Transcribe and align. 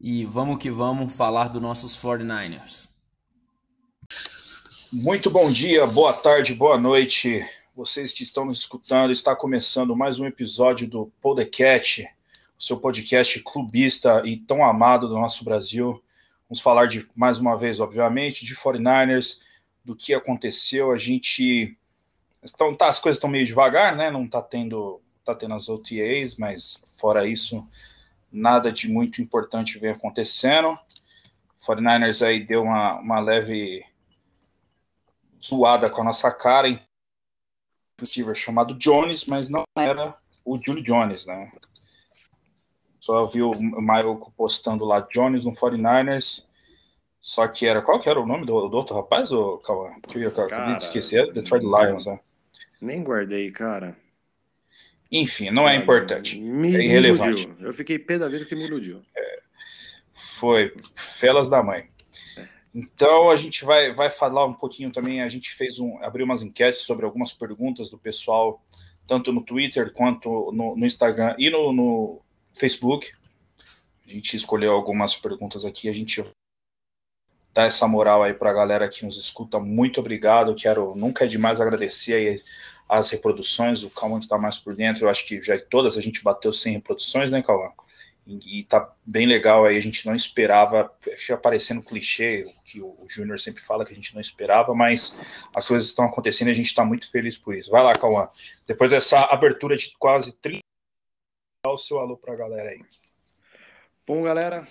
e 0.00 0.24
vamos 0.24 0.56
que 0.56 0.70
vamos 0.70 1.12
falar 1.12 1.48
dos 1.48 1.60
nossos 1.60 1.94
49ers. 1.96 2.88
Muito 4.90 5.30
bom 5.30 5.50
dia, 5.52 5.86
boa 5.86 6.14
tarde, 6.14 6.54
boa 6.54 6.78
noite. 6.78 7.46
Vocês 7.76 8.12
que 8.12 8.22
estão 8.22 8.46
nos 8.46 8.60
escutando, 8.60 9.12
está 9.12 9.36
começando 9.36 9.94
mais 9.94 10.18
um 10.18 10.26
episódio 10.26 10.88
do 10.88 11.12
Podcast, 11.20 12.08
seu 12.58 12.78
podcast 12.78 13.38
clubista 13.40 14.22
e 14.24 14.38
tão 14.38 14.64
amado 14.64 15.06
do 15.06 15.14
nosso 15.14 15.44
Brasil. 15.44 16.02
Vamos 16.48 16.60
falar 16.60 16.86
de 16.86 17.06
mais 17.14 17.38
uma 17.38 17.56
vez, 17.56 17.78
obviamente, 17.78 18.44
de 18.44 18.56
49ers, 18.56 19.38
do 19.84 19.94
que 19.94 20.14
aconteceu. 20.14 20.90
A 20.90 20.98
gente 20.98 21.76
então, 22.42 22.74
tá, 22.74 22.88
as 22.88 22.98
coisas 22.98 23.18
estão 23.18 23.28
meio 23.28 23.46
devagar, 23.46 23.94
né? 23.94 24.10
Não 24.10 24.24
está 24.24 24.40
tendo 24.40 25.00
tá 25.24 25.34
tendo 25.34 25.54
as 25.54 25.68
OTAs, 25.68 26.36
mas 26.38 26.82
fora 26.96 27.26
isso, 27.26 27.64
nada 28.32 28.70
de 28.72 28.88
muito 28.88 29.20
importante 29.20 29.78
vem 29.78 29.90
acontecendo. 29.90 30.78
49ers 31.66 32.26
aí 32.26 32.40
deu 32.40 32.62
uma, 32.62 32.98
uma 33.00 33.20
leve 33.20 33.84
zoada 35.42 35.90
com 35.90 36.02
a 36.02 36.04
nossa 36.04 36.30
cara 36.30 36.68
em 36.68 36.80
receiver 37.98 38.34
chamado 38.34 38.74
Jones, 38.74 39.24
mas 39.26 39.50
não 39.50 39.64
era 39.76 40.16
o 40.44 40.58
Julio 40.62 40.82
Jones, 40.82 41.26
né? 41.26 41.52
Só 42.98 43.26
vi 43.26 43.42
o 43.42 43.52
Maio 43.80 44.16
postando 44.36 44.84
lá 44.84 45.00
Jones 45.00 45.44
no 45.44 45.52
49ers. 45.52 46.46
Só 47.18 47.46
que 47.48 47.66
era. 47.66 47.82
Qual 47.82 47.98
que 47.98 48.08
era 48.08 48.20
o 48.20 48.26
nome 48.26 48.46
do, 48.46 48.68
do 48.68 48.76
outro 48.76 48.94
rapaz, 48.94 49.30
ô 49.30 49.58
Cauã? 49.58 49.92
Que 50.08 50.22
eu 50.22 50.28
acabei 50.28 50.76
de 50.76 50.82
esquecer. 50.82 51.32
Detroit 51.32 51.62
Lions, 51.62 52.06
né? 52.06 52.18
Nem 52.80 53.02
guardei, 53.02 53.50
cara. 53.50 53.96
Enfim, 55.10 55.50
não 55.50 55.68
é 55.68 55.74
importante. 55.74 56.40
Me 56.40 56.76
é 56.76 56.84
irrelevante. 56.84 57.42
Iludiu. 57.42 57.66
Eu 57.66 57.74
fiquei 57.74 57.98
pé 57.98 58.18
da 58.18 58.28
vida 58.28 58.44
que 58.44 58.54
me 58.54 58.64
iludiu. 58.64 59.00
É, 59.16 59.42
foi 60.12 60.72
felas 60.94 61.50
da 61.50 61.62
mãe. 61.62 61.88
Então 62.72 63.30
a 63.30 63.36
gente 63.36 63.64
vai, 63.64 63.92
vai 63.92 64.08
falar 64.10 64.46
um 64.46 64.54
pouquinho 64.54 64.92
também. 64.92 65.22
A 65.22 65.28
gente 65.28 65.52
fez 65.54 65.80
um, 65.80 65.98
abriu 66.02 66.24
umas 66.24 66.42
enquetes 66.42 66.82
sobre 66.82 67.04
algumas 67.04 67.32
perguntas 67.32 67.90
do 67.90 67.98
pessoal, 67.98 68.62
tanto 69.06 69.32
no 69.32 69.42
Twitter 69.42 69.92
quanto 69.92 70.52
no, 70.52 70.76
no 70.76 70.86
Instagram 70.86 71.34
e 71.36 71.50
no, 71.50 71.72
no, 71.72 72.20
Facebook. 72.52 73.10
A 74.06 74.10
gente 74.10 74.36
escolheu 74.36 74.72
algumas 74.72 75.16
perguntas 75.16 75.64
aqui. 75.64 75.88
A 75.88 75.92
gente 75.92 76.22
dá 77.52 77.64
essa 77.64 77.88
moral 77.88 78.22
aí 78.22 78.32
para 78.32 78.50
a 78.50 78.54
galera 78.54 78.88
que 78.88 79.04
nos 79.04 79.18
escuta. 79.18 79.58
Muito 79.58 79.98
obrigado. 79.98 80.54
Quero 80.54 80.94
nunca 80.94 81.24
é 81.24 81.28
demais 81.28 81.60
agradecer 81.60 82.14
aí 82.14 82.36
as 82.90 83.10
reproduções, 83.10 83.84
o 83.84 83.90
Calma 83.90 84.18
está 84.18 84.36
mais 84.36 84.58
por 84.58 84.74
dentro, 84.74 85.04
eu 85.04 85.08
acho 85.08 85.24
que 85.24 85.40
já 85.40 85.58
todas 85.58 85.96
a 85.96 86.00
gente 86.00 86.24
bateu 86.24 86.52
100 86.52 86.74
reproduções, 86.74 87.30
né, 87.30 87.40
Calma? 87.40 87.72
E, 88.26 88.60
e 88.60 88.64
tá 88.64 88.92
bem 89.06 89.26
legal 89.26 89.64
aí, 89.64 89.76
a 89.76 89.80
gente 89.80 90.04
não 90.06 90.14
esperava, 90.14 90.92
fica 91.16 91.36
parecendo 91.36 91.82
clichê, 91.82 92.42
o 92.44 92.62
que 92.64 92.82
o 92.82 93.06
Júnior 93.08 93.38
sempre 93.38 93.62
fala 93.62 93.84
que 93.84 93.92
a 93.92 93.94
gente 93.94 94.12
não 94.12 94.20
esperava, 94.20 94.74
mas 94.74 95.16
as 95.54 95.68
coisas 95.68 95.88
estão 95.88 96.04
acontecendo 96.04 96.48
e 96.48 96.50
a 96.50 96.54
gente 96.54 96.66
está 96.66 96.84
muito 96.84 97.08
feliz 97.10 97.38
por 97.38 97.54
isso. 97.54 97.70
Vai 97.70 97.82
lá, 97.82 97.92
Cauã. 97.92 98.28
Depois 98.66 98.90
dessa 98.90 99.18
abertura 99.32 99.76
de 99.76 99.96
quase 99.96 100.32
30, 100.36 100.60
dá 101.64 101.72
o 101.72 101.78
seu 101.78 101.98
alô 101.98 102.16
para 102.16 102.34
a 102.34 102.36
galera 102.36 102.70
aí. 102.70 102.80
Bom, 104.06 104.22
galera, 104.22 104.66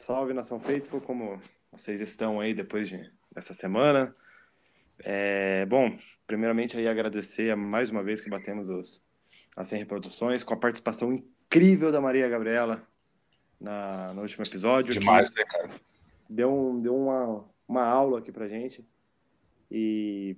salve 0.00 0.32
Nação 0.32 0.58
Faithful, 0.58 1.00
como 1.02 1.38
vocês 1.70 2.00
estão 2.00 2.40
aí 2.40 2.54
depois 2.54 2.88
de, 2.88 3.10
dessa 3.30 3.52
semana. 3.52 4.14
É, 5.02 5.64
bom, 5.66 5.96
primeiramente 6.30 6.78
aí 6.78 6.86
agradecer 6.86 7.56
mais 7.56 7.90
uma 7.90 8.04
vez 8.04 8.20
que 8.20 8.30
batemos 8.30 8.68
os, 8.68 9.04
as 9.56 9.66
100 9.66 9.80
reproduções, 9.80 10.44
com 10.44 10.54
a 10.54 10.56
participação 10.56 11.12
incrível 11.12 11.90
da 11.90 12.00
Maria 12.00 12.28
Gabriela 12.28 12.86
na, 13.60 14.12
no 14.14 14.22
último 14.22 14.44
episódio. 14.46 14.92
Demais, 14.92 15.28
né, 15.34 15.42
cara? 15.42 15.68
Deu, 16.28 16.54
um, 16.54 16.78
deu 16.78 16.96
uma, 16.96 17.44
uma 17.66 17.84
aula 17.84 18.20
aqui 18.20 18.30
pra 18.30 18.46
gente. 18.46 18.88
E 19.68 20.36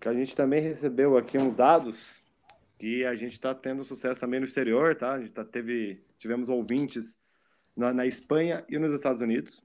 que 0.00 0.08
a 0.08 0.14
gente 0.14 0.34
também 0.34 0.60
recebeu 0.60 1.16
aqui 1.16 1.38
uns 1.38 1.54
dados 1.54 2.20
que 2.76 3.04
a 3.04 3.14
gente 3.14 3.34
está 3.34 3.54
tendo 3.54 3.84
sucesso 3.84 4.20
também 4.20 4.40
no 4.40 4.46
exterior, 4.46 4.96
tá? 4.96 5.12
A 5.12 5.20
gente 5.20 5.30
tá, 5.30 5.44
teve, 5.44 6.04
tivemos 6.18 6.48
ouvintes 6.48 7.16
na, 7.76 7.94
na 7.94 8.04
Espanha 8.04 8.64
e 8.68 8.80
nos 8.80 8.92
Estados 8.92 9.20
Unidos. 9.20 9.62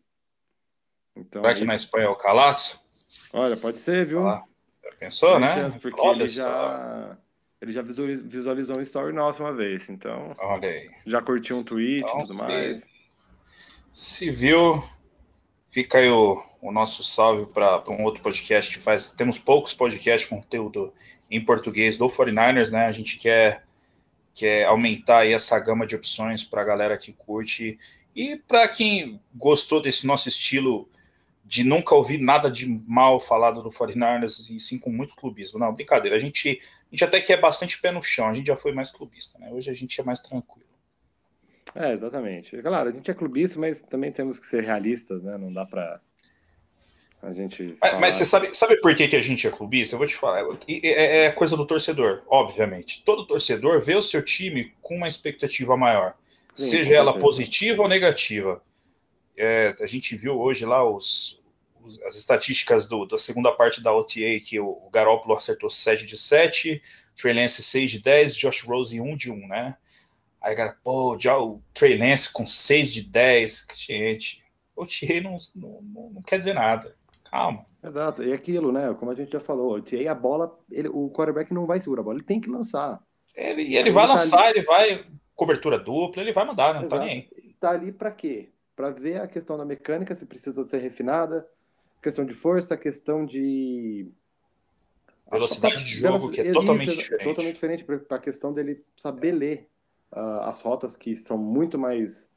Então, 1.16 1.42
Vai 1.42 1.56
que 1.56 1.66
na 1.66 1.76
Espanha 1.76 2.06
é 2.06 2.10
o 2.10 2.16
Calas? 2.16 2.88
Olha, 3.34 3.58
pode 3.58 3.78
ser, 3.78 4.06
viu? 4.06 4.28
Ah. 4.28 4.44
Pensou, 5.00 5.40
né? 5.40 5.70
Porque 5.82 6.02
Olha 6.02 6.24
ele 6.24 6.28
já, 6.28 7.18
ele 7.62 7.72
já 7.72 7.82
visualizou 7.82 8.78
um 8.78 8.82
story 8.82 9.14
nosso 9.14 9.44
uma 9.44 9.54
vez, 9.54 9.90
então. 9.90 10.34
Olha 10.38 10.70
aí. 10.70 10.90
Já 11.06 11.22
curtiu 11.22 11.58
um 11.58 11.64
tweet 11.64 12.02
e 12.02 12.04
então, 12.04 12.24
tudo 12.24 12.36
mais. 12.36 12.86
Se 13.92 14.30
viu, 14.32 14.84
fica 15.70 15.98
aí 15.98 16.10
o, 16.10 16.42
o 16.62 16.72
nosso 16.72 17.04
salve 17.04 17.46
para 17.46 17.84
um 17.90 18.04
outro 18.04 18.22
podcast 18.22 18.76
que 18.76 18.84
faz. 18.84 19.10
Temos 19.10 19.38
poucos 19.38 19.74
podcasts 19.74 20.30
com 20.30 20.42
conteúdo 20.42 20.94
em 21.30 21.44
português 21.44 21.98
do 21.98 22.08
49ers, 22.08 22.72
né? 22.72 22.86
A 22.86 22.92
gente 22.92 23.18
quer, 23.18 23.64
quer 24.34 24.66
aumentar 24.66 25.20
aí 25.20 25.34
essa 25.34 25.60
gama 25.60 25.86
de 25.86 25.96
opções 25.96 26.44
para 26.44 26.62
a 26.62 26.66
galera 26.66 26.98
que 26.98 27.14
curte. 27.14 27.78
E 28.16 28.38
para 28.38 28.68
quem 28.68 29.20
gostou 29.34 29.82
desse 29.82 30.08
nosso 30.08 30.30
estilo 30.30 30.90
de 31.46 31.64
nunca 31.64 31.94
ouvir 31.94 32.20
nada 32.20 32.50
de 32.50 32.68
mal 32.88 33.20
falado 33.20 33.62
do 33.62 33.70
49ers 33.70 34.50
e 34.50 34.60
sim 34.60 34.80
com 34.80 34.90
muito 34.90 35.16
clubismo. 35.16 35.60
Não, 35.60 35.72
brincadeira. 35.72 36.18
A 36.18 36.20
gente, 36.20 36.60
a 36.60 36.90
gente 36.90 37.06
até 37.06 37.22
que 37.22 37.32
é 37.32 37.38
bastante 37.38 37.80
pé 37.80 37.92
no 37.92 38.02
chão, 38.02 38.28
a 38.28 38.34
gente 38.34 38.48
já 38.48 38.56
foi 38.56 38.74
mais 38.74 38.90
clubista, 38.90 39.38
né? 39.38 39.50
Hoje 39.52 39.70
a 39.70 39.74
gente 39.74 40.02
é 40.02 40.04
mais 40.04 40.20
tranquilo. 40.20 40.66
É, 41.76 41.94
exatamente. 41.94 42.60
Claro, 42.62 42.90
a 42.90 42.92
gente 42.92 43.12
é 43.12 43.14
clubista, 43.14 43.60
mas 43.60 43.80
também 43.80 44.12
temos 44.12 44.40
que 44.40 44.46
ser 44.48 44.64
realistas, 44.64 45.24
né? 45.24 45.38
Não 45.38 45.54
dá 45.54 45.66
para 45.66 46.00
a 47.22 47.32
gente. 47.32 47.78
Mas, 47.80 48.00
mas, 48.00 48.16
você 48.16 48.26
sabe, 48.26 48.50
sabe 48.54 48.78
por 48.82 48.96
que, 48.96 49.08
que 49.08 49.16
a 49.16 49.22
gente 49.22 49.48
é 49.48 49.52
clubista? 49.52 49.94
Eu 49.94 50.00
vou 50.00 50.08
te 50.08 50.16
falar. 50.16 50.44
É, 50.68 51.26
é 51.26 51.32
coisa 51.32 51.56
do 51.56 51.66
torcedor, 51.66 52.24
obviamente. 52.28 53.04
Todo 53.04 53.28
torcedor 53.28 53.82
vê 53.82 53.96
o 53.96 54.02
seu 54.02 54.24
time 54.24 54.74
com 54.82 54.96
uma 54.96 55.08
expectativa 55.08 55.78
maior, 55.78 56.16
sim, 56.54 56.70
seja 56.70 56.96
ela 56.96 57.20
positiva 57.20 57.84
ou 57.84 57.90
negativa. 57.90 58.62
É, 59.38 59.76
a 59.80 59.86
gente 59.86 60.16
viu 60.16 60.40
hoje 60.40 60.66
lá 60.66 60.88
os, 60.88 61.44
os, 61.82 62.02
as 62.04 62.18
estatísticas 62.18 62.88
do, 62.88 63.06
da 63.06 63.18
segunda 63.18 63.52
parte 63.52 63.82
da 63.82 63.94
OTA, 63.94 64.40
que 64.44 64.60
o, 64.60 64.68
o 64.68 64.90
Garoppolo 64.90 65.36
acertou 65.36 65.70
7 65.70 66.06
de 66.06 66.18
7, 66.18 66.82
Trey 67.16 67.34
Lance 67.34 67.64
6 67.64 67.92
de 67.92 68.00
10, 68.02 68.36
Josh 68.36 68.62
Rose 68.62 69.00
1 69.00 69.16
de 69.16 69.32
1, 69.32 69.48
né? 69.48 69.78
Aí, 70.42 70.56
cara, 70.56 70.78
pô, 70.84 71.18
já 71.20 71.38
o 71.38 71.62
Trey 71.74 71.98
Lance 71.98 72.32
com 72.32 72.46
6 72.46 72.94
de 72.94 73.10
10, 73.10 73.68
gente, 73.76 74.44
OTA 74.76 75.22
não, 75.22 75.38
não, 75.56 76.10
não 76.12 76.22
quer 76.22 76.40
dizer 76.40 76.54
nada, 76.54 76.96
calma. 77.24 77.66
Exato, 77.84 78.24
e 78.24 78.34
aquilo, 78.34 78.72
né? 78.72 78.94
Como 79.00 79.12
a 79.12 79.16
gente 79.16 79.32
já 79.32 79.40
falou, 79.40 79.76
o 79.76 79.82
TA, 79.82 80.12
a 80.12 80.16
bola, 80.16 80.58
ele, 80.72 80.88
o 80.90 81.10
quarterback 81.12 81.54
não 81.54 81.66
vai 81.66 81.80
segurar 81.80 82.02
a 82.02 82.04
bola, 82.04 82.18
ele 82.18 82.26
tem 82.26 82.42
que 82.42 82.50
lançar. 82.50 83.00
Ele, 83.36 83.62
ele, 83.62 83.78
ele 83.78 83.92
vai 83.92 84.08
tá 84.08 84.14
lançar, 84.14 84.46
ali... 84.46 84.58
ele 84.58 84.66
vai 84.66 85.06
cobertura 85.36 85.78
dupla, 85.78 86.22
ele 86.22 86.32
vai 86.32 86.46
mandar, 86.46 86.74
não 86.74 86.88
tá 86.88 86.96
Exato. 86.96 87.02
tá 87.02 87.06
nem 87.06 87.30
aí. 87.32 87.54
Tá 87.60 87.70
ali 87.72 87.92
para 87.92 88.12
quê? 88.12 88.50
Para 88.76 88.90
ver 88.90 89.22
a 89.22 89.28
questão 89.28 89.58
da 89.58 89.66
mecânica, 89.66 90.14
se 90.14 90.26
precisa 90.26 90.64
ser 90.64 90.80
refinada, 90.80 91.48
questão 92.02 92.26
de 92.26 92.34
força, 92.34 92.76
questão 92.78 93.26
de 93.26 94.08
velocidade 95.32 95.84
de 95.84 96.00
jogo, 96.00 96.30
que 96.30 96.42
é 96.42 96.52
totalmente 96.52 96.90
isso, 96.90 96.98
diferente. 96.98 97.24
Totalmente 97.24 97.54
diferente 97.54 97.84
para 97.84 98.18
a 98.18 98.20
questão 98.20 98.54
dele 98.54 98.84
saber 98.98 99.32
ler 99.32 99.70
uh, 100.12 100.42
as 100.42 100.62
rotas 100.62 100.96
que 100.96 101.16
são 101.16 101.38
muito 101.38 101.78
mais 101.80 102.32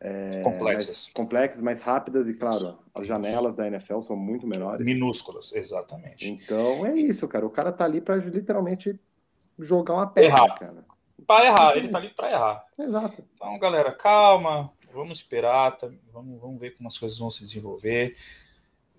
é, 0.00 0.42
complexas. 0.42 0.88
Mais 0.88 1.12
complexas, 1.12 1.62
mais 1.62 1.80
rápidas 1.80 2.28
e, 2.28 2.34
claro, 2.34 2.78
as 2.94 3.06
janelas 3.06 3.56
da 3.56 3.66
NFL 3.66 4.00
são 4.00 4.16
muito 4.16 4.46
menores. 4.46 4.84
Minúsculas, 4.84 5.52
exatamente. 5.52 6.28
Então 6.28 6.86
é 6.86 6.96
isso, 6.96 7.26
cara. 7.28 7.46
O 7.46 7.50
cara 7.50 7.72
tá 7.72 7.84
ali 7.84 8.00
para 8.00 8.16
literalmente 8.16 8.98
jogar 9.58 9.94
uma 9.94 10.06
pedra, 10.06 10.30
errar. 10.30 10.58
cara. 10.58 10.84
Para 11.26 11.44
errar, 11.46 11.76
ele 11.76 11.88
tá 11.88 11.98
ali 11.98 12.08
para 12.10 12.30
errar. 12.30 12.64
Exato. 12.78 13.22
Então, 13.34 13.58
galera, 13.58 13.92
calma, 13.92 14.72
vamos 14.92 15.18
esperar, 15.18 15.76
tá, 15.76 15.88
vamos, 16.12 16.40
vamos 16.40 16.60
ver 16.60 16.70
como 16.70 16.88
as 16.88 16.98
coisas 16.98 17.18
vão 17.18 17.30
se 17.30 17.42
desenvolver. 17.42 18.16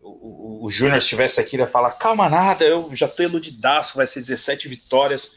O, 0.01 0.09
o, 0.09 0.65
o 0.65 0.69
Júnior 0.69 0.97
estivesse 0.97 1.39
aqui, 1.39 1.55
ele 1.55 1.63
ia 1.63 1.67
falar: 1.67 1.91
calma, 1.91 2.29
nada, 2.29 2.65
eu 2.65 2.93
já 2.95 3.07
tô 3.07 3.23
iludidaço, 3.23 3.97
vai 3.97 4.07
ser 4.07 4.19
17 4.19 4.67
vitórias. 4.67 5.35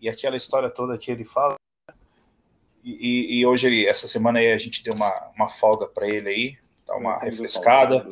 E 0.00 0.08
aquela 0.08 0.36
história 0.36 0.68
toda 0.68 0.98
que 0.98 1.10
ele 1.10 1.24
fala. 1.24 1.56
E, 2.82 2.92
e, 2.92 3.40
e 3.40 3.46
hoje, 3.46 3.86
essa 3.86 4.06
semana 4.06 4.38
aí, 4.38 4.52
a 4.52 4.58
gente 4.58 4.82
deu 4.82 4.92
uma, 4.94 5.30
uma 5.34 5.48
folga 5.48 5.86
para 5.86 6.06
ele 6.06 6.28
aí. 6.28 6.58
dar 6.86 6.96
uma 6.96 7.18
refrescada. 7.18 8.06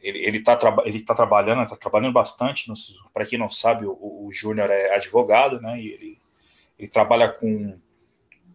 Ele, 0.00 0.18
ele, 0.24 0.40
tá, 0.40 0.58
ele 0.86 1.02
tá 1.02 1.14
trabalhando, 1.14 1.68
tá 1.68 1.76
trabalhando 1.76 2.14
bastante. 2.14 2.72
Para 3.12 3.26
quem 3.26 3.38
não 3.38 3.50
sabe, 3.50 3.84
o, 3.84 3.92
o 3.92 4.30
Júnior 4.32 4.70
é 4.70 4.94
advogado, 4.94 5.60
né? 5.60 5.78
E 5.78 5.88
ele, 5.88 6.18
ele 6.78 6.88
trabalha 6.88 7.28
com, 7.28 7.78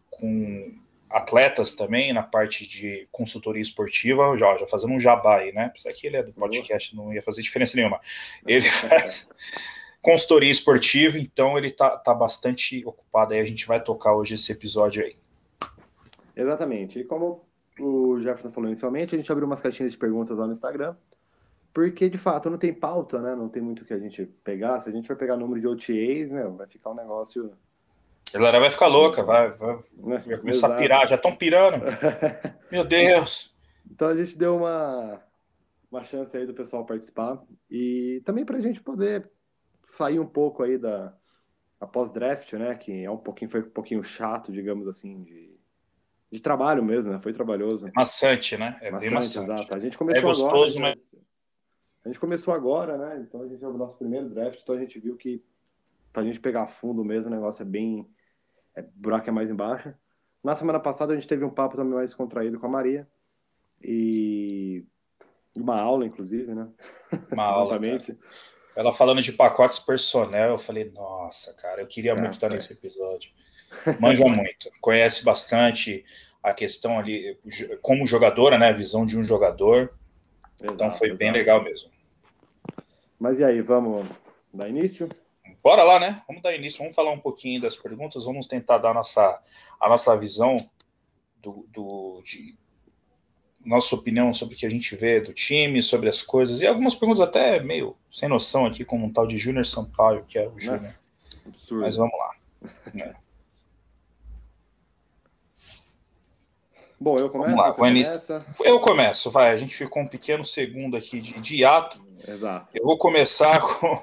com 0.09 0.84
atletas 1.09 1.73
também 1.73 2.13
na 2.13 2.23
parte 2.23 2.67
de 2.67 3.07
consultoria 3.11 3.61
esportiva, 3.61 4.37
já, 4.37 4.57
já 4.57 4.67
fazendo 4.67 4.93
um 4.93 4.99
jabá 4.99 5.37
aí, 5.37 5.53
né? 5.53 5.65
Apesar 5.65 5.93
que 5.93 6.07
ele 6.07 6.17
é 6.17 6.23
do 6.23 6.33
podcast, 6.33 6.95
não 6.95 7.13
ia 7.13 7.21
fazer 7.21 7.41
diferença 7.41 7.75
nenhuma. 7.77 7.99
Ele 8.45 8.65
faz 8.69 9.29
consultoria 10.01 10.51
esportiva, 10.51 11.17
então 11.17 11.57
ele 11.57 11.71
tá, 11.71 11.97
tá 11.97 12.13
bastante 12.13 12.85
ocupado 12.85 13.33
aí. 13.33 13.39
A 13.39 13.45
gente 13.45 13.65
vai 13.65 13.81
tocar 13.81 14.15
hoje 14.15 14.35
esse 14.35 14.51
episódio 14.51 15.03
aí. 15.03 15.15
Exatamente. 16.35 16.99
E 16.99 17.03
como 17.03 17.43
o 17.79 18.19
Jefferson 18.19 18.51
falou 18.51 18.69
inicialmente, 18.69 19.15
a 19.15 19.17
gente 19.17 19.31
abriu 19.31 19.47
umas 19.47 19.61
caixinhas 19.61 19.91
de 19.91 19.97
perguntas 19.97 20.37
lá 20.37 20.45
no 20.45 20.51
Instagram, 20.51 20.95
porque 21.73 22.09
de 22.09 22.17
fato 22.17 22.49
não 22.49 22.57
tem 22.57 22.73
pauta, 22.73 23.21
né? 23.21 23.35
Não 23.35 23.49
tem 23.49 23.61
muito 23.61 23.81
o 23.81 23.85
que 23.85 23.93
a 23.93 23.99
gente 23.99 24.25
pegar. 24.43 24.79
Se 24.79 24.89
a 24.89 24.91
gente 24.91 25.07
for 25.07 25.15
pegar 25.15 25.37
número 25.37 25.59
de 25.59 25.67
OTAs, 25.67 26.29
meu, 26.29 26.55
vai 26.55 26.67
ficar 26.67 26.91
um 26.91 26.95
negócio. 26.95 27.51
A 28.35 28.37
galera 28.37 28.59
vai 28.59 28.69
ficar 28.69 28.87
louca, 28.87 29.23
vai, 29.23 29.49
vai, 29.51 29.77
vai 29.97 30.37
começar 30.37 30.73
a 30.73 30.75
pirar, 30.75 31.07
já 31.07 31.15
estão 31.15 31.35
pirando. 31.35 31.83
Meu 32.69 32.83
Deus! 32.83 33.55
Então 33.89 34.09
a 34.09 34.15
gente 34.15 34.37
deu 34.37 34.57
uma, 34.57 35.23
uma 35.89 36.03
chance 36.03 36.35
aí 36.35 36.45
do 36.45 36.53
pessoal 36.53 36.85
participar 36.85 37.41
e 37.71 38.21
também 38.25 38.43
para 38.43 38.57
a 38.57 38.61
gente 38.61 38.81
poder 38.81 39.29
sair 39.87 40.19
um 40.19 40.25
pouco 40.25 40.63
aí 40.63 40.77
da 40.77 41.13
pós-draft, 41.93 42.51
né? 42.53 42.75
Que 42.75 43.03
é 43.03 43.09
um 43.09 43.17
pouquinho, 43.17 43.49
foi 43.49 43.61
um 43.61 43.69
pouquinho 43.69 44.03
chato, 44.03 44.51
digamos 44.51 44.87
assim, 44.87 45.23
de 45.23 45.55
de 46.35 46.41
trabalho 46.41 46.83
mesmo, 46.83 47.11
né? 47.11 47.19
Foi 47.19 47.31
trabalhoso. 47.31 47.89
Maçante, 47.95 48.57
né? 48.57 48.77
É 48.81 48.91
maçante, 48.91 49.07
bem 49.07 49.13
maçante. 49.13 49.51
Exato. 49.51 49.75
A 49.75 49.79
gente 49.79 49.97
começou 49.97 50.21
é 50.21 50.25
gostoso, 50.25 50.77
agora. 50.77 50.97
Mas... 51.11 51.21
A 52.03 52.09
gente 52.09 52.19
começou 52.19 52.53
agora, 52.53 52.97
né? 52.97 53.25
Então 53.25 53.41
a 53.41 53.47
gente 53.47 53.63
é 53.63 53.67
o 53.67 53.77
nosso 53.77 53.97
primeiro 53.97 54.29
draft, 54.29 54.59
então 54.61 54.75
a 54.75 54.79
gente 54.79 54.99
viu 54.99 55.15
que 55.15 55.41
pra 56.11 56.23
gente 56.23 56.39
pegar 56.39 56.67
fundo 56.67 57.03
mesmo, 57.03 57.31
o 57.31 57.33
negócio 57.33 57.63
é 57.63 57.65
bem. 57.65 58.07
É, 58.75 58.83
buraco 58.95 59.29
é 59.29 59.31
mais 59.31 59.49
embaixo. 59.49 59.93
Na 60.43 60.55
semana 60.55 60.79
passada 60.79 61.13
a 61.13 61.15
gente 61.15 61.27
teve 61.27 61.43
um 61.43 61.49
papo 61.49 61.75
também 61.75 61.93
mais 61.93 62.13
contraído 62.13 62.59
com 62.59 62.65
a 62.65 62.69
Maria. 62.69 63.07
E 63.81 64.85
uma 65.55 65.79
aula, 65.79 66.05
inclusive, 66.05 66.53
né? 66.53 66.67
Uma 67.31 67.45
aula. 67.45 67.79
Ela 68.75 68.91
falando 68.91 69.21
de 69.21 69.31
pacotes 69.31 69.79
personnel, 69.79 70.49
eu 70.49 70.57
falei, 70.57 70.91
nossa, 70.91 71.53
cara, 71.53 71.81
eu 71.81 71.87
queria 71.87 72.11
é, 72.11 72.19
muito 72.19 72.33
estar 72.33 72.51
é. 72.51 72.55
nesse 72.55 72.73
episódio 72.73 73.31
manja 73.99 74.25
muito, 74.25 74.71
conhece 74.79 75.23
bastante 75.23 76.05
a 76.41 76.53
questão 76.53 76.99
ali 76.99 77.37
como 77.81 78.05
jogadora, 78.05 78.57
né? 78.57 78.69
A 78.69 78.73
visão 78.73 79.05
de 79.05 79.17
um 79.17 79.23
jogador. 79.23 79.93
Então, 80.55 80.67
exato, 80.67 80.73
então 80.73 80.91
foi 80.91 81.07
exato. 81.07 81.19
bem 81.19 81.31
legal 81.31 81.63
mesmo. 81.63 81.89
Mas 83.19 83.39
e 83.39 83.43
aí, 83.43 83.61
vamos 83.61 84.07
dar 84.53 84.69
início? 84.69 85.09
Bora 85.65 85.83
lá, 85.83 85.99
né? 85.99 86.21
Vamos 86.27 86.43
dar 86.43 86.53
início, 86.53 86.77
vamos 86.77 86.93
falar 86.93 87.09
um 87.11 87.17
pouquinho 87.17 87.59
das 87.59 87.75
perguntas, 87.75 88.25
vamos 88.25 88.45
tentar 88.45 88.77
dar 88.77 88.91
a 88.91 88.93
nossa, 88.93 89.41
a 89.81 89.89
nossa 89.89 90.15
visão 90.15 90.57
do, 91.41 91.65
do 91.73 92.21
de 92.23 92.55
nossa 93.65 93.95
opinião 93.95 94.31
sobre 94.31 94.53
o 94.53 94.57
que 94.59 94.67
a 94.67 94.69
gente 94.69 94.95
vê 94.95 95.19
do 95.19 95.33
time, 95.33 95.81
sobre 95.81 96.07
as 96.07 96.21
coisas, 96.21 96.61
e 96.61 96.67
algumas 96.67 96.93
perguntas 96.93 97.27
até 97.27 97.59
meio 97.59 97.97
sem 98.11 98.29
noção 98.29 98.67
aqui, 98.67 98.85
como 98.85 99.07
um 99.07 99.11
tal 99.11 99.25
de 99.25 99.39
Júnior 99.39 99.65
Sampaio, 99.65 100.23
que 100.25 100.37
é 100.37 100.47
o 100.47 100.55
Júnior. 100.55 100.93
Mas 101.71 101.95
vamos 101.95 102.13
lá. 102.15 102.35
Né? 102.93 103.15
Bom, 107.01 107.17
eu 107.17 107.27
começo. 107.27 107.49
Vamos 107.55 107.65
lá, 107.65 107.73
começa? 107.73 108.45
Eu 108.63 108.79
começo, 108.79 109.31
vai. 109.31 109.49
A 109.49 109.57
gente 109.57 109.75
ficou 109.75 110.03
um 110.03 110.07
pequeno 110.07 110.45
segundo 110.45 110.95
aqui 110.95 111.19
de, 111.19 111.41
de 111.41 111.65
ato. 111.65 112.05
Exato. 112.27 112.69
Eu 112.71 112.83
vou 112.83 112.99
começar 112.99 113.59
com 113.65 113.99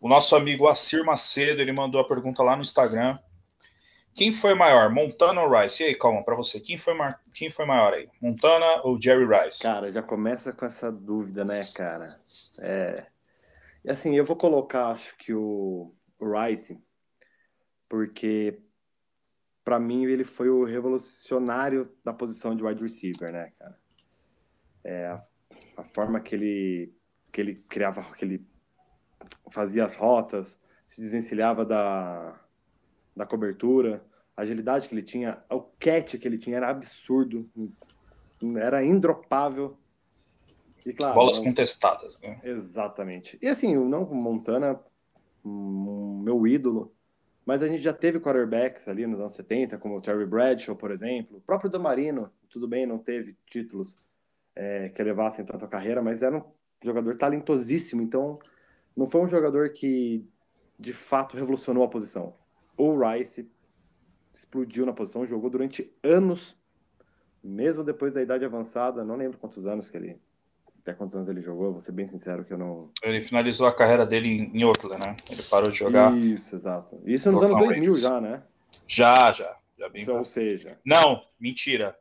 o 0.00 0.08
nosso 0.08 0.36
amigo 0.36 0.68
Assir 0.68 1.04
Macedo. 1.04 1.60
Ele 1.60 1.72
mandou 1.72 2.00
a 2.00 2.06
pergunta 2.06 2.42
lá 2.42 2.56
no 2.56 2.62
Instagram. 2.62 3.18
Quem 4.14 4.32
foi 4.32 4.54
maior, 4.54 4.90
Montana 4.90 5.42
ou 5.42 5.60
Rice? 5.60 5.82
E 5.82 5.86
aí, 5.86 5.94
calma, 5.94 6.24
para 6.24 6.34
você, 6.34 6.58
quem 6.58 6.76
foi, 6.76 6.94
quem 7.32 7.50
foi 7.50 7.64
maior 7.64 7.92
aí? 7.92 8.08
Montana 8.20 8.80
ou 8.82 9.00
Jerry 9.00 9.24
Rice? 9.24 9.62
Cara, 9.62 9.92
já 9.92 10.02
começa 10.02 10.52
com 10.52 10.66
essa 10.66 10.90
dúvida, 10.90 11.44
né, 11.44 11.62
cara? 11.74 12.20
É. 12.58 13.06
E 13.84 13.90
assim, 13.90 14.16
eu 14.16 14.24
vou 14.24 14.34
colocar, 14.34 14.88
acho 14.88 15.16
que 15.18 15.32
o, 15.32 15.94
o 16.18 16.32
Rice, 16.32 16.82
porque 17.88 18.58
para 19.68 19.78
mim, 19.78 20.04
ele 20.06 20.24
foi 20.24 20.48
o 20.48 20.64
revolucionário 20.64 21.92
da 22.02 22.10
posição 22.10 22.56
de 22.56 22.64
wide 22.64 22.82
receiver, 22.82 23.30
né, 23.30 23.52
cara? 23.58 23.78
É, 24.82 25.06
a, 25.08 25.22
a, 25.76 25.84
forma 25.84 26.18
que 26.20 26.34
ele, 26.34 26.94
que 27.30 27.38
ele 27.38 27.54
criava, 27.68 28.02
que 28.14 28.24
ele 28.24 28.46
fazia 29.50 29.84
as 29.84 29.94
rotas, 29.94 30.62
se 30.86 31.00
desvencilhava 31.00 31.64
da, 31.64 32.38
da 33.14 33.26
cobertura, 33.26 34.04
a 34.36 34.42
agilidade 34.42 34.88
que 34.88 34.94
ele 34.94 35.02
tinha, 35.02 35.42
o 35.50 35.60
catch 35.60 36.16
que 36.16 36.26
ele 36.26 36.38
tinha 36.38 36.56
era 36.56 36.70
absurdo, 36.70 37.48
era 38.60 38.84
indropável. 38.84 39.76
E, 40.86 40.92
claro, 40.92 41.14
Bolas 41.14 41.38
não... 41.38 41.44
contestadas, 41.44 42.20
né? 42.20 42.40
Exatamente. 42.44 43.38
E 43.42 43.48
assim, 43.48 43.76
o 43.76 43.88
não 43.88 44.04
Montana, 44.04 44.78
meu 45.44 46.46
ídolo, 46.46 46.94
mas 47.44 47.62
a 47.62 47.66
gente 47.66 47.82
já 47.82 47.92
teve 47.92 48.20
quarterbacks 48.20 48.88
ali 48.88 49.06
nos 49.06 49.18
anos 49.18 49.32
70, 49.32 49.78
como 49.78 49.96
o 49.96 50.00
Terry 50.00 50.26
Bradshaw, 50.26 50.76
por 50.76 50.90
exemplo. 50.90 51.38
O 51.38 51.40
próprio 51.40 51.70
Damarino, 51.70 52.30
tudo 52.48 52.68
bem, 52.68 52.86
não 52.86 52.98
teve 52.98 53.36
títulos 53.46 53.98
é, 54.54 54.90
que 54.90 55.02
levassem 55.02 55.44
tanto 55.44 55.64
a 55.64 55.68
carreira, 55.68 56.02
mas 56.02 56.22
era 56.22 56.36
um 56.36 56.44
jogador 56.84 57.16
talentosíssimo. 57.16 58.02
Então, 58.02 58.34
não 58.98 59.06
foi 59.06 59.20
um 59.20 59.28
jogador 59.28 59.70
que 59.70 60.26
de 60.76 60.92
fato 60.92 61.36
revolucionou 61.36 61.84
a 61.84 61.88
posição. 61.88 62.34
O 62.76 62.98
Rice 62.98 63.48
explodiu 64.34 64.84
na 64.84 64.92
posição, 64.92 65.24
jogou 65.24 65.48
durante 65.48 65.92
anos, 66.02 66.56
mesmo 67.42 67.84
depois 67.84 68.12
da 68.12 68.20
idade 68.20 68.44
avançada. 68.44 69.04
Não 69.04 69.14
lembro 69.14 69.38
quantos 69.38 69.64
anos 69.68 69.88
que 69.88 69.96
ele 69.96 70.20
até 70.80 70.94
quantos 70.94 71.14
anos 71.14 71.28
ele 71.28 71.40
jogou, 71.40 71.70
vou 71.72 71.80
ser 71.80 71.92
bem 71.92 72.06
sincero 72.06 72.44
que 72.44 72.52
eu 72.52 72.58
não. 72.58 72.90
Ele 73.02 73.20
finalizou 73.20 73.68
a 73.68 73.74
carreira 73.74 74.04
dele 74.04 74.50
em 74.52 74.64
Oakland, 74.64 75.06
né? 75.06 75.16
Ele 75.30 75.42
parou 75.42 75.70
de 75.70 75.76
jogar. 75.76 76.12
Isso, 76.16 76.56
exato. 76.56 77.00
Isso 77.04 77.30
nos 77.30 77.42
anos 77.42 77.58
2000 77.58 77.94
já, 77.94 78.20
né? 78.20 78.42
Já, 78.86 79.30
já. 79.32 79.56
já 79.78 79.88
bem 79.88 80.02
Isso, 80.02 80.12
ou 80.12 80.24
seja. 80.24 80.78
Não, 80.84 81.22
mentira. 81.38 81.96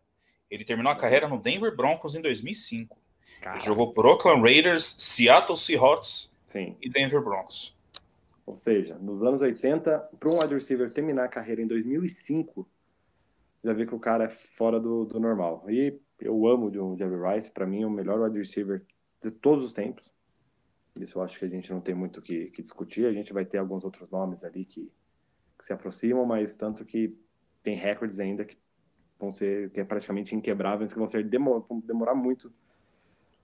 Ele 0.50 0.64
terminou 0.64 0.92
a 0.92 0.96
carreira 0.96 1.28
no 1.28 1.40
Denver 1.40 1.76
Broncos 1.76 2.16
em 2.16 2.22
2005. 2.22 2.98
Ele 3.46 3.60
jogou 3.60 3.92
por 3.92 4.06
Oakland 4.06 4.42
Raiders, 4.42 4.96
Seattle 4.98 5.58
Seahawks 5.58 6.36
Sim. 6.48 6.76
e 6.82 6.90
Denver 6.90 7.22
Broncos. 7.22 7.78
Ou 8.46 8.56
seja, 8.56 8.96
nos 8.96 9.22
anos 9.22 9.42
80, 9.42 10.10
para 10.18 10.30
um 10.30 10.40
wide 10.40 10.54
receiver 10.54 10.92
terminar 10.92 11.26
a 11.26 11.28
carreira 11.28 11.62
em 11.62 11.68
2005, 11.68 12.68
já 13.64 13.74
vê 13.74 13.86
que 13.86 13.94
o 13.94 14.00
cara 14.00 14.24
é 14.24 14.30
fora 14.30 14.80
do, 14.80 15.04
do 15.04 15.20
normal. 15.20 15.66
E 15.70 16.00
eu 16.22 16.48
amo 16.48 16.68
o 16.68 16.98
Jerry 16.98 17.36
Rice, 17.36 17.52
para 17.52 17.68
mim 17.68 17.84
é 17.84 17.86
o 17.86 17.92
melhor 17.92 18.22
wide 18.22 18.38
receiver 18.38 18.86
de 19.22 19.30
todos 19.32 19.66
os 19.66 19.74
tempos. 19.74 20.10
Isso 20.96 21.18
eu 21.18 21.22
acho 21.22 21.38
que 21.38 21.46
a 21.46 21.50
gente 21.50 21.72
não 21.72 21.82
tem 21.82 21.94
muito 21.94 22.22
o 22.22 22.22
que, 22.22 22.46
que, 22.46 22.62
discutir. 22.62 23.06
A 23.06 23.12
gente 23.12 23.34
vai 23.34 23.46
ter 23.46 23.58
alguns 23.58 23.84
outros 23.84 24.10
nomes 24.10 24.46
ali 24.46 24.64
que, 24.64 24.90
que, 25.58 25.66
se 25.66 25.74
aproximam, 25.74 26.26
mas 26.26 26.56
tanto 26.56 26.86
que 26.86 27.16
tem 27.62 27.76
recordes 27.76 28.20
ainda 28.20 28.46
que 28.46 28.58
vão 29.20 29.30
ser 29.30 29.70
que 29.72 29.82
é 29.82 29.84
praticamente 29.84 30.34
inquebráveis, 30.34 30.94
que 30.94 30.98
vão 30.98 31.08
ser 31.08 31.24
demor, 31.26 31.66
vão 31.68 31.80
demorar 31.82 32.16
muito 32.16 32.52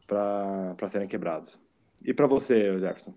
para 0.07 0.88
serem 0.88 1.07
quebrados. 1.07 1.60
E 2.03 2.13
para 2.13 2.27
você, 2.27 2.79
Jefferson? 2.79 3.13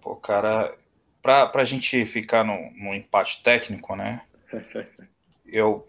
Pô, 0.00 0.16
cara, 0.16 0.76
para 1.22 1.50
a 1.54 1.64
gente 1.64 2.04
ficar 2.06 2.44
no, 2.44 2.70
no 2.72 2.94
empate 2.94 3.42
técnico, 3.42 3.96
né? 3.96 4.22
eu 5.46 5.88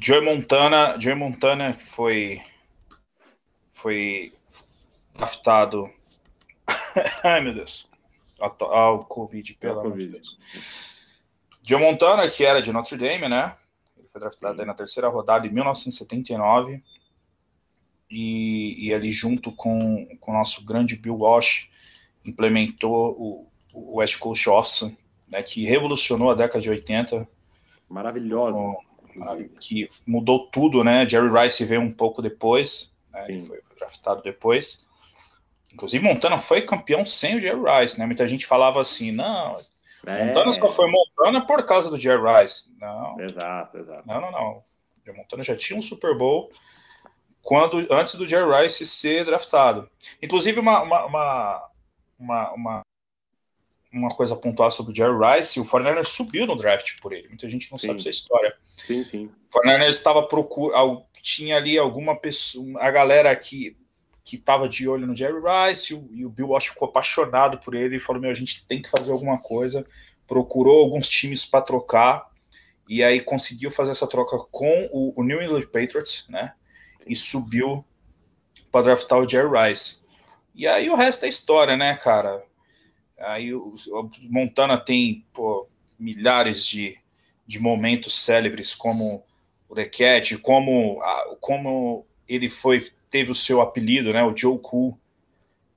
Joey 0.00 0.22
Montana, 0.22 0.98
Joey 0.98 1.16
Montana 1.16 1.72
foi 1.72 2.40
foi 3.70 4.32
draftado. 5.14 5.90
Ai 7.22 7.40
meu 7.40 7.54
Deus. 7.54 7.88
Ah, 8.40 8.90
o 8.90 9.04
Covid, 9.04 9.54
pelo 9.54 9.80
amor 9.80 9.98
de 9.98 10.06
Deus. 10.06 10.38
Joe 11.62 11.80
Montana, 11.80 12.28
que 12.28 12.44
era 12.44 12.62
de 12.62 12.72
Notre 12.72 12.96
Dame, 12.96 13.28
né? 13.28 13.54
Ele 13.96 14.08
foi 14.08 14.20
draftado 14.20 14.64
na 14.64 14.74
terceira 14.74 15.08
rodada 15.08 15.46
em 15.46 15.50
1979. 15.50 16.82
E, 18.10 18.86
e 18.88 18.94
ali, 18.94 19.12
junto 19.12 19.52
com, 19.52 20.06
com 20.20 20.30
o 20.30 20.34
nosso 20.34 20.64
grande 20.64 20.96
Bill 20.96 21.16
Walsh, 21.16 21.68
implementou 22.24 23.16
o, 23.18 23.46
o 23.74 23.96
West 23.98 24.18
Coast 24.18 24.48
Offense, 24.48 24.96
né, 25.28 25.42
que 25.42 25.64
revolucionou 25.64 26.30
a 26.30 26.34
década 26.34 26.60
de 26.60 26.70
80. 26.70 27.28
Maravilhosa. 27.88 28.52
Com, 28.52 28.76
que 29.60 29.88
mudou 30.06 30.46
tudo, 30.46 30.84
né? 30.84 31.08
Jerry 31.08 31.28
Rice 31.28 31.64
veio 31.64 31.80
um 31.80 31.90
pouco 31.90 32.22
depois, 32.22 32.94
né? 33.12 33.24
ele 33.28 33.40
foi, 33.40 33.60
draftado 33.76 34.22
depois. 34.22 34.86
Inclusive, 35.72 36.04
Montana 36.04 36.38
foi 36.38 36.62
campeão 36.62 37.04
sem 37.04 37.36
o 37.36 37.40
Jerry 37.40 37.60
Rice, 37.60 37.98
né? 37.98 38.06
Muita 38.06 38.26
gente 38.28 38.46
falava 38.46 38.80
assim, 38.80 39.10
não, 39.10 39.56
é. 40.06 40.24
Montana 40.24 40.52
só 40.52 40.68
foi 40.68 40.90
Montana 40.90 41.44
por 41.44 41.64
causa 41.64 41.90
do 41.90 41.96
Jerry 41.96 42.22
Rice. 42.22 42.72
Não. 42.80 43.20
Exato, 43.20 43.78
exato. 43.78 44.06
Não, 44.06 44.20
não, 44.20 44.30
não. 44.30 44.62
Montana 45.14 45.42
já 45.42 45.56
tinha 45.56 45.78
um 45.78 45.82
Super 45.82 46.16
Bowl 46.16 46.50
quando 47.48 47.86
antes 47.90 48.14
do 48.14 48.28
Jerry 48.28 48.62
Rice 48.62 48.84
ser 48.84 49.24
draftado. 49.24 49.88
Inclusive, 50.20 50.60
uma, 50.60 50.82
uma, 50.82 51.06
uma, 51.06 52.52
uma, 52.54 52.82
uma, 53.90 54.08
coisa 54.10 54.36
pontual 54.36 54.70
sobre 54.70 54.92
o 54.92 54.94
Jerry 54.94 55.16
Rice, 55.16 55.58
o 55.58 55.64
49ers 55.64 56.08
subiu 56.08 56.46
no 56.46 56.58
draft 56.58 57.00
por 57.00 57.10
ele. 57.10 57.26
Muita 57.28 57.48
gente 57.48 57.70
não 57.70 57.78
sim. 57.78 57.86
sabe 57.86 58.00
essa 58.00 58.10
história. 58.10 58.54
Sim, 58.76 59.02
sim. 59.02 59.30
O 59.50 59.60
49ers 59.60 59.88
estava 59.88 60.28
procurando, 60.28 61.04
tinha 61.22 61.56
ali 61.56 61.78
alguma 61.78 62.14
pessoa, 62.20 62.82
a 62.82 62.90
galera 62.90 63.34
que 63.34 63.74
que 64.22 64.36
estava 64.36 64.68
de 64.68 64.86
olho 64.86 65.06
no 65.06 65.16
Jerry 65.16 65.40
Rice, 65.40 65.94
e 66.12 66.26
o, 66.26 66.28
Bill 66.28 66.48
Walsh 66.48 66.66
ficou 66.66 66.86
apaixonado 66.86 67.56
por 67.60 67.74
ele 67.74 67.96
e 67.96 68.00
falou: 68.00 68.20
Meu, 68.20 68.30
a 68.30 68.34
gente 68.34 68.66
tem 68.66 68.82
que 68.82 68.90
fazer 68.90 69.10
alguma 69.10 69.38
coisa. 69.38 69.86
Procurou 70.26 70.82
alguns 70.82 71.08
times 71.08 71.46
para 71.46 71.62
trocar, 71.62 72.30
e 72.86 73.02
aí 73.02 73.22
conseguiu 73.22 73.70
fazer 73.70 73.92
essa 73.92 74.06
troca 74.06 74.36
com 74.50 74.90
o, 74.92 75.18
o 75.18 75.24
New 75.24 75.40
England 75.40 75.62
Patriots, 75.72 76.26
né? 76.28 76.52
E 77.08 77.16
subiu 77.16 77.84
para 78.70 78.84
draftar 78.84 79.18
o 79.18 79.28
Jerry 79.28 79.48
Rice. 79.48 79.98
E 80.54 80.66
aí 80.66 80.90
o 80.90 80.96
resto 80.96 81.24
é 81.24 81.28
história, 81.28 81.76
né, 81.76 81.96
cara? 81.96 82.44
Aí 83.18 83.54
o, 83.54 83.74
Montana 84.22 84.78
tem 84.78 85.24
pô, 85.32 85.66
milhares 85.98 86.66
de, 86.66 86.98
de 87.46 87.58
momentos 87.58 88.24
célebres, 88.24 88.74
como 88.74 89.24
o 89.68 89.74
Cat, 89.74 90.36
como, 90.38 91.00
a, 91.02 91.36
como 91.40 92.06
ele 92.28 92.48
foi 92.48 92.86
teve 93.10 93.30
o 93.30 93.34
seu 93.34 93.60
apelido, 93.60 94.12
né, 94.12 94.22
o 94.22 94.36
Joe 94.36 94.58
Cool, 94.58 94.98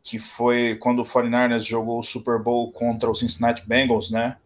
que 0.03 0.19
foi 0.19 0.75
quando 0.75 1.01
o 1.01 1.05
49ers 1.05 1.65
jogou 1.65 1.99
o 1.99 2.03
Super 2.03 2.39
Bowl 2.39 2.71
contra 2.71 3.09
o 3.09 3.15
Cincinnati 3.15 3.65
Bengals, 3.65 4.11
né? 4.11 4.37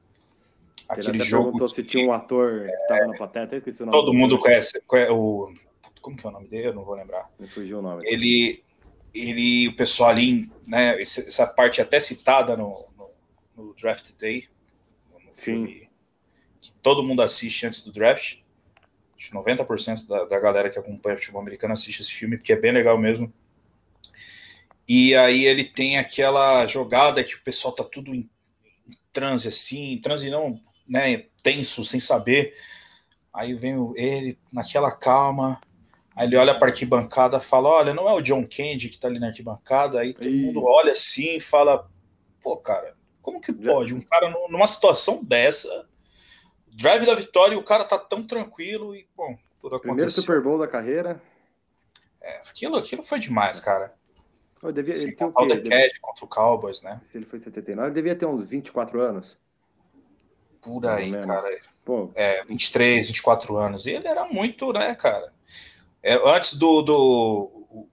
Aquele 0.88 1.20
jogo 1.20 1.46
perguntou 1.46 1.68
que, 1.68 1.74
se 1.74 1.84
tinha 1.84 2.08
um 2.08 2.13
ator 2.13 2.65
que 2.65 2.72
estava 2.72 3.08
na 3.08 3.18
plateia, 3.18 3.46
até 3.46 3.56
esqueci 3.56 3.82
o 3.82 3.86
nome. 3.88 3.98
Todo 3.98 4.13
mundo 4.13 4.38
conhece, 4.38 4.80
o 5.10 5.51
como 6.06 6.16
que 6.16 6.26
é 6.26 6.30
o 6.30 6.32
nome 6.32 6.48
dele? 6.48 6.68
Eu 6.68 6.74
não 6.76 6.84
vou 6.84 6.94
lembrar. 6.94 7.32
Me 7.40 7.48
fugiu 7.48 7.80
o 7.80 7.82
nome. 7.82 8.04
Ele 8.06 8.64
ele 9.12 9.70
o 9.70 9.76
pessoal 9.76 10.10
ali, 10.10 10.52
né, 10.68 11.02
essa 11.02 11.48
parte 11.48 11.82
até 11.82 12.00
citada 12.02 12.56
no, 12.56 12.86
no, 12.98 13.10
no 13.56 13.74
Draft 13.74 14.12
Day, 14.20 14.48
no 15.26 15.34
filme 15.34 15.90
que 16.62 16.72
todo 16.84 17.04
mundo 17.04 17.22
assiste 17.22 17.66
antes 17.66 17.82
do 17.82 17.94
draft 17.94 18.40
90% 19.32 20.06
da, 20.06 20.26
da 20.26 20.40
galera 20.40 20.70
que 20.70 20.78
acompanha 20.78 21.18
futebol 21.18 21.42
americano 21.42 21.74
assiste 21.74 22.02
esse 22.02 22.12
filme, 22.12 22.38
porque 22.38 22.54
é 22.54 22.60
bem 22.60 22.72
legal 22.72 22.98
mesmo. 22.98 23.34
E 24.88 25.16
aí 25.16 25.46
ele 25.46 25.64
tem 25.64 25.98
aquela 25.98 26.68
jogada 26.68 27.24
que 27.24 27.36
o 27.36 27.42
pessoal 27.42 27.74
tá 27.74 27.84
tudo 27.84 28.14
em, 28.14 28.30
em 28.88 28.98
transe 29.12 29.48
assim, 29.48 29.94
em 29.94 30.02
transe 30.02 30.30
não, 30.30 30.62
né, 30.88 31.26
tenso, 31.42 31.84
sem 31.84 32.00
saber. 32.00 32.54
Aí 33.34 33.54
vem 33.54 33.76
ele 33.96 34.38
naquela 34.52 34.92
calma, 34.92 35.60
aí 36.16 36.28
ele 36.28 36.38
olha 36.38 36.58
para 36.58 36.68
a 36.68 36.72
arquibancada 36.72 37.40
fala: 37.40 37.70
Olha, 37.70 37.94
não 37.94 38.08
é 38.10 38.14
o 38.14 38.22
John 38.22 38.44
Candy 38.44 38.90
que 38.90 39.00
tá 39.00 39.08
ali 39.08 39.20
na 39.20 39.28
arquibancada. 39.28 40.00
Aí 40.00 40.14
todo 40.14 40.30
Isso. 40.30 40.46
mundo 40.46 40.64
olha 40.64 40.92
assim 40.94 41.36
e 41.36 41.40
fala: 41.40 41.90
Pô, 42.42 42.58
cara, 42.58 42.96
como 43.22 43.42
que 43.42 43.52
pode? 43.52 43.94
Um 43.94 44.02
cara 44.02 44.30
numa 44.50 44.68
situação 44.68 45.24
dessa 45.24 45.88
drive 46.68 47.06
da 47.06 47.16
vitória 47.16 47.56
e 47.56 47.58
o 47.58 47.64
cara 47.64 47.84
tá 47.84 47.98
tão 47.98 48.22
tranquilo 48.22 48.96
e, 48.96 49.08
bom, 49.16 49.38
tudo 49.60 49.76
aconteceu. 49.76 49.82
Primeiro 49.82 50.12
Super 50.12 50.42
Bowl 50.42 50.60
da 50.60 50.68
carreira. 50.68 51.22
É, 52.22 52.38
aquilo, 52.38 52.76
aquilo 52.76 53.04
foi 53.04 53.20
demais, 53.20 53.60
cara. 53.60 53.94
Eu 54.62 54.72
devia, 54.72 54.94
ele 54.96 55.16
o 55.20 55.46
devia... 55.46 55.90
contra 56.02 56.26
o 56.26 56.28
Cowboys, 56.28 56.82
né? 56.82 57.00
Se 57.04 57.18
ele 57.18 57.26
foi 57.26 57.38
79, 57.38 57.88
ele 57.88 57.94
devia 57.94 58.16
ter 58.16 58.26
uns 58.26 58.44
24 58.46 59.00
anos. 59.00 59.38
Por 60.60 60.86
aí, 60.88 61.12
cara. 61.22 61.60
Pô. 61.84 62.10
É, 62.16 62.44
23, 62.46 63.08
24 63.08 63.56
anos. 63.58 63.86
E 63.86 63.92
ele 63.92 64.08
era 64.08 64.26
muito, 64.26 64.74
né, 64.74 64.96
cara? 64.96 65.32
É, 66.06 66.14
antes 66.24 66.54
do, 66.54 66.84
do 66.84 67.88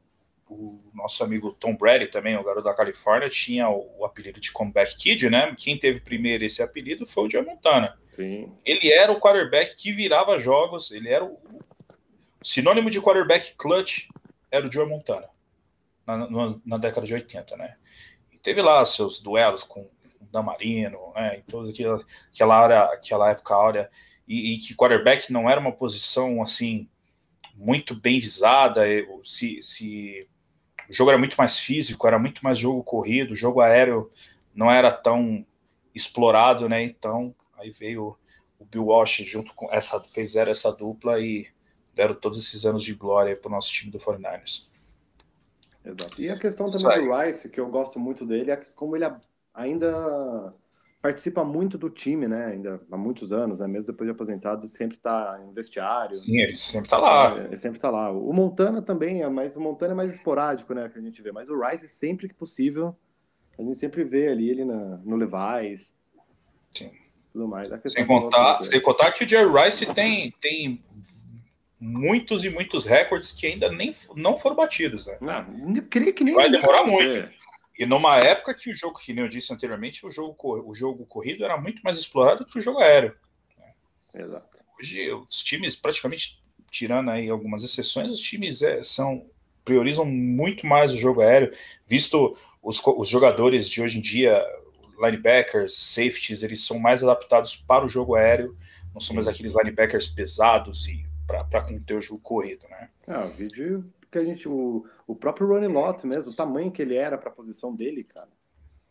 o 0.47 0.79
nosso 0.93 1.25
amigo 1.25 1.51
Tom 1.55 1.75
Brady 1.75 2.09
também, 2.09 2.37
o 2.37 2.45
garoto 2.45 2.65
da 2.65 2.75
Califórnia, 2.75 3.31
tinha 3.31 3.71
o, 3.71 4.01
o, 4.01 4.05
apelido 4.05 4.39
de 4.39 4.53
Comeback 4.53 4.99
Kid, 4.99 5.31
né? 5.31 5.55
Quem 5.57 5.79
teve 5.79 5.99
primeiro 5.99 6.45
esse 6.45 6.63
apelido 6.63 7.07
foi 7.07 7.25
o 7.25 7.31
Joe 7.31 7.43
Montana. 7.43 7.99
Sim. 8.11 8.53
Ele 8.67 8.93
era 8.93 9.11
o 9.11 9.19
quarterback 9.19 9.75
que 9.75 9.93
virava 9.93 10.39
jogos, 10.39 10.91
ele 10.91 11.09
era 11.09 11.25
o, 11.25 11.31
o 11.31 12.45
sinônimo 12.45 12.91
de 12.91 13.01
quarterback 13.01 13.55
clutch 13.57 14.09
era 14.51 14.67
o 14.67 14.71
Joe 14.71 14.87
Montana 14.87 15.31
na, 16.07 16.19
na, 16.19 16.61
na, 16.67 16.77
década 16.77 17.07
de 17.07 17.15
80, 17.15 17.57
né? 17.57 17.77
E 18.31 18.37
teve 18.37 18.61
lá 18.61 18.85
seus 18.85 19.23
duelos 19.23 19.63
com 19.63 19.81
o 19.81 20.27
Damarino, 20.31 21.15
né? 21.15 21.39
E 21.39 21.43
toda 21.51 21.71
aquela, 21.71 22.05
aquela, 22.31 22.57
área, 22.59 22.83
aquela 22.93 23.31
época 23.31 23.55
áurea, 23.55 23.91
e, 24.29 24.53
e 24.53 24.59
que 24.59 24.75
quarterback 24.75 25.33
não 25.33 25.49
era 25.49 25.59
uma 25.59 25.73
posição 25.73 26.43
assim 26.43 26.91
muito 27.63 27.95
bem 27.95 28.19
visada, 28.19 28.83
se, 29.25 29.63
se 29.63 30.29
o 30.91 30.93
jogo 30.93 31.11
era 31.11 31.19
muito 31.19 31.37
mais 31.37 31.59
físico, 31.61 32.07
era 32.09 32.19
muito 32.19 32.43
mais 32.43 32.59
jogo 32.59 32.83
corrido, 32.83 33.33
o 33.33 33.37
jogo 33.37 33.61
aéreo 33.61 34.11
não 34.53 34.69
era 34.69 34.91
tão 34.91 35.47
explorado, 35.95 36.69
né? 36.69 36.83
Então, 36.83 37.33
aí 37.57 37.71
veio 37.71 38.19
o 38.59 38.65
Bill 38.65 38.87
Walsh 38.87 39.23
junto 39.25 39.55
com 39.55 39.73
essa, 39.73 40.01
fizeram 40.01 40.51
essa 40.51 40.73
dupla 40.73 41.21
e 41.21 41.47
deram 41.95 42.15
todos 42.15 42.45
esses 42.45 42.67
anos 42.67 42.83
de 42.83 42.95
glória 42.95 43.37
para 43.37 43.49
o 43.49 43.53
nosso 43.53 43.73
time 43.73 43.93
do 43.93 43.99
49ers. 43.99 44.71
Exato. 45.85 46.21
E 46.21 46.29
a 46.29 46.39
questão 46.39 46.67
também 46.67 47.07
do 47.07 47.17
Rice, 47.17 47.49
que 47.49 47.61
eu 47.61 47.69
gosto 47.69 47.99
muito 48.01 48.27
dele, 48.27 48.51
é 48.51 48.57
como 48.75 48.97
ele 48.97 49.05
ainda 49.55 50.53
participa 51.03 51.45
muito 51.45 51.77
do 51.77 51.91
time, 51.91 52.29
né? 52.29 52.47
Ainda 52.53 52.81
há 52.91 52.97
muitos 52.97 53.33
anos, 53.33 53.59
né? 53.59 53.67
Mesmo 53.67 53.91
depois 53.91 54.07
de 54.07 54.13
aposentado, 54.13 54.65
sempre 54.69 54.97
está 54.97 55.43
em 55.45 55.53
vestiário. 55.53 56.15
Sim, 56.15 56.39
ele 56.39 56.57
sempre 56.57 56.87
está 56.87 56.97
lá. 56.97 57.37
É, 57.37 57.47
ele 57.47 57.57
sempre 57.57 57.79
está 57.79 57.91
lá. 57.91 58.13
O 58.13 58.33
Montana 58.33 58.81
também 58.81 59.21
é 59.21 59.29
mais, 59.29 59.57
o 59.57 59.61
Montana 59.61 59.93
é 59.93 59.97
mais 59.97 60.13
esporádico, 60.13 60.73
né? 60.73 60.89
Que 60.89 61.01
a 61.01 61.03
gente 61.03 61.21
vê. 61.21 61.33
Mas 61.33 61.49
o 61.49 61.61
Rice, 61.61 61.89
sempre 61.89 62.29
que 62.29 62.35
possível, 62.35 62.97
a 63.59 63.63
gente 63.63 63.77
sempre 63.77 64.05
vê 64.05 64.29
ali 64.29 64.49
ele 64.49 64.65
na, 64.65 64.99
no 65.05 65.17
Levi's. 65.17 65.93
Sim. 66.71 66.93
Tudo 67.33 67.49
mais. 67.49 67.69
Sem 67.87 68.07
contar, 68.07 68.63
sem 68.63 68.81
contar 68.81 69.11
que 69.11 69.25
o 69.25 69.29
Jerry 69.29 69.51
Rice 69.51 69.87
tem, 69.87 70.31
tem 70.41 70.81
muitos 71.81 72.45
e 72.45 72.51
muitos 72.51 72.87
recordes 72.87 73.33
que 73.33 73.47
ainda 73.47 73.69
nem 73.73 73.93
não 74.15 74.37
foram 74.37 74.55
batidos, 74.55 75.07
né? 75.07 75.17
Não, 75.21 75.75
eu 75.75 75.83
creio 75.91 76.15
que 76.15 76.23
nem 76.23 76.35
Vai 76.35 76.49
demorar 76.49 76.85
muito. 76.85 77.29
E 77.79 77.87
numa 77.87 78.17
época 78.17 78.55
que 78.55 78.71
o 78.71 78.75
jogo, 78.75 78.99
que 78.99 79.13
nem 79.13 79.25
eu 79.25 79.29
disse 79.29 79.53
anteriormente, 79.53 80.07
o 80.07 80.11
jogo, 80.11 80.37
o 80.67 80.75
jogo 80.75 81.07
corrido 81.07 81.45
era 81.45 81.57
muito 81.57 81.83
mais 81.83 81.99
explorado 81.99 82.45
que 82.45 82.59
o 82.59 82.61
jogo 82.61 82.81
aéreo. 82.81 83.17
Exato. 84.15 84.59
Hoje, 84.79 85.13
os 85.13 85.43
times, 85.43 85.75
praticamente, 85.75 86.43
tirando 86.71 87.11
aí 87.11 87.29
algumas 87.29 87.65
exceções, 87.65 88.13
os 88.13 88.21
times 88.21 88.63
é, 88.63 88.83
são 88.83 89.27
priorizam 89.65 90.05
muito 90.05 90.67
mais 90.67 90.93
o 90.93 90.99
jogo 90.99 91.21
aéreo, 91.21 91.53
visto 91.87 92.37
os, 92.61 92.83
os 92.85 93.09
jogadores 93.09 93.69
de 93.69 93.81
hoje 93.81 93.99
em 93.99 94.03
dia, 94.03 94.45
linebackers, 95.01 95.77
safeties, 95.77 96.43
eles 96.43 96.65
são 96.65 96.79
mais 96.79 97.03
adaptados 97.03 97.55
para 97.55 97.85
o 97.85 97.89
jogo 97.89 98.17
aéreo, 98.17 98.57
não 98.93 99.01
são 99.01 99.15
mais 99.15 99.29
aqueles 99.29 99.55
linebackers 99.55 100.07
pesados 100.07 100.87
e 100.89 101.07
para 101.27 101.63
conter 101.63 101.97
o 101.97 102.01
jogo 102.01 102.21
corrido, 102.21 102.67
né? 102.69 102.91
Ah, 103.07 103.25
o 103.25 103.29
vídeo 103.29 103.85
que 104.11 104.19
a 104.19 104.25
gente. 104.25 104.49
O, 104.49 104.87
o 105.13 105.17
próprio 105.17 105.47
Ronnie 105.47 105.69
Lott 105.69 106.07
mesmo, 106.07 106.31
o 106.31 106.35
tamanho 106.35 106.71
que 106.71 106.83
ele 106.83 106.97
era 106.97 107.19
para 107.19 107.29
a 107.29 107.33
posição 107.33 107.75
dele, 107.75 108.03
cara. 108.05 108.29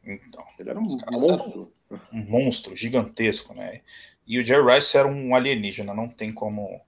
Então, 0.03 0.45
ele 0.57 0.69
era 0.69 0.79
um 0.79 0.83
monstro. 0.83 1.73
Um, 2.11 2.25
monstro 2.29 2.75
gigantesco, 2.75 3.53
né? 3.53 3.81
E 4.25 4.39
o 4.39 4.43
Jerry 4.43 4.75
Rice 4.75 4.97
era 4.97 5.07
um 5.07 5.35
alienígena, 5.35 5.93
não 5.93 6.07
tem 6.07 6.33
como 6.33 6.81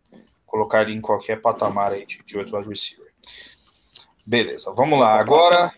colocar 0.46 0.82
ele 0.82 0.94
em 0.94 1.02
qualquer 1.02 1.42
patamar 1.42 1.92
aí 1.92 2.06
de, 2.06 2.24
de 2.24 2.38
outro 2.38 2.58
wide 2.58 2.70
receiver. 2.70 3.12
Beleza, 4.26 4.74
vamos 4.74 5.00
lá. 5.00 5.20
Agora, 5.20 5.72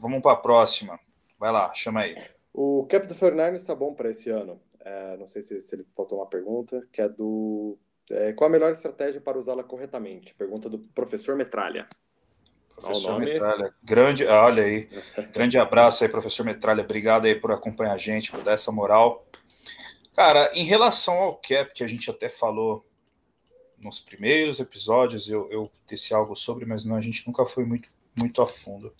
vamos 0.00 0.20
para 0.20 0.32
a 0.32 0.36
próxima. 0.36 0.98
Vai 1.38 1.50
lá, 1.50 1.72
chama 1.74 2.00
aí. 2.00 2.16
O 2.52 2.86
cap 2.88 3.06
do 3.06 3.14
Fernandes 3.14 3.62
está 3.62 3.74
bom 3.74 3.94
para 3.94 4.10
esse 4.10 4.28
ano. 4.30 4.60
É, 4.80 5.16
não 5.16 5.26
sei 5.26 5.42
se, 5.42 5.60
se 5.60 5.74
ele 5.74 5.86
faltou 5.96 6.18
uma 6.18 6.26
pergunta, 6.26 6.86
que 6.92 7.00
é 7.00 7.08
do 7.08 7.78
é, 8.10 8.32
qual 8.32 8.48
a 8.48 8.50
melhor 8.50 8.72
estratégia 8.72 9.20
para 9.20 9.38
usá-la 9.38 9.62
corretamente? 9.62 10.34
Pergunta 10.34 10.68
do 10.68 10.78
professor 10.78 11.36
Metralha. 11.36 11.88
Professor 12.80 13.18
Metralha, 13.18 13.74
grande, 13.82 14.26
olha 14.26 14.64
aí, 14.64 14.88
grande 15.32 15.58
abraço 15.58 16.02
aí, 16.02 16.10
professor 16.10 16.44
Metralha, 16.44 16.82
obrigado 16.82 17.26
aí 17.26 17.34
por 17.34 17.52
acompanhar 17.52 17.94
a 17.94 17.98
gente, 17.98 18.30
por 18.30 18.42
dar 18.42 18.52
essa 18.52 18.72
moral. 18.72 19.24
Cara, 20.14 20.50
em 20.54 20.64
relação 20.64 21.14
ao 21.14 21.36
cap, 21.36 21.72
que 21.74 21.84
a 21.84 21.86
gente 21.86 22.10
até 22.10 22.28
falou 22.28 22.84
nos 23.78 24.00
primeiros 24.00 24.60
episódios, 24.60 25.28
eu, 25.28 25.50
eu 25.50 25.70
disse 25.88 26.12
algo 26.12 26.34
sobre, 26.34 26.66
mas 26.66 26.84
não, 26.84 26.96
a 26.96 27.00
gente 27.00 27.26
nunca 27.26 27.46
foi 27.46 27.64
muito, 27.64 27.88
muito 28.14 28.42
a 28.42 28.46
fundo. 28.46 28.92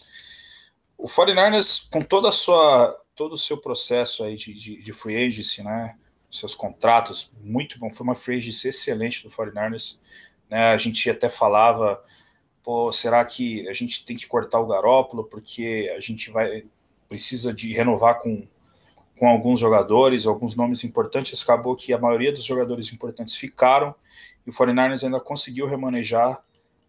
O 0.96 1.06
49ers, 1.06 1.88
com 1.90 2.02
toda 2.02 2.28
a 2.28 2.32
sua, 2.32 2.98
todo 3.14 3.32
o 3.32 3.38
seu 3.38 3.58
processo 3.58 4.24
aí 4.24 4.36
de, 4.36 4.54
de, 4.54 4.82
de 4.82 4.92
free 4.92 5.26
agency, 5.26 5.62
né, 5.62 5.96
seus 6.30 6.54
contratos, 6.54 7.30
muito 7.42 7.78
bom. 7.78 7.90
Foi 7.90 8.04
uma 8.04 8.14
free 8.14 8.38
agency 8.38 8.68
excelente 8.68 9.22
do 9.22 9.30
49ers. 9.30 9.98
Né? 10.48 10.70
A 10.70 10.76
gente 10.76 11.08
até 11.10 11.28
falava, 11.28 12.02
pô, 12.62 12.92
será 12.92 13.24
que 13.24 13.68
a 13.68 13.72
gente 13.72 14.04
tem 14.04 14.16
que 14.16 14.26
cortar 14.26 14.60
o 14.60 14.66
Garópolo 14.66 15.24
porque 15.24 15.92
a 15.96 16.00
gente 16.00 16.30
vai 16.30 16.64
precisa 17.10 17.52
de 17.52 17.72
renovar 17.72 18.20
com, 18.20 18.46
com 19.18 19.28
alguns 19.28 19.58
jogadores, 19.58 20.26
alguns 20.26 20.54
nomes 20.54 20.84
importantes. 20.84 21.42
Acabou 21.42 21.74
que 21.74 21.92
a 21.92 21.98
maioria 21.98 22.32
dos 22.32 22.44
jogadores 22.44 22.92
importantes 22.92 23.34
ficaram 23.34 23.92
e 24.46 24.50
o 24.50 24.52
49ers 24.52 25.02
ainda 25.02 25.18
conseguiu 25.18 25.66
remanejar 25.66 26.40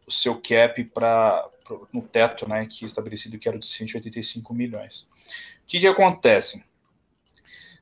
o 0.07 0.11
seu 0.11 0.39
cap 0.39 0.83
para 0.93 1.49
no 1.91 2.01
teto, 2.01 2.47
né, 2.47 2.65
que 2.65 2.85
estabelecido 2.85 3.37
que 3.39 3.47
era 3.47 3.57
de 3.57 3.65
185 3.65 4.53
milhões. 4.53 5.07
O 5.63 5.67
que, 5.67 5.79
que 5.79 5.87
acontece? 5.87 6.63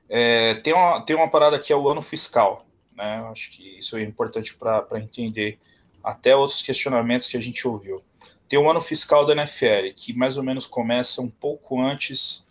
É, 0.07 0.55
tem, 0.55 0.73
uma, 0.73 1.01
tem 1.01 1.15
uma 1.15 1.29
parada 1.29 1.59
que 1.59 1.73
é 1.73 1.75
o 1.75 1.89
ano 1.89 2.01
fiscal, 2.01 2.65
né? 2.95 3.17
Acho 3.31 3.51
que 3.51 3.79
isso 3.79 3.97
é 3.97 4.03
importante 4.03 4.55
para 4.55 4.99
entender 4.99 5.59
até 6.03 6.35
outros 6.35 6.61
questionamentos 6.61 7.27
que 7.27 7.37
a 7.37 7.41
gente 7.41 7.67
ouviu. 7.67 8.03
Tem 8.47 8.57
o 8.57 8.69
ano 8.69 8.81
fiscal 8.81 9.25
da 9.25 9.33
NFL, 9.33 9.93
que 9.95 10.13
mais 10.13 10.37
ou 10.37 10.43
menos 10.43 10.65
começa 10.65 11.21
um 11.21 11.29
pouco 11.29 11.79
antes 11.79 12.45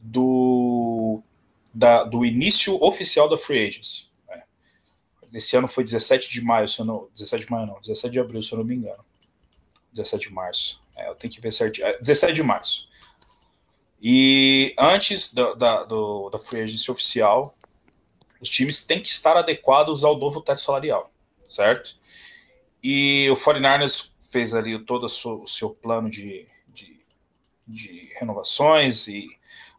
do, 0.00 1.22
da, 1.72 2.04
do 2.04 2.24
início 2.24 2.74
oficial 2.82 3.28
da 3.28 3.36
Free 3.36 3.66
Agency. 3.66 4.06
Né? 4.28 4.42
Esse 5.34 5.56
ano 5.56 5.68
foi 5.68 5.84
17 5.84 6.30
de 6.30 6.40
maio, 6.42 6.66
se 6.68 6.80
eu 6.80 6.84
não, 6.84 7.08
17 7.14 7.44
de 7.44 7.50
maio 7.50 7.66
não, 7.66 7.80
17 7.80 8.12
de 8.12 8.18
abril, 8.20 8.42
se 8.42 8.52
eu 8.52 8.58
não 8.58 8.64
me 8.64 8.74
engano. 8.76 9.04
17 9.92 10.28
de 10.28 10.34
março. 10.34 10.80
É, 10.96 11.08
eu 11.08 11.14
tenho 11.14 11.32
que 11.32 11.40
ver 11.40 11.52
certinho. 11.52 11.86
É, 11.86 11.98
17 11.98 12.32
de 12.32 12.42
março. 12.42 12.88
E 14.00 14.74
antes 14.78 15.32
da, 15.32 15.54
da, 15.54 15.84
do, 15.84 16.28
da 16.30 16.38
free 16.38 16.62
agency 16.62 16.90
oficial, 16.90 17.56
os 18.40 18.50
times 18.50 18.84
têm 18.84 19.00
que 19.00 19.08
estar 19.08 19.36
adequados 19.36 20.02
ao 20.02 20.18
novo 20.18 20.40
teto 20.40 20.60
salarial, 20.60 21.12
certo? 21.46 21.96
E 22.82 23.28
o 23.30 23.36
49ers 23.36 24.12
fez 24.32 24.54
ali 24.54 24.78
todo 24.84 25.04
o 25.04 25.46
seu 25.46 25.70
plano 25.70 26.10
de, 26.10 26.46
de, 26.72 26.98
de, 27.68 28.10
renovações 28.18 29.06
e 29.06 29.28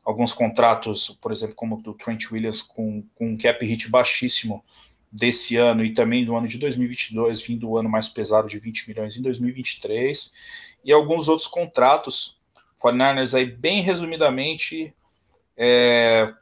alguns 0.06 0.34
contratos, 0.34 1.10
por 1.22 1.32
exemplo, 1.32 1.56
como 1.56 1.76
o 1.76 1.82
do 1.82 1.94
Trent 1.94 2.32
Williams, 2.32 2.62
com, 2.62 3.04
com 3.16 3.32
um 3.32 3.38
cap 3.38 3.66
hit 3.66 3.90
baixíssimo 3.90 4.64
desse 5.12 5.58
ano 5.58 5.84
e 5.84 5.94
também 5.94 6.26
do 6.26 6.36
ano 6.36 6.48
de 6.48 6.58
2022, 6.58 7.42
vindo 7.42 7.70
o 7.70 7.78
ano 7.78 7.90
mais 7.90 8.08
pesado 8.08 8.48
de 8.48 8.58
20 8.60 8.88
milhões 8.88 9.18
em 9.18 9.22
2023, 9.22 10.32
e 10.84 10.92
alguns 10.92 11.28
outros 11.28 11.48
contratos. 11.48 12.42
49ers 12.82 13.34
aí, 13.38 13.46
bem 13.46 13.82
resumidamente, 13.82 14.94
é, 15.56 16.34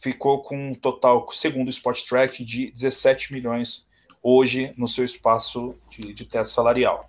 ficou 0.00 0.42
com 0.42 0.70
um 0.70 0.74
total, 0.74 1.26
segundo 1.32 1.66
o 1.66 1.70
Sport 1.70 2.02
Track, 2.04 2.44
de 2.44 2.70
17 2.70 3.32
milhões 3.32 3.87
hoje 4.22 4.72
no 4.76 4.88
seu 4.88 5.04
espaço 5.04 5.74
de, 5.90 6.12
de 6.12 6.26
teto 6.26 6.48
salarial. 6.48 7.08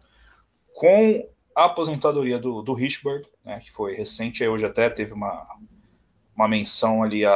Com 0.74 1.28
a 1.56 1.66
aposentadoria 1.66 2.40
do, 2.40 2.62
do 2.62 2.74
Richburg, 2.74 3.28
né, 3.44 3.60
que 3.60 3.72
foi 3.72 3.96
recente, 3.96 4.44
aí 4.44 4.50
hoje 4.50 4.66
até 4.66 4.90
teve 4.90 5.14
uma, 5.14 5.46
uma 6.36 6.48
menção 6.48 7.04
ali 7.04 7.26
a, 7.26 7.34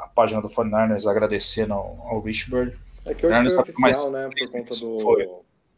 a 0.00 0.10
página 0.14 0.42
do 0.42 0.48
49ers 0.48 1.10
agradecendo 1.10 1.74
ao, 1.74 2.00
ao 2.08 2.20
Richburg. 2.20 2.74
É 3.06 3.14
que 3.14 3.26
hoje 3.26 3.50
foi 3.50 3.62
oficial, 3.62 3.80
mais, 3.80 4.10
né, 4.10 4.28
por 4.38 4.50
conta 4.50 4.76
do... 4.76 4.98
Foi. 4.98 5.28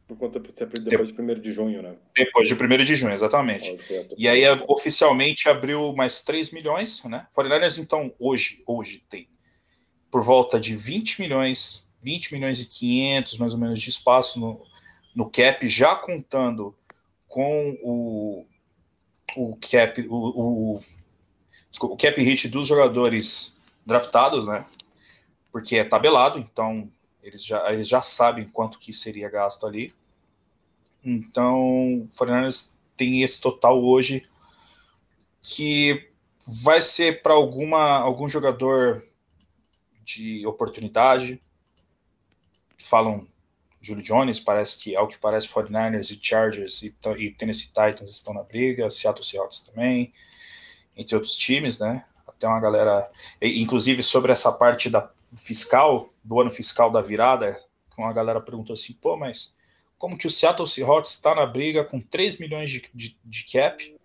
Por 0.08 0.18
conta 0.18 0.40
depois 0.40 1.08
de 1.08 1.22
1 1.22 1.40
de 1.40 1.52
junho, 1.52 1.80
né? 1.80 1.94
Depois 2.14 2.46
de 2.46 2.54
1 2.54 2.84
de 2.84 2.94
junho, 2.96 3.14
exatamente. 3.14 3.78
E 4.18 4.28
aí, 4.28 4.42
oficialmente, 4.66 5.48
abriu 5.48 5.94
mais 5.94 6.20
3 6.20 6.50
milhões, 6.50 7.02
né? 7.04 7.26
49ers, 7.34 7.78
então, 7.78 8.12
hoje, 8.18 8.62
hoje 8.66 9.06
tem 9.08 9.26
por 10.12 10.22
volta 10.22 10.60
de 10.60 10.76
20 10.76 11.22
milhões 11.22 11.90
20 12.02 12.34
milhões 12.34 12.60
e 12.60 12.66
500 12.66 13.38
mais 13.38 13.52
ou 13.52 13.58
menos 13.58 13.80
de 13.80 13.90
espaço 13.90 14.40
no, 14.40 14.60
no 15.14 15.30
cap, 15.30 15.66
já 15.68 15.94
contando 15.94 16.74
com 17.28 17.78
o, 17.82 18.44
o 19.36 19.56
cap, 19.56 20.06
o, 20.08 20.76
o, 20.76 20.80
o 21.80 21.96
cap 21.96 22.20
hit 22.20 22.48
dos 22.48 22.68
jogadores 22.68 23.54
draftados, 23.86 24.46
né? 24.46 24.66
Porque 25.50 25.76
é 25.76 25.84
tabelado, 25.84 26.38
então 26.38 26.90
eles 27.22 27.44
já, 27.44 27.72
eles 27.72 27.88
já 27.88 28.02
sabem 28.02 28.48
quanto 28.48 28.78
que 28.78 28.92
seria 28.92 29.30
gasto 29.30 29.66
ali. 29.66 29.92
Então, 31.04 32.02
o 32.02 32.06
Fernandes 32.06 32.72
tem 32.96 33.22
esse 33.22 33.40
total 33.40 33.82
hoje 33.82 34.22
que 35.40 36.08
vai 36.46 36.80
ser 36.80 37.22
para 37.22 37.32
alguma 37.32 37.98
algum 37.98 38.28
jogador 38.28 39.02
de 40.04 40.46
oportunidade, 40.46 41.40
falam 42.92 43.26
Julio 43.80 44.04
Jones, 44.04 44.38
parece 44.38 44.76
que, 44.76 44.94
ao 44.94 45.08
que 45.08 45.16
parece, 45.16 45.48
49ers 45.48 46.10
e 46.10 46.18
Chargers 46.22 46.82
e, 46.82 46.94
e 47.16 47.30
Tennessee 47.30 47.68
Titans 47.68 48.10
estão 48.10 48.34
na 48.34 48.42
briga, 48.42 48.90
Seattle 48.90 49.24
Seahawks 49.24 49.60
também, 49.60 50.12
entre 50.94 51.14
outros 51.14 51.34
times, 51.34 51.78
né? 51.78 52.04
Até 52.28 52.46
uma 52.46 52.60
galera, 52.60 53.10
inclusive 53.40 54.02
sobre 54.02 54.30
essa 54.30 54.52
parte 54.52 54.90
da 54.90 55.10
fiscal, 55.38 56.12
do 56.22 56.38
ano 56.38 56.50
fiscal 56.50 56.90
da 56.90 57.00
virada, 57.00 57.56
uma 57.96 58.12
galera 58.12 58.40
perguntou 58.42 58.74
assim, 58.74 58.92
pô, 58.92 59.16
mas 59.16 59.54
como 59.96 60.18
que 60.18 60.26
o 60.26 60.30
Seattle 60.30 60.68
Seahawks 60.68 61.12
está 61.12 61.34
na 61.34 61.46
briga 61.46 61.82
com 61.82 61.98
3 61.98 62.38
milhões 62.38 62.70
de, 62.70 62.82
de, 62.92 63.16
de 63.24 63.44
cap 63.50 63.96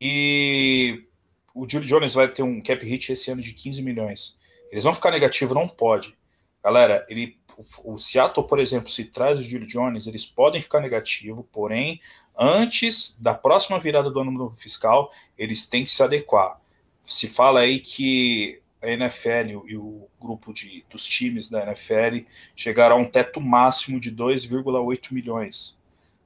e 0.00 1.04
o 1.52 1.68
Julio 1.68 1.88
Jones 1.88 2.14
vai 2.14 2.28
ter 2.28 2.42
um 2.42 2.60
cap 2.60 2.84
hit 2.84 3.12
esse 3.12 3.30
ano 3.30 3.42
de 3.42 3.52
15 3.54 3.82
milhões. 3.82 4.36
Eles 4.70 4.84
vão 4.84 4.94
ficar 4.94 5.10
negativo? 5.10 5.54
Não 5.54 5.66
pode. 5.66 6.16
Galera, 6.62 7.04
ele 7.08 7.38
o, 7.84 7.98
Seattle, 7.98 8.46
por 8.46 8.58
exemplo, 8.58 8.88
se 8.88 9.04
traz 9.04 9.38
o 9.38 9.42
Julio 9.42 9.66
Jones, 9.66 10.06
eles 10.06 10.26
podem 10.26 10.60
ficar 10.60 10.80
negativo, 10.80 11.46
porém, 11.52 12.00
antes 12.36 13.16
da 13.18 13.34
próxima 13.34 13.78
virada 13.78 14.10
do 14.10 14.20
ano 14.20 14.50
fiscal, 14.50 15.12
eles 15.38 15.66
têm 15.66 15.84
que 15.84 15.90
se 15.90 16.02
adequar. 16.02 16.60
Se 17.02 17.28
fala 17.28 17.60
aí 17.60 17.80
que 17.80 18.60
a 18.82 18.88
NFL 18.88 19.66
e 19.66 19.76
o 19.76 20.08
grupo 20.20 20.52
de, 20.52 20.84
dos 20.90 21.06
times 21.06 21.48
da 21.48 21.62
NFL 21.62 22.26
chegaram 22.54 22.96
a 22.96 22.98
um 22.98 23.04
teto 23.04 23.40
máximo 23.40 23.98
de 23.98 24.10
2,8 24.12 25.12
milhões. 25.12 25.78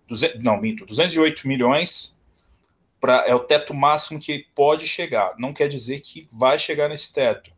Duze, 0.07 0.33
não, 0.43 0.61
minto, 0.61 0.87
208 0.87 1.47
milhões 1.47 2.17
pra, 3.01 3.25
é 3.27 3.35
o 3.35 3.41
teto 3.41 3.75
máximo 3.75 4.19
que 4.19 4.47
pode 4.55 4.87
chegar. 4.87 5.35
Não 5.39 5.53
quer 5.53 5.69
dizer 5.69 6.01
que 6.01 6.27
vai 6.33 6.59
chegar 6.59 6.89
nesse 6.89 7.13
teto 7.13 7.58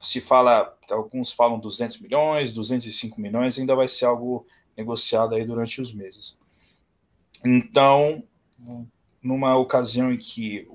se 0.00 0.20
fala, 0.20 0.76
alguns 0.90 1.32
falam 1.32 1.58
200 1.58 1.98
milhões, 2.00 2.52
205 2.52 3.20
milhões, 3.20 3.58
ainda 3.58 3.74
vai 3.74 3.88
ser 3.88 4.04
algo 4.04 4.46
negociado 4.76 5.34
aí 5.34 5.44
durante 5.44 5.80
os 5.80 5.92
meses. 5.92 6.38
Então, 7.44 8.22
numa 9.22 9.56
ocasião 9.56 10.12
em 10.12 10.18
que 10.18 10.68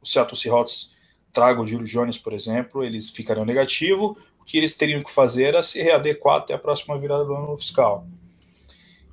o 0.00 0.06
Seattle 0.06 0.36
Seahawks 0.36 0.94
traga 1.32 1.60
o 1.60 1.66
Julio 1.66 1.86
Jones, 1.86 2.16
por 2.16 2.32
exemplo, 2.32 2.84
eles 2.84 3.10
ficariam 3.10 3.44
negativo, 3.44 4.16
o 4.40 4.44
que 4.44 4.56
eles 4.56 4.76
teriam 4.76 5.02
que 5.02 5.10
fazer 5.10 5.44
era 5.44 5.62
se 5.62 5.82
readequar 5.82 6.36
até 6.36 6.54
a 6.54 6.58
próxima 6.58 6.98
virada 6.98 7.24
do 7.24 7.34
ano 7.34 7.56
fiscal. 7.56 8.06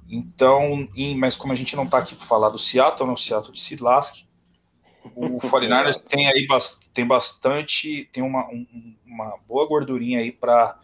Então, 0.09 0.87
em, 0.95 1.17
mas 1.17 1.35
como 1.35 1.53
a 1.53 1.55
gente 1.55 1.75
não 1.75 1.85
está 1.85 1.97
aqui 1.97 2.15
para 2.15 2.25
falar 2.25 2.49
do 2.49 2.59
Seattle, 2.59 3.07
não, 3.07 3.13
o 3.13 3.17
Seattle 3.17 3.53
de 3.53 3.59
se 3.59 3.77
lasque, 3.77 4.25
o 5.15 5.37
49ers 5.47 6.03
tem 6.03 6.27
aí 6.27 6.45
tem 6.93 7.05
bastante, 7.05 8.09
tem 8.11 8.23
uma, 8.23 8.47
um, 8.49 8.95
uma 9.05 9.37
boa 9.47 9.67
gordurinha 9.67 10.19
aí 10.19 10.31
para 10.31 10.77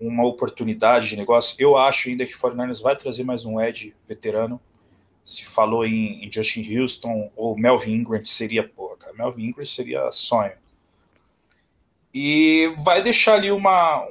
uma 0.00 0.24
oportunidade 0.24 1.08
de 1.08 1.16
negócio. 1.16 1.56
Eu 1.58 1.76
acho 1.76 2.08
ainda 2.08 2.24
que 2.24 2.34
o 2.34 2.38
49ers 2.38 2.82
vai 2.82 2.96
trazer 2.96 3.24
mais 3.24 3.44
um 3.44 3.60
Ed 3.60 3.94
veterano. 4.06 4.60
Se 5.24 5.44
falou 5.44 5.84
em, 5.84 6.24
em 6.24 6.32
Justin 6.32 6.78
Houston 6.78 7.30
ou 7.36 7.58
Melvin 7.58 7.94
Ingram, 7.94 8.24
seria, 8.24 8.66
pô, 8.66 8.96
cara, 8.96 9.12
Melvin 9.14 9.46
Ingram 9.46 9.64
seria 9.64 10.10
sonho. 10.12 10.56
E 12.14 12.72
vai 12.78 13.02
deixar 13.02 13.34
ali 13.34 13.50
uma, 13.50 14.06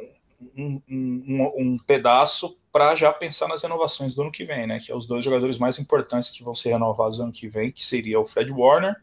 um, 0.56 0.82
um, 0.88 1.54
um 1.58 1.78
pedaço 1.80 2.58
para 2.72 2.94
já 2.94 3.12
pensar 3.12 3.48
nas 3.48 3.64
renovações 3.64 4.14
do 4.14 4.22
ano 4.22 4.32
que 4.32 4.46
vem, 4.46 4.68
né? 4.68 4.80
Que 4.80 4.92
é 4.92 4.96
os 4.96 5.08
dois 5.08 5.26
jogadores 5.26 5.58
mais 5.58 5.80
importantes 5.80 6.30
que 6.30 6.44
vão 6.44 6.54
ser 6.54 6.70
renovados 6.70 7.18
no 7.18 7.26
ano 7.26 7.34
que 7.34 7.48
vem, 7.48 7.72
que 7.72 7.84
seria 7.84 8.20
o 8.20 8.26
Fred 8.26 8.52
Warner 8.52 8.96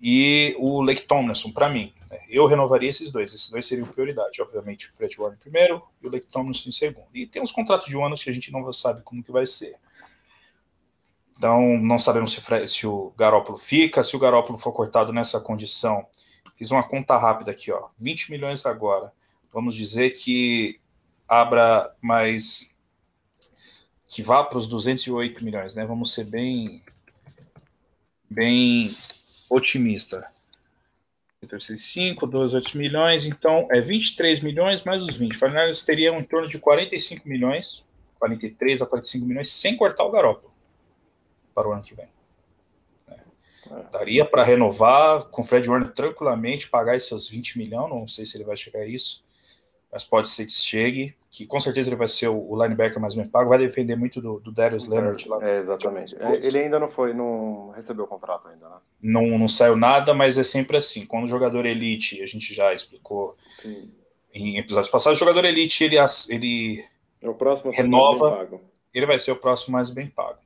e 0.00 0.54
o 0.58 0.82
Lake 0.82 1.02
Tomlinson, 1.02 1.52
para 1.52 1.68
mim. 1.68 1.92
Né? 2.10 2.20
Eu 2.28 2.46
renovaria 2.46 2.90
esses 2.90 3.10
dois. 3.10 3.32
Esses 3.32 3.50
dois 3.50 3.66
seriam 3.66 3.86
prioridade. 3.86 4.40
Obviamente, 4.42 4.88
o 4.88 4.92
Fred 4.92 5.14
Warner 5.18 5.38
primeiro 5.38 5.82
e 6.02 6.06
o 6.06 6.10
Lake 6.10 6.26
Tomlinson 6.26 6.68
em 6.68 6.72
segundo. 6.72 7.08
E 7.14 7.26
tem 7.26 7.42
uns 7.42 7.52
contratos 7.52 7.88
de 7.88 7.96
um 7.96 8.04
ano 8.04 8.14
que 8.16 8.28
a 8.28 8.32
gente 8.32 8.52
não 8.52 8.70
sabe 8.72 9.02
como 9.02 9.22
que 9.22 9.32
vai 9.32 9.46
ser. 9.46 9.76
Então, 11.36 11.78
não 11.78 11.98
sabemos 11.98 12.32
se, 12.32 12.68
se 12.68 12.86
o 12.86 13.12
Garópolo 13.16 13.58
fica, 13.58 14.02
se 14.02 14.16
o 14.16 14.18
Garópolo 14.18 14.58
for 14.58 14.72
cortado 14.72 15.12
nessa 15.12 15.40
condição. 15.40 16.06
Fiz 16.56 16.70
uma 16.70 16.82
conta 16.82 17.16
rápida 17.18 17.50
aqui, 17.50 17.70
ó. 17.70 17.88
20 17.98 18.30
milhões 18.30 18.64
agora. 18.64 19.12
Vamos 19.52 19.74
dizer 19.74 20.10
que 20.10 20.80
abra 21.28 21.94
mais. 22.00 22.74
que 24.06 24.22
vá 24.22 24.42
para 24.42 24.58
os 24.58 24.66
208 24.66 25.44
milhões, 25.44 25.74
né? 25.74 25.84
Vamos 25.84 26.14
ser 26.14 26.24
bem. 26.24 26.82
bem 28.30 28.88
otimista. 29.50 30.30
5, 31.78 32.26
12, 32.26 32.56
8 32.56 32.78
milhões, 32.78 33.24
então 33.24 33.68
é 33.70 33.80
23 33.80 34.40
milhões 34.40 34.82
mais 34.82 35.02
os 35.02 35.16
20. 35.16 35.36
Fernandes 35.36 35.84
teria 35.84 36.10
em 36.10 36.24
torno 36.24 36.48
de 36.48 36.58
45 36.58 37.28
milhões, 37.28 37.84
43 38.18 38.82
a 38.82 38.86
45 38.86 39.26
milhões, 39.26 39.50
sem 39.50 39.76
cortar 39.76 40.04
o 40.04 40.10
garoto 40.10 40.50
para 41.54 41.68
o 41.68 41.72
ano 41.72 41.82
que 41.82 41.94
vem. 41.94 42.08
É. 43.08 43.82
Daria 43.92 44.24
para 44.24 44.42
renovar 44.42 45.24
com 45.24 45.42
o 45.42 45.44
Fred 45.44 45.68
Warner 45.68 45.92
tranquilamente, 45.92 46.68
pagar 46.68 46.96
esses 46.96 47.08
seus 47.08 47.28
20 47.28 47.58
milhões, 47.58 47.90
não 47.90 48.08
sei 48.08 48.26
se 48.26 48.36
ele 48.36 48.44
vai 48.44 48.56
chegar 48.56 48.80
a 48.80 48.86
isso, 48.86 49.22
mas 49.92 50.04
pode 50.04 50.28
ser 50.28 50.46
que 50.46 50.52
chegue, 50.52 51.16
que 51.36 51.46
com 51.46 51.60
certeza 51.60 51.90
ele 51.90 51.96
vai 51.96 52.08
ser 52.08 52.28
o, 52.28 52.62
linebacker 52.62 52.98
mais 52.98 53.14
bem 53.14 53.28
pago, 53.28 53.50
vai 53.50 53.58
depender 53.58 53.94
muito 53.94 54.22
do, 54.22 54.40
do 54.40 54.50
Darius 54.50 54.86
Leonard 54.86 55.28
lá. 55.28 55.46
É, 55.46 55.58
exatamente. 55.58 56.16
Ele 56.42 56.60
ainda 56.60 56.80
não 56.80 56.88
foi, 56.88 57.12
não 57.12 57.72
recebeu 57.76 58.06
o 58.06 58.08
contrato 58.08 58.48
ainda, 58.48 58.66
né? 58.66 58.76
Não, 59.02 59.38
não 59.38 59.46
saiu 59.46 59.76
nada, 59.76 60.14
mas 60.14 60.38
é 60.38 60.42
sempre 60.42 60.78
assim. 60.78 61.04
Quando 61.04 61.24
o 61.24 61.28
jogador 61.28 61.66
elite, 61.66 62.22
a 62.22 62.26
gente 62.26 62.54
já 62.54 62.72
explicou 62.72 63.36
Sim. 63.60 63.92
em 64.32 64.56
episódios 64.56 64.90
passados, 64.90 65.20
o 65.20 65.24
jogador 65.24 65.44
elite, 65.44 65.84
ele, 65.84 65.96
ele 66.30 66.82
é 67.20 67.28
o 67.28 67.34
próximo 67.34 67.70
renova, 67.70 68.48
ele 68.94 69.04
vai 69.04 69.18
ser 69.18 69.32
o 69.32 69.36
próximo 69.36 69.74
mais 69.74 69.90
bem 69.90 70.08
pago. 70.08 70.38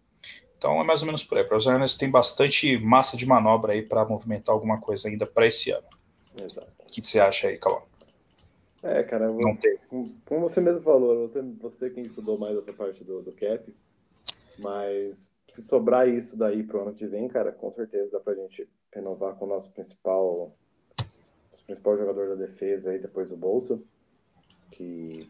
Então 0.59 0.81
é 0.81 0.83
mais 0.83 1.03
ou 1.03 1.07
menos 1.07 1.23
por 1.23 1.39
aí. 1.39 1.45
Para 1.45 1.57
os 1.57 1.63
Giants 1.63 1.95
tem 1.95 2.11
bastante 2.11 2.77
massa 2.79 3.17
de 3.17 3.27
manobra 3.27 3.75
aí 3.75 3.83
para 3.83 4.05
movimentar 4.05 4.53
alguma 4.53 4.81
coisa 4.81 5.09
ainda 5.09 5.25
para 5.25 5.47
esse 5.47 5.71
ano. 5.71 5.87
Exato. 6.37 6.67
O 6.81 6.91
que 6.91 7.01
você 7.01 7.21
acha 7.21 7.47
aí, 7.47 7.59
Calão? 7.59 7.90
É, 8.83 9.03
cara, 9.03 9.29
não 9.29 9.57
tem. 9.57 9.79
como 10.25 10.49
você 10.49 10.61
mesmo 10.61 10.81
falou, 10.81 11.29
você, 11.29 11.43
você 11.43 11.91
quem 11.91 12.05
estudou 12.05 12.39
mais 12.39 12.57
essa 12.57 12.73
parte 12.73 13.05
do, 13.05 13.21
do 13.21 13.33
cap, 13.33 13.75
mas 14.59 15.31
se 15.51 15.63
sobrar 15.63 16.09
isso 16.09 16.37
daí 16.39 16.63
pro 16.63 16.81
ano 16.81 16.95
que 16.95 17.07
vem, 17.07 17.29
cara, 17.29 17.53
com 17.53 17.71
certeza 17.71 18.11
dá 18.13 18.21
pra 18.21 18.35
gente 18.35 18.69
renovar 18.93 19.35
com 19.35 19.45
o 19.45 19.49
nosso 19.49 19.71
principal, 19.71 20.55
nosso 21.51 21.65
principal 21.67 21.99
jogador 21.99 22.31
da 22.31 22.35
defesa 22.37 22.91
aí 22.91 22.99
depois 22.99 23.29
do 23.29 23.37
bolso, 23.37 23.85
que 24.71 25.29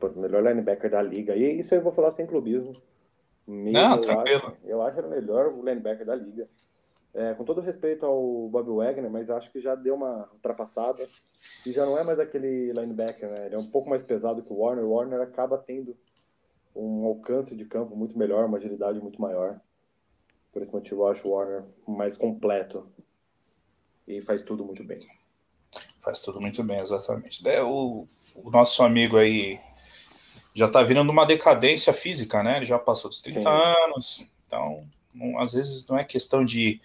o 0.00 0.20
melhor 0.20 0.42
linebacker 0.42 0.90
da 0.90 1.02
liga. 1.02 1.36
E 1.36 1.58
isso 1.58 1.74
eu 1.74 1.82
vou 1.82 1.92
falar 1.92 2.12
sem 2.12 2.26
clubismo. 2.26 2.72
Mesmo, 3.46 3.72
não, 3.72 4.00
tranquilo. 4.00 4.40
Eu 4.40 4.48
acho, 4.48 4.56
eu 4.64 4.82
acho 4.82 4.98
ele 4.98 5.06
o 5.06 5.10
melhor 5.10 5.54
linebacker 5.58 6.06
da 6.06 6.14
liga. 6.14 6.48
É, 7.14 7.34
com 7.34 7.44
todo 7.44 7.60
respeito 7.60 8.04
ao 8.04 8.48
Bob 8.48 8.70
Wagner, 8.76 9.10
mas 9.10 9.30
acho 9.30 9.50
que 9.50 9.60
já 9.60 9.74
deu 9.74 9.94
uma 9.94 10.28
ultrapassada 10.32 11.06
e 11.66 11.72
já 11.72 11.84
não 11.86 11.98
é 11.98 12.04
mais 12.04 12.18
aquele 12.18 12.72
linebacker, 12.72 13.28
né? 13.30 13.46
Ele 13.46 13.54
é 13.54 13.58
um 13.58 13.66
pouco 13.66 13.88
mais 13.88 14.02
pesado 14.02 14.42
que 14.42 14.52
o 14.52 14.56
Warner. 14.58 14.84
O 14.84 14.90
Warner 14.90 15.20
acaba 15.20 15.56
tendo 15.56 15.96
um 16.76 17.06
alcance 17.06 17.56
de 17.56 17.64
campo 17.64 17.96
muito 17.96 18.16
melhor, 18.16 18.44
uma 18.44 18.58
agilidade 18.58 19.00
muito 19.00 19.20
maior. 19.20 19.58
Por 20.52 20.62
esse 20.62 20.72
motivo, 20.72 21.02
eu 21.02 21.08
acho 21.08 21.26
o 21.26 21.32
Warner 21.32 21.64
mais 21.86 22.16
completo 22.16 22.86
e 24.06 24.20
faz 24.20 24.42
tudo 24.42 24.64
muito 24.64 24.84
bem. 24.84 24.98
Faz 26.00 26.20
tudo 26.20 26.40
muito 26.40 26.62
bem, 26.62 26.78
exatamente. 26.78 27.46
É, 27.48 27.62
o, 27.62 28.04
o 28.36 28.50
nosso 28.50 28.82
amigo 28.82 29.16
aí 29.16 29.60
já 30.54 30.68
tá 30.68 30.82
virando 30.82 31.10
uma 31.10 31.26
decadência 31.26 31.92
física, 31.92 32.42
né? 32.42 32.56
Ele 32.56 32.66
já 32.66 32.78
passou 32.78 33.10
dos 33.10 33.20
30 33.20 33.40
Sim. 33.40 33.46
anos, 33.46 34.26
então 34.46 34.80
não, 35.14 35.38
às 35.38 35.52
vezes 35.52 35.86
não 35.86 35.98
é 35.98 36.04
questão 36.04 36.44
de 36.44 36.80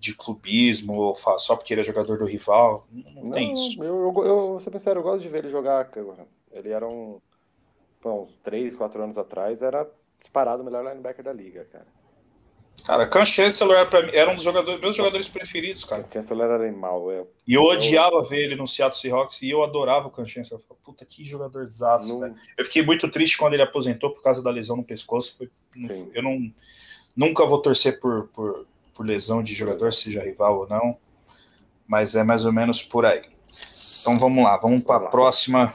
de 0.00 0.14
clubismo, 0.14 0.94
ou 0.94 1.14
só 1.38 1.54
porque 1.54 1.74
ele 1.74 1.82
é 1.82 1.84
jogador 1.84 2.18
do 2.18 2.24
rival. 2.24 2.88
Não, 2.90 3.24
não 3.24 3.30
tem 3.32 3.52
isso. 3.52 3.82
Eu, 3.84 4.06
eu, 4.16 4.24
eu, 4.24 4.48
vou 4.48 4.60
ser 4.60 4.72
sincero, 4.72 5.00
eu 5.00 5.04
gosto 5.04 5.20
de 5.20 5.28
ver 5.28 5.44
ele 5.44 5.50
jogar. 5.50 5.90
Ele 6.50 6.70
era 6.70 6.88
um. 6.88 7.20
Bom, 8.02 8.22
uns 8.22 8.34
3, 8.42 8.74
4 8.74 9.02
anos 9.02 9.18
atrás, 9.18 9.60
era 9.60 9.86
disparado 10.18 10.62
o 10.62 10.64
melhor 10.64 10.82
linebacker 10.82 11.22
da 11.22 11.34
liga, 11.34 11.66
cara. 11.70 11.86
Cara, 12.86 13.06
Can 13.06 13.26
Chancellor 13.26 13.76
era, 13.76 14.16
era 14.16 14.30
um 14.30 14.34
dos 14.34 14.42
jogadores, 14.42 14.80
meus 14.80 14.96
jogadores 14.96 15.28
preferidos, 15.28 15.84
cara. 15.84 16.06
Chancellor 16.10 16.46
era 16.46 16.66
animal, 16.66 17.12
eu. 17.12 17.30
E 17.46 17.52
eu 17.52 17.62
odiava 17.62 18.24
ver 18.24 18.44
ele 18.44 18.56
no 18.56 18.66
Seattle 18.66 18.98
Seahawks 18.98 19.42
e 19.42 19.50
eu 19.50 19.62
adorava 19.62 20.08
o 20.08 20.10
Can 20.10 20.26
Chancellor. 20.26 20.62
Eu 20.68 20.76
puta, 20.76 21.04
que 21.04 21.22
jogadorzaço, 21.26 22.14
não... 22.14 22.20
velho. 22.20 22.34
Eu 22.56 22.64
fiquei 22.64 22.82
muito 22.82 23.10
triste 23.10 23.36
quando 23.36 23.52
ele 23.52 23.62
aposentou 23.62 24.10
por 24.14 24.22
causa 24.22 24.42
da 24.42 24.50
lesão 24.50 24.78
no 24.78 24.82
pescoço. 24.84 25.36
Foi, 25.36 25.50
eu 26.14 26.22
não, 26.22 26.50
nunca 27.20 27.44
vou 27.44 27.60
torcer 27.60 28.00
por, 28.00 28.28
por, 28.28 28.66
por 28.94 29.04
lesão 29.04 29.42
de 29.42 29.54
jogador, 29.54 29.92
seja 29.92 30.24
rival 30.24 30.60
ou 30.60 30.66
não, 30.66 30.96
mas 31.86 32.14
é 32.14 32.24
mais 32.24 32.46
ou 32.46 32.52
menos 32.52 32.82
por 32.82 33.04
aí. 33.04 33.20
Então 34.00 34.18
vamos 34.18 34.42
lá, 34.42 34.56
vamos 34.56 34.82
para 34.82 35.04
a 35.04 35.08
próxima. 35.10 35.74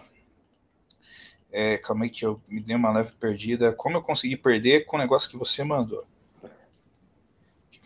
É, 1.52 1.78
calma 1.78 2.06
aí 2.06 2.10
que 2.10 2.26
eu 2.26 2.42
me 2.48 2.60
dei 2.60 2.76
uma 2.76 2.92
leve 2.92 3.12
perdida. 3.20 3.72
Como 3.72 3.96
eu 3.96 4.02
consegui 4.02 4.36
perder 4.36 4.86
com 4.86 4.98
o 4.98 5.00
negócio 5.00 5.30
que 5.30 5.38
você 5.38 5.64
mandou? 5.64 6.04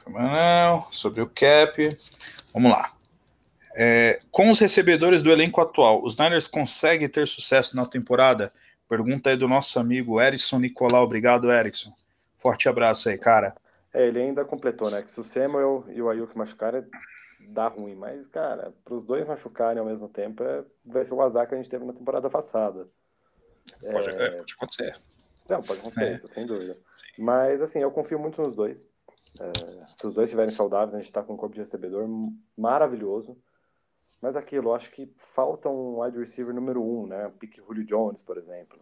Não, 0.08 0.88
sobre 0.90 1.22
o 1.22 1.30
cap. 1.30 1.98
Vamos 2.54 2.72
lá. 2.72 2.94
É, 3.76 4.22
com 4.32 4.50
os 4.50 4.58
recebedores 4.58 5.22
do 5.22 5.30
elenco 5.30 5.62
atual, 5.62 6.02
os 6.04 6.18
Niners 6.18 6.48
conseguem 6.48 7.10
ter 7.10 7.28
sucesso 7.28 7.76
na 7.76 7.86
temporada? 7.86 8.52
Pergunta 8.88 9.30
aí 9.30 9.36
do 9.36 9.48
nosso 9.48 9.78
amigo 9.80 10.20
Erickson 10.20 10.60
Nicolau. 10.60 11.04
Obrigado, 11.04 11.52
Erickson. 11.52 11.94
Forte 12.40 12.68
abraço 12.68 13.10
aí, 13.10 13.18
cara. 13.18 13.54
É, 13.94 14.08
ele 14.08 14.20
ainda 14.20 14.46
completou, 14.46 14.90
né? 14.90 15.02
Que 15.02 15.12
se 15.12 15.20
o 15.20 15.24
Samuel 15.24 15.84
e 15.90 16.02
o 16.02 16.10
Ayuk 16.10 16.38
machucarem, 16.38 16.86
dá 17.50 17.68
ruim. 17.68 17.96
Mas, 17.96 18.28
cara, 18.28 18.74
para 18.84 18.94
os 18.94 19.04
dois 19.04 19.28
machucarem 19.28 19.80
ao 19.80 19.86
mesmo 19.86 20.08
tempo, 20.08 20.44
é, 20.44 20.64
vai 20.86 21.04
ser 21.04 21.14
o 21.14 21.22
azar 21.22 21.48
que 21.48 21.54
a 21.54 21.58
gente 21.58 21.70
teve 21.70 21.86
na 21.86 21.94
temporada 21.94 22.30
passada. 22.30 22.88
Pode, 23.82 24.10
é... 24.10 24.32
pode 24.38 24.54
acontecer. 24.54 25.00
Não, 25.50 25.62
pode 25.62 25.80
acontecer 25.80 26.06
é. 26.06 26.14
isso, 26.14 26.28
sem 26.28 26.46
dúvida. 26.46 26.78
Sim. 26.94 27.24
Mas, 27.24 27.62
assim, 27.62 27.80
eu 27.80 27.92
confio 27.92 28.20
muito 28.20 28.42
nos 28.42 28.56
dois. 28.56 28.88
É, 29.40 29.86
se 29.86 30.08
os 30.08 30.14
dois 30.14 30.26
estiverem 30.26 30.52
saudáveis, 30.52 30.94
a 30.94 30.98
gente 30.98 31.08
está 31.08 31.24
com 31.24 31.34
um 31.34 31.38
corpo 31.38 31.56
de 31.56 31.62
recebedor 31.62 32.08
maravilhoso. 32.56 33.38
Mas 34.22 34.36
aquilo, 34.36 34.70
eu 34.70 34.76
acho 34.76 34.92
que 34.92 35.12
falta 35.16 35.70
um 35.70 36.02
wide 36.02 36.18
receiver 36.18 36.54
número 36.54 36.84
um, 36.84 37.08
né? 37.08 37.32
Pique 37.40 37.62
Julio 37.62 37.86
Jones, 37.86 38.22
por 38.22 38.38
exemplo. 38.38 38.80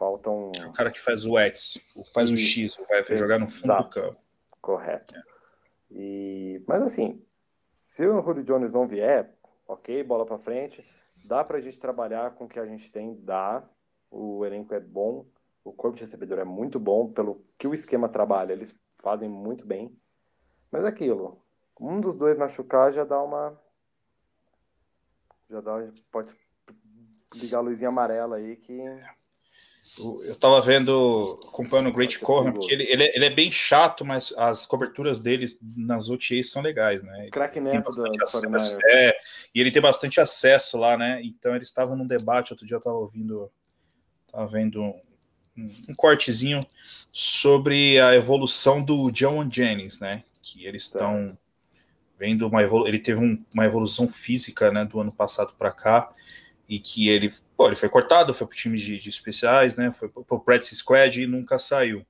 Faltam. 0.00 0.50
É 0.58 0.66
o 0.66 0.72
cara 0.72 0.90
que 0.90 0.98
faz 0.98 1.26
o 1.26 1.38
X, 1.38 1.78
faz 2.14 2.30
o 2.30 2.36
X, 2.38 2.74
vai 2.88 3.04
jogar 3.18 3.38
no 3.38 3.46
fundo 3.46 3.76
do 3.76 3.90
campo. 3.90 4.16
Correto. 4.58 5.14
É. 5.14 5.22
E... 5.90 6.64
Mas 6.66 6.80
assim, 6.80 7.22
se 7.76 8.06
o 8.06 8.22
Julio 8.22 8.42
Jones 8.42 8.72
não 8.72 8.88
vier, 8.88 9.30
ok, 9.68 10.02
bola 10.02 10.24
para 10.24 10.38
frente. 10.38 10.82
Dá 11.22 11.44
para 11.44 11.58
a 11.58 11.60
gente 11.60 11.78
trabalhar 11.78 12.30
com 12.30 12.46
o 12.46 12.48
que 12.48 12.58
a 12.58 12.64
gente 12.64 12.90
tem, 12.90 13.14
dá. 13.14 13.62
O 14.10 14.42
elenco 14.46 14.72
é 14.72 14.80
bom, 14.80 15.26
o 15.62 15.70
corpo 15.70 15.98
de 15.98 16.04
recebedor 16.04 16.38
é 16.38 16.44
muito 16.44 16.80
bom, 16.80 17.12
pelo 17.12 17.44
que 17.58 17.68
o 17.68 17.74
esquema 17.74 18.08
trabalha, 18.08 18.54
eles 18.54 18.74
fazem 18.96 19.28
muito 19.28 19.66
bem. 19.66 19.94
Mas 20.72 20.82
é 20.82 20.88
aquilo, 20.88 21.44
um 21.78 22.00
dos 22.00 22.16
dois 22.16 22.38
machucar 22.38 22.90
já 22.90 23.04
dá 23.04 23.22
uma. 23.22 23.60
Já 25.50 25.60
dá. 25.60 25.74
Pode 26.10 26.34
ligar 27.34 27.58
a 27.58 27.60
luzinha 27.60 27.90
amarela 27.90 28.36
aí 28.36 28.56
que. 28.56 28.82
Eu 29.98 30.36
tava 30.36 30.60
vendo, 30.60 31.38
acompanhando 31.48 31.88
o 31.88 31.92
Great 31.92 32.18
Cohen, 32.20 32.52
porque 32.52 32.72
ele, 32.72 32.84
ele, 32.84 33.02
é, 33.02 33.16
ele, 33.16 33.24
é, 33.24 33.30
bem 33.30 33.50
chato, 33.50 34.04
mas 34.04 34.32
as 34.36 34.64
coberturas 34.64 35.18
dele 35.18 35.46
nas 35.76 36.08
OTAs 36.08 36.50
são 36.50 36.62
legais, 36.62 37.02
né? 37.02 37.28
Crack 37.30 37.58
neto 37.58 37.90
acesso, 38.22 38.78
é, 38.84 39.16
E 39.54 39.60
ele 39.60 39.70
tem 39.70 39.82
bastante 39.82 40.20
acesso 40.20 40.78
lá, 40.78 40.96
né? 40.96 41.20
Então 41.24 41.56
eles 41.56 41.68
estavam 41.68 41.96
num 41.96 42.06
debate, 42.06 42.52
outro 42.52 42.66
dia 42.66 42.76
eu 42.76 42.80
tava 42.80 42.96
ouvindo, 42.96 43.50
tava 44.30 44.46
vendo 44.46 44.82
um, 44.82 45.70
um 45.88 45.94
cortezinho 45.94 46.60
sobre 47.10 47.98
a 48.00 48.14
evolução 48.14 48.82
do 48.82 49.10
John 49.10 49.48
Jennings, 49.50 49.98
né? 49.98 50.24
Que 50.42 50.66
eles 50.66 50.82
estão 50.82 51.36
vendo 52.18 52.46
uma 52.46 52.62
evolu 52.62 52.86
ele 52.86 52.98
teve 52.98 53.18
um, 53.18 53.42
uma 53.54 53.64
evolução 53.64 54.06
física, 54.06 54.70
né, 54.70 54.84
do 54.84 55.00
ano 55.00 55.10
passado 55.10 55.54
para 55.58 55.72
cá 55.72 56.12
e 56.70 56.78
que 56.78 57.08
ele, 57.08 57.34
pô, 57.56 57.66
ele 57.66 57.74
foi 57.74 57.88
cortado, 57.88 58.32
foi 58.32 58.46
para 58.46 58.56
time 58.56 58.78
de, 58.78 58.96
de, 58.96 59.08
especiais, 59.08 59.76
né? 59.76 59.90
Foi 59.90 60.08
para 60.08 60.22
o 60.28 60.38
practice 60.38 60.76
squad 60.76 61.20
e 61.20 61.26
nunca 61.26 61.58
saiu. 61.58 62.06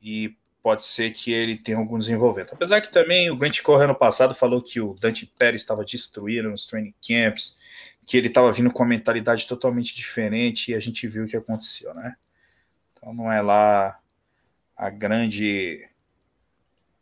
E 0.00 0.36
pode 0.62 0.84
ser 0.84 1.10
que 1.10 1.32
ele 1.32 1.56
tenha 1.56 1.76
algum 1.76 1.98
desenvolvimento. 1.98 2.54
Apesar 2.54 2.80
que 2.80 2.88
também 2.88 3.28
o 3.28 3.36
Grant 3.36 3.60
Corre 3.60 3.84
ano 3.84 3.94
passado 3.94 4.36
falou 4.36 4.62
que 4.62 4.80
o 4.80 4.94
Dante 4.94 5.26
Pérez 5.26 5.62
estava 5.62 5.84
destruindo 5.84 6.48
nos 6.48 6.64
training 6.64 6.94
camps, 7.04 7.58
que 8.06 8.16
ele 8.16 8.28
estava 8.28 8.52
vindo 8.52 8.70
com 8.70 8.84
uma 8.84 8.88
mentalidade 8.88 9.48
totalmente 9.48 9.96
diferente 9.96 10.70
e 10.70 10.74
a 10.76 10.80
gente 10.80 11.08
viu 11.08 11.24
o 11.24 11.26
que 11.26 11.36
aconteceu, 11.36 11.92
né? 11.92 12.14
Então 12.92 13.12
não 13.12 13.32
é 13.32 13.42
lá 13.42 13.98
a 14.76 14.90
grande 14.90 15.88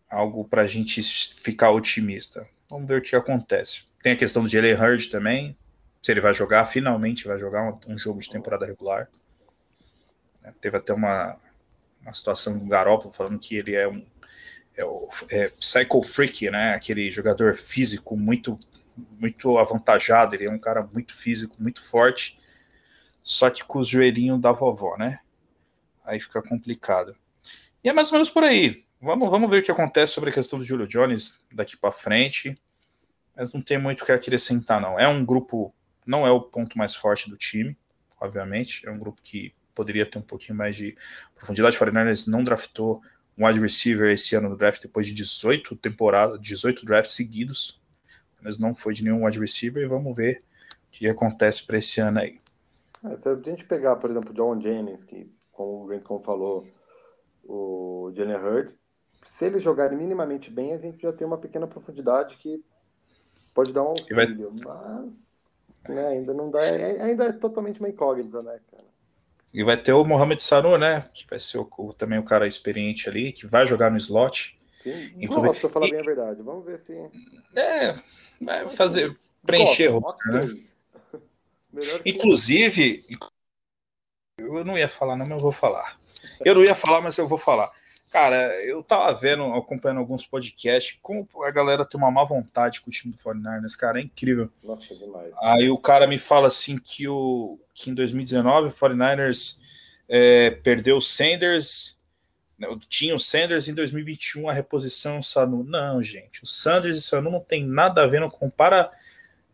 algo 0.08 0.46
para 0.46 0.62
a 0.62 0.66
gente 0.66 1.02
ficar 1.02 1.72
otimista. 1.72 2.48
Vamos 2.70 2.88
ver 2.88 3.00
o 3.00 3.02
que 3.02 3.14
acontece. 3.14 3.82
Tem 4.02 4.12
a 4.12 4.16
questão 4.16 4.42
do 4.42 4.48
Jalen 4.48 4.74
Hurd 4.74 5.10
também, 5.10 5.54
se 6.02 6.12
ele 6.12 6.20
vai 6.20 6.32
jogar, 6.32 6.66
finalmente 6.66 7.26
vai 7.26 7.38
jogar 7.38 7.62
um, 7.62 7.94
um 7.94 7.98
jogo 7.98 8.20
de 8.20 8.30
temporada 8.30 8.66
regular. 8.66 9.08
É, 10.42 10.52
teve 10.60 10.76
até 10.76 10.92
uma, 10.92 11.36
uma 12.02 12.12
situação 12.12 12.56
do 12.56 12.64
Garoppolo 12.66 13.12
falando 13.12 13.38
que 13.38 13.56
ele 13.56 13.74
é 13.74 13.88
um 13.88 14.04
é 14.76 14.84
o 14.84 15.08
é 15.28 15.48
psycho 15.48 16.00
freak, 16.02 16.50
né? 16.50 16.74
Aquele 16.74 17.10
jogador 17.10 17.54
físico 17.54 18.16
muito 18.16 18.58
muito 19.18 19.58
avantajado, 19.58 20.34
ele 20.34 20.46
é 20.46 20.50
um 20.50 20.58
cara 20.58 20.82
muito 20.92 21.14
físico, 21.14 21.54
muito 21.60 21.80
forte, 21.80 22.36
só 23.22 23.48
que 23.48 23.64
com 23.64 23.78
os 23.78 23.86
joelhinhos 23.86 24.40
da 24.40 24.50
vovó, 24.50 24.96
né? 24.96 25.20
Aí 26.04 26.18
fica 26.18 26.42
complicado. 26.42 27.16
E 27.84 27.88
é 27.88 27.92
mais 27.92 28.08
ou 28.08 28.14
menos 28.14 28.30
por 28.30 28.42
aí. 28.42 28.84
Vamos, 29.00 29.30
vamos 29.30 29.48
ver 29.48 29.60
o 29.60 29.62
que 29.62 29.70
acontece 29.70 30.14
sobre 30.14 30.30
a 30.30 30.32
questão 30.32 30.58
do 30.58 30.64
Julio 30.64 30.86
Jones 30.86 31.34
daqui 31.52 31.76
para 31.76 31.92
frente. 31.92 32.60
Mas 33.36 33.52
não 33.52 33.62
tem 33.62 33.78
muito 33.78 34.02
o 34.02 34.06
que 34.06 34.10
acrescentar, 34.10 34.80
não. 34.80 34.98
É 34.98 35.06
um 35.06 35.24
grupo 35.24 35.72
não 36.08 36.26
é 36.26 36.30
o 36.30 36.40
ponto 36.40 36.78
mais 36.78 36.94
forte 36.94 37.28
do 37.28 37.36
time, 37.36 37.76
obviamente. 38.18 38.86
É 38.86 38.90
um 38.90 38.98
grupo 38.98 39.20
que 39.22 39.54
poderia 39.74 40.06
ter 40.06 40.18
um 40.18 40.22
pouquinho 40.22 40.56
mais 40.56 40.74
de 40.74 40.96
profundidade. 41.34 41.76
O 41.76 41.78
49 41.78 42.30
não 42.30 42.42
draftou 42.42 43.02
um 43.36 43.46
wide 43.46 43.60
receiver 43.60 44.10
esse 44.10 44.34
ano 44.34 44.48
no 44.48 44.56
draft 44.56 44.80
depois 44.80 45.06
de 45.06 45.12
18 45.12 45.76
temporadas, 45.76 46.40
18 46.40 46.86
drafts 46.86 47.14
seguidos. 47.14 47.78
Mas 48.40 48.58
não 48.58 48.74
foi 48.74 48.94
de 48.94 49.04
nenhum 49.04 49.26
wide 49.26 49.38
receiver 49.38 49.82
e 49.82 49.86
vamos 49.86 50.16
ver 50.16 50.42
o 50.88 50.90
que 50.90 51.06
acontece 51.06 51.66
para 51.66 51.76
esse 51.76 52.00
ano 52.00 52.20
aí. 52.20 52.40
É, 53.04 53.14
se 53.14 53.28
a 53.28 53.34
gente 53.34 53.66
pegar, 53.66 53.96
por 53.96 54.10
exemplo, 54.10 54.30
o 54.30 54.34
John 54.34 54.60
Jennings, 54.60 55.04
que, 55.04 55.30
como 55.52 55.84
o 55.84 55.86
Grant 55.86 56.04
falou, 56.24 56.66
o 57.44 58.10
Jalen 58.16 58.36
Hurd, 58.36 58.74
se 59.22 59.44
eles 59.44 59.62
jogarem 59.62 59.98
minimamente 59.98 60.50
bem, 60.50 60.72
a 60.72 60.78
gente 60.78 61.02
já 61.02 61.12
tem 61.12 61.26
uma 61.26 61.38
pequena 61.38 61.66
profundidade 61.66 62.38
que 62.38 62.64
pode 63.54 63.72
dar 63.72 63.82
um 63.82 63.88
auxílio, 63.88 64.54
vai... 64.64 65.02
mas 65.02 65.37
né, 65.86 66.06
ainda 66.08 66.32
não 66.32 66.50
dá, 66.50 66.64
é, 66.64 67.02
ainda 67.02 67.26
é 67.26 67.32
totalmente 67.32 67.80
uma 67.80 67.88
incógnita, 67.88 68.42
né, 68.42 68.58
cara? 68.70 68.88
E 69.52 69.64
vai 69.64 69.76
ter 69.76 69.92
o 69.92 70.04
Mohamed 70.04 70.42
Sanu, 70.42 70.76
né? 70.76 71.08
Que 71.12 71.26
vai 71.28 71.38
ser 71.38 71.58
o, 71.58 71.92
também 71.96 72.18
o 72.18 72.24
cara 72.24 72.46
experiente 72.46 73.08
ali, 73.08 73.32
que 73.32 73.46
vai 73.46 73.66
jogar 73.66 73.90
no 73.90 73.96
slot. 73.96 74.58
Sim, 74.82 75.12
Inclusive, 75.16 75.46
gosto, 75.46 75.60
pra 75.60 75.70
falar 75.70 75.86
e, 75.86 75.90
bem 75.90 76.00
a 76.00 76.04
verdade. 76.04 76.42
Vamos 76.42 76.64
ver 76.64 76.78
se. 76.78 76.92
É, 77.56 77.94
vai 78.40 78.68
fazer. 78.68 79.18
Preencher 79.44 79.88
o 79.88 79.98
roster, 79.98 80.32
né? 80.32 80.48
Inclusive, 82.04 83.04
eu 84.38 84.64
não 84.64 84.76
ia 84.76 84.88
falar, 84.88 85.16
não, 85.16 85.26
mas 85.26 85.36
eu 85.36 85.42
vou 85.42 85.52
falar. 85.52 85.98
Eu 86.44 86.54
não 86.54 86.62
ia 86.62 86.74
falar, 86.74 87.00
mas 87.00 87.16
eu 87.16 87.26
vou 87.26 87.38
falar. 87.38 87.70
Cara, 88.10 88.36
eu 88.64 88.82
tava 88.82 89.12
vendo, 89.12 89.44
acompanhando 89.54 89.98
alguns 89.98 90.24
podcasts, 90.26 90.98
como 91.02 91.28
a 91.44 91.50
galera 91.50 91.84
tem 91.84 92.00
uma 92.00 92.10
má 92.10 92.24
vontade 92.24 92.80
com 92.80 92.88
o 92.88 92.92
time 92.92 93.12
do 93.12 93.18
49ers, 93.18 93.76
cara, 93.78 94.00
é 94.00 94.02
incrível. 94.02 94.50
Nossa, 94.64 94.94
demais. 94.94 95.34
Aí 95.42 95.68
o 95.68 95.76
cara 95.76 96.06
me 96.06 96.18
fala 96.18 96.48
assim 96.48 96.78
que, 96.78 97.06
o, 97.06 97.58
que 97.74 97.90
em 97.90 97.94
2019 97.94 98.68
o 98.68 98.72
49ers 98.72 99.58
é, 100.08 100.50
perdeu 100.50 100.96
o 100.96 101.02
Sanders, 101.02 101.98
né, 102.58 102.66
tinha 102.88 103.14
o 103.14 103.18
Sanders 103.18 103.68
em 103.68 103.74
2021, 103.74 104.48
a 104.48 104.52
reposição 104.52 105.18
o 105.18 105.22
Sanu. 105.22 105.62
Não, 105.62 106.02
gente, 106.02 106.42
o 106.42 106.46
Sanders 106.46 106.96
e 106.96 107.00
o 107.00 107.02
Sanu 107.02 107.30
não 107.30 107.40
tem 107.40 107.64
nada 107.64 108.02
a 108.02 108.06
ver, 108.06 108.20
não 108.20 108.30
compara 108.30 108.90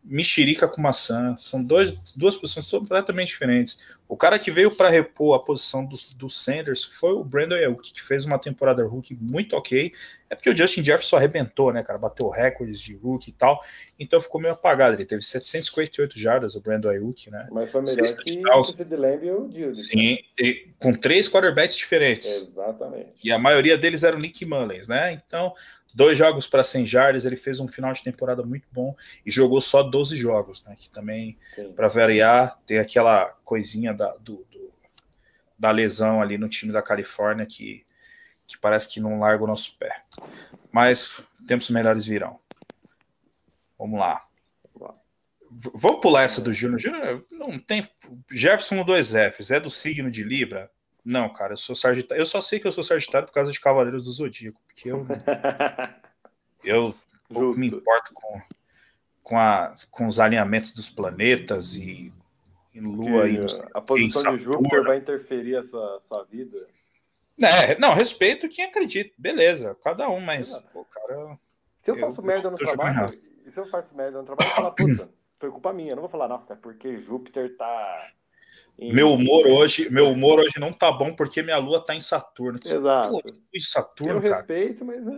mexerica 0.04 0.68
com 0.68 0.82
maçã. 0.82 1.34
São 1.38 1.62
dois, 1.62 1.92
duas 2.14 2.36
posições 2.36 2.66
completamente 2.66 3.28
diferentes. 3.28 3.78
O 4.06 4.16
cara 4.16 4.38
que 4.38 4.50
veio 4.50 4.70
para 4.70 4.90
repor 4.90 5.34
a 5.34 5.38
posição 5.38 5.84
do, 5.84 5.96
do 6.16 6.28
Sanders 6.28 6.84
foi 6.84 7.12
o 7.12 7.24
Brandon 7.24 7.54
Ayuk, 7.54 7.92
que 7.92 8.02
fez 8.02 8.26
uma 8.26 8.38
temporada 8.38 8.84
rookie 8.84 9.16
muito 9.18 9.56
ok. 9.56 9.92
É 10.28 10.34
porque 10.34 10.50
o 10.50 10.56
Justin 10.56 10.84
Jefferson 10.84 11.16
arrebentou, 11.16 11.72
né, 11.72 11.82
cara? 11.82 11.98
Bateu 11.98 12.28
recordes 12.28 12.80
de 12.80 12.94
rookie 12.94 13.30
e 13.30 13.32
tal. 13.32 13.62
Então 13.98 14.20
ficou 14.20 14.40
meio 14.40 14.52
apagado. 14.52 14.94
Ele 14.94 15.06
teve 15.06 15.22
758 15.22 16.18
jardas, 16.18 16.54
o 16.54 16.60
Brandon 16.60 16.90
Ayuk, 16.90 17.30
né? 17.30 17.48
Mas 17.50 17.70
foi 17.70 17.80
melhor 17.80 17.94
Sexta 17.94 18.22
que 18.22 18.42
o 18.46 18.62
Sid 18.62 18.94
Lamb 18.94 19.24
e 19.24 19.30
o 19.30 19.48
Dilde. 19.48 19.86
Sim, 19.86 20.18
com 20.78 20.92
três 20.92 21.28
quarterbacks 21.28 21.76
diferentes. 21.76 22.42
Exatamente. 22.42 23.12
E 23.22 23.32
a 23.32 23.38
maioria 23.38 23.78
deles 23.78 24.02
eram 24.02 24.18
Nick 24.18 24.44
Mullens, 24.44 24.86
né? 24.86 25.12
Então, 25.12 25.54
dois 25.94 26.18
jogos 26.18 26.46
para 26.46 26.64
100 26.64 26.86
jardas, 26.86 27.24
ele 27.24 27.36
fez 27.36 27.60
um 27.60 27.68
final 27.68 27.92
de 27.92 28.02
temporada 28.02 28.42
muito 28.42 28.66
bom 28.72 28.94
e 29.24 29.30
jogou 29.30 29.60
só 29.60 29.82
12 29.82 30.16
jogos, 30.16 30.64
né? 30.64 30.74
Que 30.78 30.90
também, 30.90 31.38
para 31.76 31.88
variar, 31.88 32.58
tem 32.66 32.78
aquela 32.78 33.28
coisinha 33.44 33.94
da, 33.94 34.14
do, 34.16 34.44
do, 34.50 34.72
da 35.58 35.70
lesão 35.70 36.20
ali 36.20 36.36
no 36.36 36.48
time 36.48 36.72
da 36.72 36.82
Califórnia 36.82 37.46
que, 37.46 37.86
que 38.46 38.58
parece 38.58 38.88
que 38.88 39.00
não 39.00 39.20
larga 39.20 39.44
o 39.44 39.46
nosso 39.46 39.78
pé. 39.78 40.02
Mas 40.72 41.22
tempos 41.46 41.70
melhores 41.70 42.04
virão. 42.04 42.40
Vamos 43.78 44.00
lá. 44.00 44.24
Vamos 45.74 46.00
pular 46.00 46.24
essa 46.24 46.40
do 46.40 46.52
Júnior. 46.52 46.80
Júnior 46.80 47.24
não 47.30 47.58
tem. 47.58 47.88
Jefferson 48.28 48.82
dois 48.82 49.12
Fs, 49.12 49.52
é 49.52 49.60
do 49.60 49.70
signo 49.70 50.10
de 50.10 50.24
Libra. 50.24 50.68
Não, 51.04 51.30
cara, 51.30 51.52
eu 51.52 51.56
sou 51.56 51.74
Sagitário. 51.74 52.20
Eu 52.20 52.26
só 52.26 52.40
sei 52.40 52.58
que 52.58 52.66
eu 52.66 52.72
sou 52.72 52.82
Sagitário 52.82 53.28
por 53.28 53.34
causa 53.34 53.52
de 53.52 53.60
Cavaleiros 53.60 54.04
do 54.04 54.10
Zodíaco, 54.10 54.60
porque 54.66 54.90
eu. 54.90 55.06
eu 56.64 56.94
pouco 57.28 57.58
me 57.58 57.66
importo 57.66 58.12
com, 58.14 58.40
com, 59.22 59.38
a, 59.38 59.74
com 59.90 60.06
os 60.06 60.18
alinhamentos 60.18 60.72
dos 60.72 60.88
planetas 60.88 61.74
e, 61.74 62.12
e 62.74 62.80
Lua 62.80 63.28
e. 63.28 63.38
A 63.74 63.80
posição 63.80 64.36
de 64.36 64.44
Júpiter 64.44 64.82
vai 64.84 64.98
interferir 64.98 65.56
a 65.56 65.62
sua, 65.62 66.00
sua 66.00 66.24
vida. 66.24 66.56
É, 67.38 67.78
não, 67.78 67.94
respeito 67.94 68.48
quem 68.48 68.64
acredita, 68.64 69.12
beleza, 69.18 69.76
cada 69.82 70.08
um, 70.08 70.20
mas, 70.20 70.56
pô, 70.72 70.84
cara. 70.84 71.38
Se 71.76 71.90
eu 71.90 71.96
faço 71.96 72.20
eu, 72.20 72.24
merda 72.24 72.50
no 72.50 72.56
trabalho, 72.56 73.18
se 73.48 73.60
eu 73.60 73.66
faço 73.66 73.94
merda 73.94 74.18
no 74.18 74.24
trabalho, 74.24 74.48
eu 74.48 74.54
falo, 74.54 74.72
puta, 74.72 75.10
foi 75.38 75.50
culpa 75.50 75.72
minha. 75.72 75.90
Eu 75.90 75.96
não 75.96 76.02
vou 76.02 76.08
falar, 76.08 76.28
nossa, 76.28 76.52
é 76.54 76.56
porque 76.56 76.96
Júpiter 76.96 77.56
tá 77.56 78.12
meu 78.78 79.12
humor 79.12 79.46
hoje, 79.46 79.88
meu 79.90 80.10
humor 80.10 80.40
hoje 80.40 80.58
não 80.58 80.72
tá 80.72 80.90
bom 80.90 81.14
porque 81.14 81.42
minha 81.42 81.58
lua 81.58 81.84
tá 81.84 81.94
em 81.94 82.00
Saturno. 82.00 82.58
Exato. 82.64 83.22
Pô, 83.22 83.60
Saturno, 83.60 84.14
Eu 84.14 84.22
cara. 84.22 84.36
respeito, 84.36 84.84
mas 84.84 85.06
é... 85.06 85.10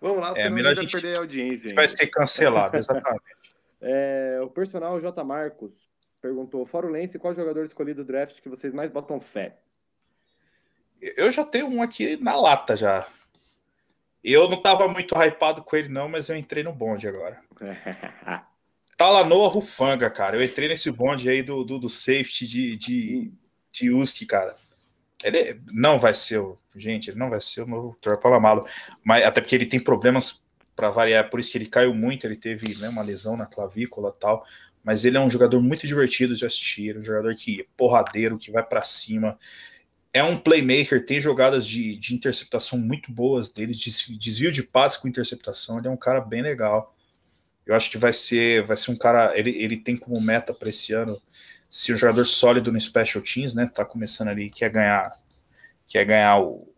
vamos 0.00 0.18
lá, 0.18 0.34
é, 0.38 0.50
melhor 0.50 0.72
a 0.72 0.74
gente 0.74 0.92
perder 0.92 1.18
a 1.18 1.20
audiência. 1.20 1.66
A 1.66 1.68
gente 1.68 1.74
vai 1.74 1.88
ser 1.88 2.06
cancelado, 2.08 2.76
exatamente. 2.76 3.22
é, 3.80 4.38
o 4.42 4.48
personal 4.48 5.00
J. 5.00 5.22
Marcos 5.22 5.88
perguntou: 6.20 6.66
Fora 6.66 6.86
o 6.86 6.90
Lance, 6.90 7.18
qual 7.18 7.34
jogador 7.34 7.64
escolhido 7.64 8.04
do 8.04 8.06
draft 8.06 8.40
que 8.40 8.48
vocês 8.48 8.74
mais 8.74 8.90
botam 8.90 9.20
fé? 9.20 9.58
Eu 11.00 11.30
já 11.30 11.44
tenho 11.44 11.66
um 11.66 11.82
aqui 11.82 12.16
na 12.16 12.36
lata 12.36 12.76
já. 12.76 13.06
Eu 14.22 14.48
não 14.48 14.62
tava 14.62 14.86
muito 14.86 15.16
hypado 15.16 15.62
com 15.64 15.74
ele, 15.74 15.88
não, 15.88 16.08
mas 16.08 16.28
eu 16.28 16.36
entrei 16.36 16.62
no 16.62 16.72
bonde 16.72 17.08
agora. 17.08 17.42
Talanoa 18.96 19.48
Rufanga, 19.48 20.10
cara. 20.10 20.36
Eu 20.36 20.44
entrei 20.44 20.68
nesse 20.68 20.90
bonde 20.90 21.28
aí 21.28 21.42
do, 21.42 21.64
do, 21.64 21.78
do 21.78 21.88
safety 21.88 22.46
de, 22.46 22.76
de, 22.76 23.32
de 23.72 23.90
Uski, 23.90 24.26
cara. 24.26 24.54
Ele 25.24 25.60
não 25.72 25.98
vai 25.98 26.14
ser 26.14 26.38
o. 26.38 26.58
Gente, 26.74 27.10
ele 27.10 27.18
não 27.18 27.28
vai 27.28 27.40
ser 27.40 27.62
o 27.62 27.66
novo 27.66 27.96
Torpalamalo. 28.00 28.66
Mas 29.04 29.24
até 29.24 29.40
porque 29.40 29.54
ele 29.54 29.66
tem 29.66 29.78
problemas 29.78 30.42
para 30.74 30.90
variar, 30.90 31.28
por 31.28 31.38
isso 31.38 31.50
que 31.50 31.58
ele 31.58 31.66
caiu 31.66 31.94
muito. 31.94 32.26
Ele 32.26 32.36
teve 32.36 32.76
né, 32.80 32.88
uma 32.88 33.02
lesão 33.02 33.36
na 33.36 33.46
clavícula 33.46 34.12
tal. 34.12 34.44
Mas 34.82 35.04
ele 35.04 35.16
é 35.16 35.20
um 35.20 35.30
jogador 35.30 35.60
muito 35.60 35.86
divertido 35.86 36.34
de 36.34 36.44
assistir. 36.44 36.96
Um 36.96 37.02
jogador 37.02 37.34
que 37.34 37.60
é 37.60 37.66
porradeiro, 37.76 38.38
que 38.38 38.50
vai 38.50 38.64
para 38.64 38.82
cima. 38.82 39.38
É 40.12 40.22
um 40.22 40.36
playmaker, 40.36 41.04
tem 41.06 41.20
jogadas 41.20 41.66
de, 41.66 41.96
de 41.96 42.14
interceptação 42.14 42.78
muito 42.78 43.10
boas 43.10 43.48
dele, 43.48 43.72
desvio 43.72 44.52
de 44.52 44.62
passe 44.62 45.00
com 45.00 45.08
interceptação. 45.08 45.78
Ele 45.78 45.88
é 45.88 45.90
um 45.90 45.96
cara 45.96 46.20
bem 46.20 46.42
legal. 46.42 46.94
Eu 47.72 47.76
acho 47.76 47.90
que 47.90 47.96
vai 47.96 48.12
ser, 48.12 48.62
vai 48.64 48.76
ser 48.76 48.90
um 48.90 48.96
cara. 48.96 49.32
Ele, 49.34 49.50
ele 49.50 49.78
tem 49.78 49.96
como 49.96 50.20
meta 50.20 50.52
para 50.52 50.68
esse 50.68 50.92
ano 50.92 51.18
ser 51.70 51.94
um 51.94 51.96
jogador 51.96 52.26
sólido 52.26 52.70
no 52.70 52.78
Special 52.78 53.24
Teams, 53.24 53.54
né? 53.54 53.70
Tá 53.74 53.82
começando 53.82 54.28
ali, 54.28 54.50
quer 54.50 54.68
ganhar, 54.68 55.10
quer 55.86 56.04
ganhar 56.04 56.38
o, 56.38 56.70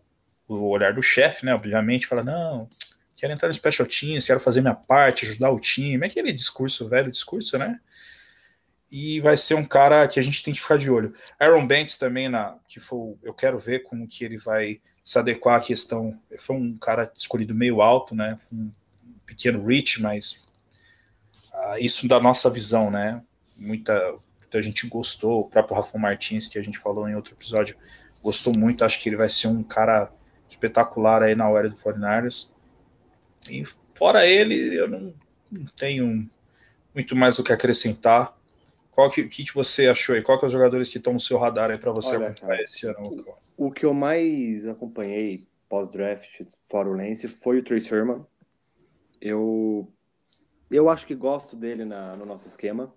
o 0.47 0.69
olhar 0.69 0.95
do 0.95 1.03
chefe, 1.03 1.45
né? 1.45 1.53
Obviamente, 1.53 2.07
fala, 2.07 2.23
não, 2.23 2.69
quero 3.17 3.33
entrar 3.33 3.49
no 3.49 3.55
Special 3.55 3.89
Teams, 3.89 4.25
quero 4.25 4.39
fazer 4.39 4.61
minha 4.61 4.75
parte, 4.75 5.27
ajudar 5.27 5.51
o 5.51 5.59
time. 5.59 6.05
É 6.05 6.07
aquele 6.07 6.33
discurso, 6.33 6.89
velho 6.89 7.11
discurso, 7.11 7.59
né? 7.59 7.81
E 8.89 9.21
vai 9.21 9.37
ser 9.37 9.55
um 9.55 9.65
cara 9.65 10.07
que 10.07 10.21
a 10.21 10.23
gente 10.23 10.45
tem 10.45 10.55
que 10.55 10.61
ficar 10.61 10.79
de 10.79 10.89
olho. 10.89 11.13
Aaron 11.41 11.67
Banks 11.67 11.99
também, 11.99 12.29
na, 12.29 12.57
que 12.69 12.79
foi, 12.79 13.17
eu 13.25 13.35
quero 13.35 13.59
ver 13.59 13.83
como 13.83 14.07
que 14.07 14.25
ele 14.25 14.37
vai 14.37 14.81
se 15.03 15.19
adequar 15.19 15.59
à 15.59 15.65
questão. 15.65 16.17
Foi 16.39 16.55
um 16.55 16.79
cara 16.79 17.11
escolhido 17.17 17.53
meio 17.53 17.83
alto, 17.83 18.15
né? 18.15 18.39
Um 18.53 18.71
pequeno 19.27 19.67
reach, 19.67 20.01
mas 20.01 20.44
isso 21.79 22.07
da 22.09 22.21
nossa 22.21 22.51
visão, 22.51 22.91
né? 22.91 23.23
Muita, 23.57 24.15
muita 24.41 24.63
gente 24.63 24.87
gostou, 24.87 25.41
o 25.41 25.49
próprio 25.49 25.77
Rafa 25.77 25.99
Martins, 25.99 26.49
que 26.49 26.59
a 26.59 26.63
gente 26.63 26.79
falou 26.79 27.09
em 27.09 27.15
outro 27.15 27.35
episódio, 27.35 27.77
gostou 28.23 28.53
muito, 28.57 28.85
acho 28.85 29.01
que 29.01 29.09
ele 29.09 29.17
vai 29.17 29.29
ser 29.29 29.49
um 29.49 29.63
cara 29.63 30.11
espetacular 30.49 31.23
aí 31.23 31.35
na 31.35 31.49
hora 31.49 31.69
do 31.69 31.77
49 31.77 32.29
E 33.51 33.65
fora 33.95 34.27
ele, 34.27 34.75
eu 34.75 34.89
não, 34.89 35.15
não 35.51 35.67
tenho 35.77 36.29
muito 36.95 37.17
mais 37.17 37.39
o 37.39 37.45
que 37.45 37.53
acrescentar. 37.53 38.37
Qual 38.91 39.11
que, 39.11 39.25
que, 39.25 39.45
que 39.45 39.55
você 39.55 39.89
achou 39.89 40.15
aí? 40.15 40.23
Qual 40.23 40.39
que 40.39 40.45
é 40.45 40.47
os 40.47 40.53
jogadores 40.53 40.89
que 40.89 40.99
estão 40.99 41.13
no 41.13 41.21
seu 41.21 41.37
radar 41.37 41.71
aí 41.71 41.79
para 41.79 41.91
você 41.91 42.17
Olha, 42.17 42.29
acompanhar 42.29 42.63
esse 42.63 42.87
ano? 42.87 43.37
O, 43.57 43.67
o 43.67 43.73
que 43.73 43.85
eu 43.85 43.93
mais 43.93 44.67
acompanhei 44.67 45.45
pós-draft 45.69 46.43
fora 46.71 46.89
o 46.89 46.93
Lance 46.93 47.27
foi 47.27 47.59
o 47.59 47.65
Trey 47.65 47.81
Sermon. 47.81 48.23
Eu 49.21 49.93
eu 50.75 50.89
acho 50.89 51.07
que 51.07 51.15
gosto 51.15 51.57
dele 51.57 51.85
na, 51.85 52.17
no 52.17 52.27
nosso 52.27 52.49
esquema. 52.49 52.93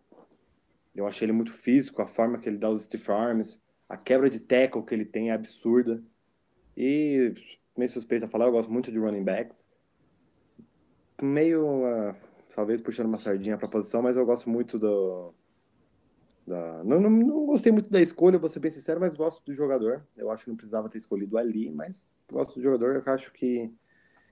Eu 0.95 1.05
achei 1.05 1.25
ele 1.25 1.31
muito 1.31 1.53
físico, 1.53 2.01
a 2.01 2.07
forma 2.07 2.39
que 2.39 2.49
ele 2.49 2.57
dá 2.57 2.69
os 2.71 2.81
stiff 2.81 3.11
arms, 3.11 3.63
a 3.87 3.95
quebra 3.95 4.29
de 4.29 4.39
tackle 4.39 4.83
que 4.83 4.95
ele 4.95 5.05
tem 5.05 5.29
é 5.29 5.33
absurda. 5.33 6.03
E, 6.75 7.33
meio 7.77 7.89
suspeito 7.89 8.25
a 8.25 8.27
falar, 8.27 8.45
eu 8.45 8.51
gosto 8.51 8.71
muito 8.71 8.91
de 8.91 8.97
running 8.97 9.23
backs. 9.23 9.67
Meio, 11.21 11.65
uh, 11.65 12.15
talvez 12.55 12.81
puxando 12.81 13.07
uma 13.07 13.17
sardinha 13.17 13.57
para 13.57 13.67
a 13.67 13.71
posição, 13.71 14.01
mas 14.01 14.17
eu 14.17 14.25
gosto 14.25 14.49
muito 14.49 14.79
do. 14.79 15.33
Da... 16.47 16.83
Não, 16.83 16.99
não, 16.99 17.09
não, 17.09 17.45
gostei 17.45 17.71
muito 17.71 17.89
da 17.91 18.01
escolha, 18.01 18.39
vou 18.39 18.49
ser 18.49 18.59
bem 18.59 18.71
sincero, 18.71 18.99
mas 18.99 19.15
gosto 19.15 19.43
do 19.45 19.53
jogador. 19.53 20.03
Eu 20.15 20.31
acho 20.31 20.45
que 20.45 20.49
não 20.49 20.57
precisava 20.57 20.89
ter 20.89 20.97
escolhido 20.97 21.37
ali, 21.37 21.69
mas 21.71 22.07
gosto 22.31 22.55
do 22.55 22.61
jogador. 22.61 23.03
Eu 23.05 23.13
acho 23.13 23.31
que, 23.31 23.71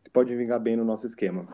que 0.03 0.09
pode 0.09 0.35
vingar 0.35 0.59
bem 0.59 0.75
no 0.75 0.85
nosso 0.85 1.05
esquema. 1.05 1.47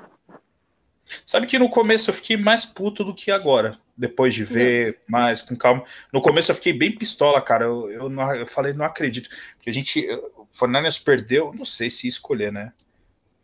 Sabe 1.25 1.47
que 1.47 1.59
no 1.59 1.69
começo 1.69 2.09
eu 2.09 2.13
fiquei 2.13 2.37
mais 2.37 2.65
puto 2.65 3.03
do 3.03 3.13
que 3.13 3.31
agora, 3.31 3.77
depois 3.97 4.33
de 4.33 4.43
ver 4.43 4.99
mais 5.07 5.41
com 5.41 5.55
calma. 5.55 5.83
No 6.11 6.21
começo 6.21 6.51
eu 6.51 6.55
fiquei 6.55 6.73
bem 6.73 6.95
pistola, 6.95 7.41
cara. 7.41 7.65
Eu, 7.65 7.91
eu, 7.91 8.09
não, 8.09 8.33
eu 8.33 8.47
falei, 8.47 8.73
não 8.73 8.85
acredito. 8.85 9.29
que 9.59 9.69
a 9.69 9.73
gente. 9.73 10.07
O 10.37 10.47
Fornares 10.51 10.97
perdeu, 10.97 11.53
não 11.53 11.65
sei 11.65 11.89
se 11.89 12.07
escolher, 12.07 12.51
né? 12.51 12.71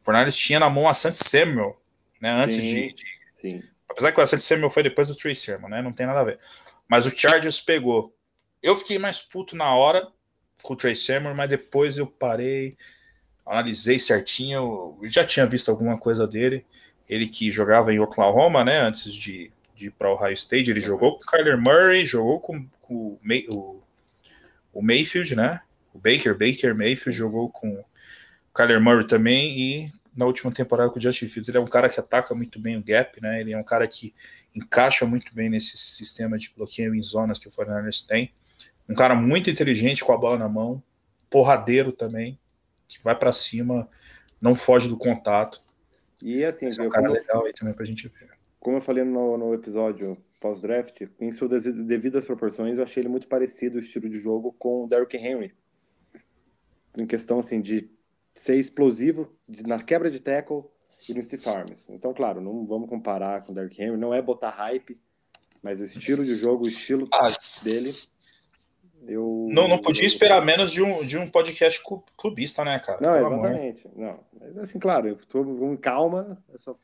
O 0.01 0.05
Fornares 0.05 0.35
tinha 0.35 0.59
na 0.59 0.69
mão 0.69 0.87
a 0.87 0.93
Santi 0.93 1.19
Samuel, 1.19 1.79
né? 2.21 2.31
Antes 2.31 2.57
sim, 2.57 2.61
de, 2.61 2.93
de. 2.93 3.03
Sim. 3.41 3.63
Apesar 3.89 4.11
que 4.11 4.21
o 4.21 4.25
Santi 4.27 4.43
Samuel 4.43 4.69
foi 4.69 4.83
depois 4.83 5.07
do 5.07 5.15
Trace 5.15 5.41
Sermon, 5.41 5.67
né? 5.67 5.81
Não 5.81 5.91
tem 5.91 6.05
nada 6.05 6.21
a 6.21 6.23
ver. 6.23 6.39
Mas 6.87 7.05
o 7.05 7.09
Chargers 7.09 7.59
pegou 7.59 8.17
eu 8.61 8.75
fiquei 8.75 8.97
mais 8.97 9.21
puto 9.21 9.55
na 9.55 9.73
hora 9.73 10.07
com 10.61 10.73
o 10.73 10.75
Trey 10.75 10.95
Sermon, 10.95 11.33
mas 11.33 11.49
depois 11.49 11.97
eu 11.97 12.07
parei, 12.07 12.75
analisei 13.45 13.99
certinho, 13.99 14.97
eu 15.01 15.09
já 15.09 15.23
tinha 15.23 15.45
visto 15.45 15.69
alguma 15.69 15.97
coisa 15.97 16.27
dele. 16.27 16.65
Ele 17.07 17.27
que 17.27 17.49
jogava 17.49 17.93
em 17.93 17.99
Oklahoma, 17.99 18.63
né, 18.63 18.79
antes 18.81 19.13
de, 19.13 19.51
de 19.75 19.87
ir 19.87 19.91
para 19.91 20.09
o 20.09 20.13
Ohio 20.13 20.33
State, 20.33 20.71
ele 20.71 20.81
jogou 20.81 21.17
com 21.17 21.23
o 21.23 21.27
Kyler 21.27 21.57
Murray, 21.57 22.05
jogou 22.05 22.39
com, 22.39 22.67
com 22.81 22.93
o, 22.93 23.19
May, 23.21 23.45
o, 23.49 23.81
o, 24.73 24.81
Mayfield, 24.81 25.35
né, 25.35 25.61
o 25.93 25.97
Baker, 25.97 26.33
Baker 26.33 26.75
Mayfield 26.75 27.17
jogou 27.17 27.49
com 27.49 27.69
o 27.69 27.85
Kyler 28.53 28.81
Murray 28.81 29.05
também 29.05 29.57
e 29.57 29.91
na 30.15 30.25
última 30.25 30.51
temporada 30.51 30.89
com 30.89 30.97
o 30.97 31.01
Justin 31.01 31.27
Fields. 31.27 31.47
Ele 31.47 31.59
é 31.59 31.61
um 31.61 31.67
cara 31.67 31.87
que 31.87 31.99
ataca 31.99 32.33
muito 32.33 32.59
bem 32.59 32.75
o 32.75 32.83
gap, 32.83 33.21
né, 33.21 33.39
ele 33.39 33.53
é 33.53 33.57
um 33.57 33.63
cara 33.63 33.87
que 33.87 34.13
encaixa 34.53 35.05
muito 35.05 35.33
bem 35.33 35.49
nesse 35.49 35.77
sistema 35.77 36.37
de 36.37 36.51
bloqueio 36.55 36.95
em 36.95 37.03
zonas 37.03 37.37
que 37.37 37.47
o 37.47 37.51
49ers 37.51 38.05
tem. 38.05 38.33
Um 38.89 38.95
cara 38.95 39.15
muito 39.15 39.49
inteligente 39.49 40.03
com 40.03 40.13
a 40.13 40.17
bola 40.17 40.37
na 40.37 40.47
mão, 40.49 40.81
porradeiro 41.29 41.91
também, 41.91 42.39
que 42.87 43.03
vai 43.03 43.15
para 43.15 43.31
cima, 43.31 43.87
não 44.41 44.55
foge 44.55 44.87
do 44.87 44.97
contato. 44.97 45.61
E 46.21 46.43
assim, 46.43 46.67
Esse 46.67 46.81
é 46.81 46.83
um 46.83 46.89
cara 46.89 47.09
legal 47.09 47.45
aí 47.45 47.53
também 47.53 47.73
pra 47.73 47.85
gente 47.85 48.07
ver. 48.07 48.29
Como 48.59 48.77
eu 48.77 48.81
falei 48.81 49.03
no, 49.03 49.37
no 49.37 49.53
episódio 49.53 50.17
pós-draft, 50.39 51.01
em 51.19 51.31
suas 51.31 51.63
devidas 51.63 52.25
proporções, 52.25 52.77
eu 52.77 52.83
achei 52.83 53.01
ele 53.01 53.09
muito 53.09 53.27
parecido 53.27 53.77
o 53.77 53.79
estilo 53.79 54.09
de 54.09 54.19
jogo 54.19 54.55
com 54.57 54.83
o 54.83 54.87
Derrick 54.87 55.15
Henry. 55.15 55.53
Em 56.97 57.05
questão 57.05 57.39
assim 57.39 57.61
de 57.61 57.89
ser 58.35 58.55
explosivo 58.55 59.31
de, 59.47 59.63
na 59.63 59.81
quebra 59.81 60.09
de 60.09 60.19
tackle 60.19 60.63
e 61.07 61.13
no 61.13 61.21
stiff 61.21 61.47
arms. 61.47 61.87
Então, 61.89 62.13
claro, 62.13 62.41
não 62.41 62.65
vamos 62.65 62.89
comparar 62.89 63.43
com 63.43 63.51
o 63.51 63.55
Derrick 63.55 63.81
Henry, 63.81 63.97
não 63.97 64.13
é 64.13 64.21
botar 64.21 64.49
hype, 64.49 64.99
mas 65.61 65.79
o 65.79 65.83
estilo 65.83 66.23
de 66.23 66.35
jogo, 66.35 66.65
o 66.65 66.69
estilo 66.69 67.07
ah, 67.13 67.27
dele 67.63 67.91
eu, 69.07 69.47
não, 69.49 69.67
não 69.67 69.77
podia 69.77 70.05
esperar 70.05 70.43
menos 70.43 70.71
de 70.71 70.83
um, 70.83 71.05
de 71.05 71.17
um 71.17 71.27
podcast 71.27 71.81
clubista, 72.15 72.63
né, 72.65 72.79
cara? 72.79 72.99
Não, 73.01 73.13
Pelo 73.13 73.45
exatamente. 73.45 73.87
Amor. 73.87 73.97
Não, 73.97 74.19
mas 74.39 74.57
assim, 74.57 74.79
claro, 74.79 75.07
eu 75.07 75.17
tô 75.27 75.43
com 75.43 75.77
calma, 75.77 76.37
é 76.53 76.57
só, 76.57 76.75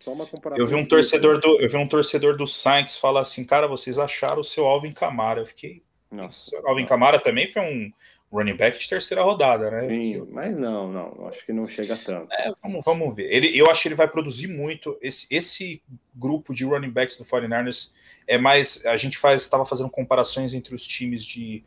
só 0.00 0.12
uma 0.12 0.26
comparação. 0.26 0.64
Eu 0.64 0.68
vi 0.68 0.76
um 0.76 0.86
torcedor 0.86 1.40
do, 1.40 1.60
eu 1.60 1.68
vi 1.68 1.76
um 1.76 1.88
torcedor 1.88 2.36
do 2.36 2.46
Saints 2.46 2.96
falar 2.96 3.22
assim, 3.22 3.44
cara, 3.44 3.66
vocês 3.66 3.98
acharam 3.98 4.40
o 4.40 4.44
seu 4.44 4.64
Alvin 4.66 4.92
Camara? 4.92 5.40
Eu 5.40 5.46
fiquei, 5.46 5.82
nossa, 6.10 6.60
Alvin 6.64 6.86
Camara 6.86 7.18
também 7.18 7.48
foi 7.48 7.62
um 7.62 7.90
running 8.32 8.56
back 8.56 8.78
de 8.78 8.88
terceira 8.88 9.22
rodada, 9.22 9.70
né? 9.70 9.82
Sim, 9.82 10.18
Porque... 10.18 10.32
mas 10.32 10.56
não, 10.56 10.90
não, 10.90 11.28
acho 11.28 11.44
que 11.44 11.52
não 11.52 11.66
chega 11.66 11.96
tanto. 11.96 12.32
É, 12.32 12.52
vamos, 12.62 12.82
vamos 12.84 13.14
ver. 13.14 13.30
Ele, 13.30 13.56
eu 13.56 13.70
acho 13.70 13.82
que 13.82 13.88
ele 13.88 13.94
vai 13.94 14.08
produzir 14.08 14.48
muito. 14.48 14.96
Esse, 15.02 15.26
esse 15.30 15.82
grupo 16.14 16.54
de 16.54 16.64
running 16.64 16.90
backs 16.90 17.16
do 17.18 17.24
49ers 17.24 17.92
é 18.26 18.38
mais. 18.38 18.84
A 18.86 18.96
gente 18.96 19.18
faz 19.18 19.42
estava 19.42 19.66
fazendo 19.66 19.90
comparações 19.90 20.54
entre 20.54 20.74
os 20.74 20.86
times 20.86 21.24
de. 21.24 21.62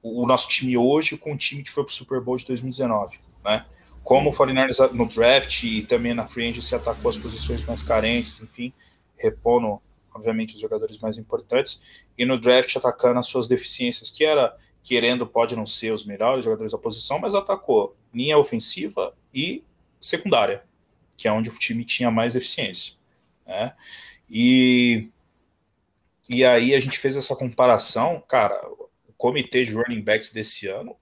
O 0.00 0.26
nosso 0.26 0.48
time 0.48 0.76
hoje 0.76 1.18
com 1.18 1.32
o 1.32 1.36
time 1.36 1.62
que 1.62 1.70
foi 1.70 1.84
para 1.84 1.90
o 1.90 1.94
Super 1.94 2.20
Bowl 2.20 2.36
de 2.36 2.46
2019, 2.46 3.18
né? 3.44 3.66
Como 4.02 4.30
o 4.30 4.32
49ers 4.32 4.92
no 4.92 5.06
draft 5.06 5.64
e 5.64 5.82
também 5.82 6.14
na 6.14 6.24
free 6.24 6.54
se 6.54 6.74
atacou 6.74 7.10
as 7.10 7.16
posições 7.16 7.62
mais 7.64 7.82
carentes, 7.82 8.40
enfim, 8.40 8.72
repondo, 9.16 9.82
obviamente, 10.14 10.54
os 10.54 10.60
jogadores 10.60 10.98
mais 10.98 11.18
importantes, 11.18 12.00
e 12.16 12.24
no 12.24 12.40
draft 12.40 12.74
atacando 12.76 13.18
as 13.18 13.26
suas 13.26 13.48
deficiências, 13.48 14.10
que 14.10 14.24
era, 14.24 14.56
querendo, 14.88 15.26
pode 15.26 15.54
não 15.54 15.66
ser 15.66 15.92
os 15.92 16.06
melhores 16.06 16.46
jogadores 16.46 16.72
da 16.72 16.78
posição, 16.78 17.18
mas 17.18 17.34
atacou 17.34 17.94
linha 18.12 18.38
ofensiva 18.38 19.14
e 19.34 19.62
secundária, 20.00 20.64
que 21.14 21.28
é 21.28 21.32
onde 21.32 21.50
o 21.50 21.58
time 21.58 21.84
tinha 21.84 22.10
mais 22.10 22.32
deficiência. 22.32 22.94
Né? 23.46 23.74
E 24.30 25.10
e 26.26 26.44
aí 26.44 26.74
a 26.74 26.80
gente 26.80 26.98
fez 26.98 27.16
essa 27.16 27.36
comparação, 27.36 28.22
cara, 28.26 28.58
o 29.06 29.12
comitê 29.16 29.62
de 29.62 29.72
running 29.72 30.02
backs 30.02 30.30
desse 30.30 30.66
ano, 30.66 30.96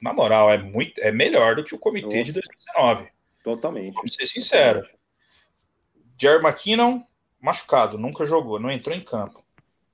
na 0.00 0.12
moral, 0.12 0.50
é 0.50 0.56
muito 0.56 0.98
é 1.00 1.12
melhor 1.12 1.56
do 1.56 1.64
que 1.64 1.74
o 1.74 1.78
comitê 1.78 2.22
de 2.22 2.32
2019. 2.32 3.10
Totalmente. 3.44 3.94
Vamos 3.94 4.14
ser 4.14 4.26
sincero. 4.26 4.86
Jerry 6.20 6.42
McKinnon, 6.42 7.02
machucado, 7.40 7.98
nunca 7.98 8.24
jogou, 8.24 8.58
não 8.58 8.70
entrou 8.70 8.96
em 8.96 9.00
campo. 9.00 9.44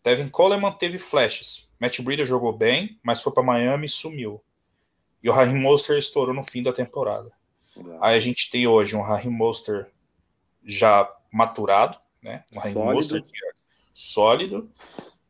Devin 0.04 0.28
Coleman 0.28 0.72
teve 0.72 0.98
flashes. 0.98 1.68
Matt 1.84 2.00
Breida 2.00 2.24
jogou 2.24 2.50
bem, 2.50 2.98
mas 3.02 3.20
foi 3.20 3.30
para 3.30 3.42
Miami 3.42 3.84
e 3.84 3.90
sumiu. 3.90 4.42
E 5.22 5.28
o 5.28 5.32
Raheem 5.34 5.60
Monster 5.60 5.98
estourou 5.98 6.34
no 6.34 6.42
fim 6.42 6.62
da 6.62 6.72
temporada. 6.72 7.30
Exato. 7.76 7.98
Aí 8.00 8.16
a 8.16 8.20
gente 8.20 8.50
tem 8.50 8.66
hoje 8.66 8.96
um 8.96 9.02
Raheem 9.02 9.30
Monster 9.30 9.90
já 10.64 11.06
maturado, 11.30 11.98
né? 12.22 12.42
Um 12.50 12.58
Raheem 12.58 12.74
Monster 12.74 13.22
que 13.22 13.30
sólido. 13.92 14.70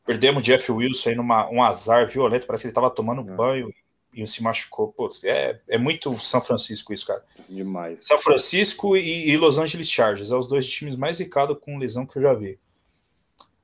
Perdemos 0.07 0.43
o 0.43 0.45
Jeff 0.45 0.71
Wilson 0.71 1.09
aí 1.09 1.15
numa 1.17 1.51
um 1.51 1.61
azar 1.61 2.07
violento, 2.07 2.47
parece 2.47 2.63
que 2.63 2.67
ele 2.69 2.71
estava 2.71 2.89
tomando 2.89 3.29
é. 3.29 3.35
banho 3.35 3.75
e 4.13 4.25
se 4.25 4.41
machucou. 4.41 4.93
Pô, 4.93 5.11
é, 5.25 5.59
é 5.67 5.77
muito 5.77 6.17
São 6.21 6.41
Francisco 6.41 6.93
isso, 6.93 7.09
cara. 7.09 7.25
Demais. 7.49 8.07
São 8.07 8.19
Francisco 8.19 8.97
e, 8.97 9.29
e 9.29 9.37
Los 9.37 9.59
Angeles 9.59 9.91
Chargers, 9.91 10.31
é 10.31 10.37
os 10.37 10.47
dois 10.47 10.71
times 10.71 10.95
mais 10.95 11.19
ricados 11.19 11.59
com 11.61 11.79
lesão 11.79 12.07
que 12.07 12.17
eu 12.17 12.23
já 12.23 12.33
vi. 12.33 12.61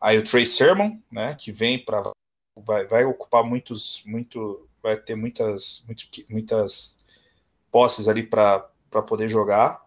Aí 0.01 0.19
o 0.19 0.25
Trey 0.25 0.45
Sermon, 0.45 0.99
né, 1.13 1.37
que 1.39 1.53
vem 1.53 1.79
para 1.79 2.11
vai, 2.65 2.87
vai 2.87 3.05
ocupar 3.05 3.45
muitos 3.45 4.03
muito 4.07 4.69
vai 4.83 4.97
ter 4.97 5.15
muitas 5.15 5.85
muito, 5.87 6.05
muitas 6.31 6.99
posses 7.71 8.09
ali 8.09 8.23
para 8.23 8.61
poder 9.07 9.29
jogar. 9.29 9.85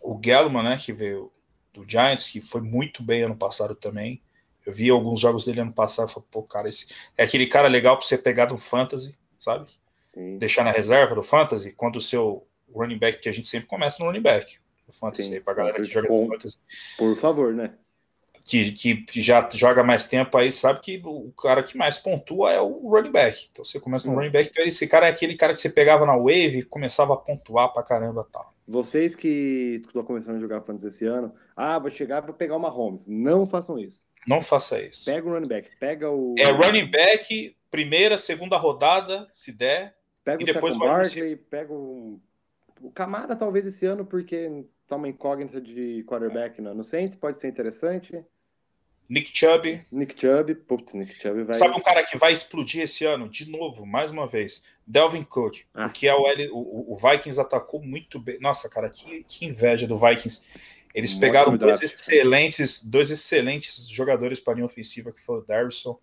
O 0.00 0.20
Gellman, 0.22 0.62
né, 0.62 0.76
que 0.76 0.92
veio 0.92 1.32
do 1.72 1.88
Giants, 1.88 2.28
que 2.28 2.40
foi 2.40 2.60
muito 2.60 3.02
bem 3.02 3.22
ano 3.22 3.36
passado 3.36 3.74
também. 3.74 4.22
Eu 4.64 4.72
vi 4.72 4.90
alguns 4.90 5.20
jogos 5.20 5.44
dele 5.44 5.60
ano 5.60 5.72
passado 5.72 6.08
e 6.08 6.12
falei, 6.12 6.28
pô, 6.30 6.42
cara, 6.42 6.68
esse 6.68 6.86
é 7.16 7.24
aquele 7.24 7.46
cara 7.46 7.68
legal 7.68 7.96
para 7.96 8.06
você 8.06 8.18
pegar 8.18 8.46
do 8.46 8.58
Fantasy, 8.58 9.16
sabe? 9.38 9.68
Sim. 10.14 10.38
Deixar 10.38 10.64
na 10.64 10.70
reserva 10.70 11.14
do 11.14 11.22
Fantasy, 11.22 11.72
quando 11.72 11.96
o 11.96 12.00
seu 12.00 12.46
running 12.72 12.98
back, 12.98 13.18
que 13.18 13.28
a 13.28 13.32
gente 13.32 13.48
sempre 13.48 13.66
começa 13.66 13.98
no 14.00 14.06
running 14.06 14.22
back, 14.22 14.58
do 14.86 14.92
Fantasy, 14.92 15.28
Sim. 15.28 15.34
aí 15.34 15.40
pra 15.40 15.54
galera 15.54 15.76
que 15.78 15.84
joga 15.84 16.08
no 16.08 16.28
Fantasy. 16.28 16.58
Por 16.96 17.16
favor, 17.16 17.52
né? 17.54 17.74
Que, 18.44 18.72
que, 18.72 19.20
já 19.20 19.48
joga 19.52 19.84
mais 19.84 20.06
tempo 20.06 20.36
aí, 20.36 20.50
sabe 20.50 20.80
que 20.80 21.00
o 21.04 21.32
cara 21.32 21.62
que 21.62 21.76
mais 21.76 21.98
pontua 21.98 22.52
é 22.52 22.60
o 22.60 22.88
running 22.88 23.12
back. 23.12 23.48
Então 23.50 23.64
você 23.64 23.78
começa 23.78 24.06
no 24.06 24.14
hum. 24.14 24.16
running 24.16 24.30
back, 24.30 24.50
então 24.50 24.64
esse 24.64 24.86
cara 24.86 25.06
é 25.06 25.10
aquele 25.10 25.36
cara 25.36 25.52
que 25.52 25.60
você 25.60 25.70
pegava 25.70 26.04
na 26.04 26.16
wave 26.16 26.58
e 26.58 26.62
começava 26.62 27.14
a 27.14 27.16
pontuar 27.16 27.72
pra 27.72 27.82
caramba 27.82 28.26
tal. 28.30 28.52
Vocês 28.66 29.14
que 29.14 29.82
estão 29.84 30.04
começando 30.04 30.36
a 30.36 30.40
jogar 30.40 30.62
fantasy 30.62 30.86
esse 30.86 31.04
ano, 31.06 31.32
ah, 31.56 31.78
vou 31.78 31.90
chegar 31.90 32.22
para 32.22 32.32
pegar 32.32 32.56
uma 32.56 32.68
Holmes. 32.68 33.06
Não 33.06 33.46
façam 33.46 33.78
isso. 33.78 34.06
Não 34.26 34.40
faça 34.40 34.80
isso. 34.80 35.04
Pega 35.04 35.28
o 35.28 35.32
running 35.32 35.48
back, 35.48 35.70
pega 35.78 36.10
o. 36.10 36.34
É 36.38 36.50
running 36.50 36.90
back, 36.90 37.56
primeira, 37.70 38.16
segunda 38.16 38.56
rodada, 38.56 39.28
se 39.34 39.52
der. 39.52 39.96
Pega 40.24 40.40
e 40.40 40.44
o 40.44 40.46
depois 40.46 40.76
Barkley, 40.76 41.36
pega 41.36 41.72
o. 41.72 42.20
O 42.80 42.90
Camara, 42.90 43.36
talvez 43.36 43.64
esse 43.64 43.86
ano, 43.86 44.04
porque 44.04 44.64
tá 44.92 44.96
uma 44.96 45.08
incógnita 45.08 45.60
de 45.60 46.04
quarterback 46.06 46.60
é. 46.60 46.62
no 46.62 46.84
Saints, 46.84 47.16
pode 47.16 47.38
ser 47.38 47.48
interessante. 47.48 48.24
Nick 49.08 49.36
Chubb. 49.36 49.82
Nick 49.90 50.18
Chubb, 50.18 50.54
putz, 50.54 50.94
Nick 50.94 51.14
Chubb 51.14 51.42
vai. 51.44 51.54
Sabe 51.54 51.74
um 51.74 51.80
cara 51.80 52.02
que 52.02 52.16
vai 52.16 52.32
explodir 52.32 52.82
esse 52.82 53.04
ano, 53.04 53.28
de 53.28 53.50
novo, 53.50 53.84
mais 53.84 54.10
uma 54.10 54.26
vez? 54.26 54.62
Delvin 54.86 55.22
Cook. 55.22 55.60
Ah. 55.74 55.84
Porque 55.84 56.08
a 56.08 56.16
OL, 56.16 56.36
o, 56.52 56.94
o, 56.94 56.96
Vikings 56.96 57.40
atacou 57.40 57.82
muito 57.82 58.18
bem. 58.18 58.38
Nossa, 58.40 58.68
cara, 58.68 58.88
que, 58.88 59.24
que 59.24 59.44
inveja 59.44 59.86
do 59.86 59.98
Vikings. 59.98 60.44
Eles 60.94 61.14
pegaram 61.14 61.56
dois 61.56 61.82
excelentes, 61.82 62.84
dois 62.84 63.10
excelentes 63.10 63.88
jogadores 63.88 64.40
para 64.40 64.52
a 64.52 64.56
linha 64.56 64.66
ofensiva, 64.66 65.10
que 65.10 65.20
foi 65.20 65.38
o 65.38 65.42
Darrison 65.42 65.98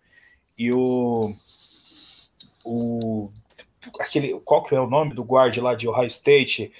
e 0.58 0.72
o. 0.72 1.32
O. 2.64 3.30
Aquele, 3.98 4.38
qual 4.40 4.62
que 4.62 4.74
é 4.74 4.80
o 4.80 4.90
nome 4.90 5.14
do 5.14 5.22
guard 5.22 5.56
lá 5.58 5.74
de 5.74 5.88
Ohio 5.88 6.06
State? 6.06 6.72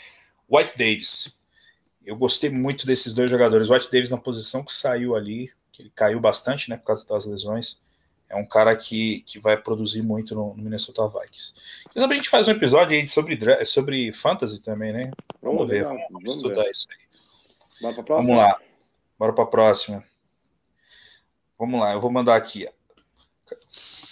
White 0.48 0.76
Davis. 0.76 1.39
Eu 2.10 2.16
gostei 2.16 2.50
muito 2.50 2.88
desses 2.88 3.14
dois 3.14 3.30
jogadores. 3.30 3.70
White 3.70 3.88
Davis 3.88 4.10
na 4.10 4.18
posição 4.18 4.64
que 4.64 4.72
saiu 4.72 5.14
ali, 5.14 5.48
que 5.70 5.80
ele 5.80 5.92
caiu 5.94 6.18
bastante, 6.18 6.68
né, 6.68 6.76
por 6.76 6.86
causa 6.86 7.06
das 7.06 7.24
lesões. 7.24 7.80
É 8.28 8.34
um 8.34 8.44
cara 8.44 8.74
que, 8.74 9.20
que 9.20 9.38
vai 9.38 9.56
produzir 9.56 10.02
muito 10.02 10.34
no, 10.34 10.52
no 10.56 10.60
Minnesota 10.60 11.06
Vikings. 11.06 11.54
Quem 11.92 12.02
sabe 12.02 12.14
a 12.14 12.16
gente 12.16 12.28
faz 12.28 12.48
um 12.48 12.50
episódio 12.50 12.98
aí 12.98 13.06
sobre, 13.06 13.64
sobre 13.64 14.12
fantasy 14.12 14.60
também, 14.60 14.92
né? 14.92 15.12
Vamos, 15.40 15.58
vamos 15.58 15.68
ver, 15.68 15.84
vamos, 15.84 16.02
vamos 16.10 16.34
estudar 16.34 16.64
ver. 16.64 16.70
isso 16.72 16.88
aí. 16.90 16.98
Bora 17.80 17.94
pra 17.94 18.02
próxima? 18.02 18.34
Vamos 18.34 18.42
lá. 18.42 18.60
Bora 19.16 19.32
para 19.32 19.44
a 19.44 19.46
próxima. 19.46 20.04
Vamos 21.56 21.80
lá, 21.80 21.92
eu 21.92 22.00
vou 22.00 22.10
mandar 22.10 22.34
aqui. 22.34 22.68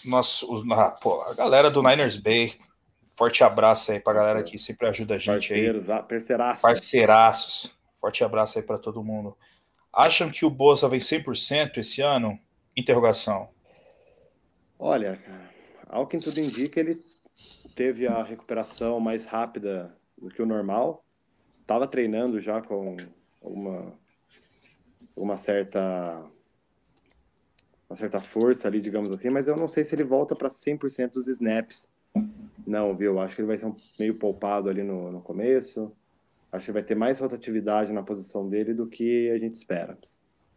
Nosso, 0.04 0.52
os, 0.52 0.62
ah, 0.70 0.92
pô, 0.92 1.20
a 1.22 1.34
galera 1.34 1.68
do 1.68 1.82
Niners 1.82 2.16
Bay. 2.16 2.56
Forte 3.16 3.42
abraço 3.42 3.90
aí 3.90 3.98
para 3.98 4.12
a 4.12 4.22
galera 4.22 4.42
que 4.44 4.56
sempre 4.56 4.86
ajuda 4.86 5.16
a 5.16 5.18
gente 5.18 5.48
Parceiros, 5.48 5.90
aí. 5.90 6.02
Parceiraços. 6.04 6.62
Parceiraços. 6.62 7.77
Forte 8.00 8.22
abraço 8.22 8.58
aí 8.58 8.64
para 8.64 8.78
todo 8.78 9.02
mundo. 9.02 9.36
Acham 9.92 10.30
que 10.30 10.44
o 10.44 10.50
Boza 10.50 10.88
vem 10.88 11.00
100% 11.00 11.78
esse 11.78 12.00
ano? 12.00 12.38
Interrogação. 12.76 13.48
Olha, 14.78 15.18
ao 15.88 16.06
que 16.06 16.18
tudo 16.18 16.38
indica, 16.38 16.78
ele 16.78 17.02
teve 17.74 18.06
a 18.06 18.22
recuperação 18.22 19.00
mais 19.00 19.26
rápida 19.26 19.96
do 20.16 20.28
que 20.28 20.40
o 20.40 20.46
normal. 20.46 21.04
Estava 21.60 21.88
treinando 21.88 22.40
já 22.40 22.62
com 22.62 22.96
uma, 23.42 23.92
uma 25.16 25.36
certa 25.36 26.24
uma 27.88 27.96
certa 27.96 28.20
força 28.20 28.68
ali, 28.68 28.80
digamos 28.80 29.10
assim, 29.10 29.30
mas 29.30 29.48
eu 29.48 29.56
não 29.56 29.66
sei 29.66 29.82
se 29.84 29.94
ele 29.94 30.04
volta 30.04 30.36
para 30.36 30.48
100% 30.48 31.12
dos 31.12 31.26
snaps. 31.26 31.90
Não, 32.66 32.94
viu? 32.94 33.18
Acho 33.18 33.34
que 33.34 33.40
ele 33.40 33.48
vai 33.48 33.56
ser 33.56 33.66
um 33.66 33.74
meio 33.98 34.14
poupado 34.14 34.68
ali 34.68 34.82
no, 34.82 35.10
no 35.10 35.22
começo. 35.22 35.90
Acho 36.50 36.66
que 36.66 36.72
vai 36.72 36.82
ter 36.82 36.94
mais 36.94 37.18
rotatividade 37.18 37.92
na 37.92 38.02
posição 38.02 38.48
dele 38.48 38.72
do 38.72 38.86
que 38.86 39.30
a 39.30 39.38
gente 39.38 39.56
espera. 39.56 39.98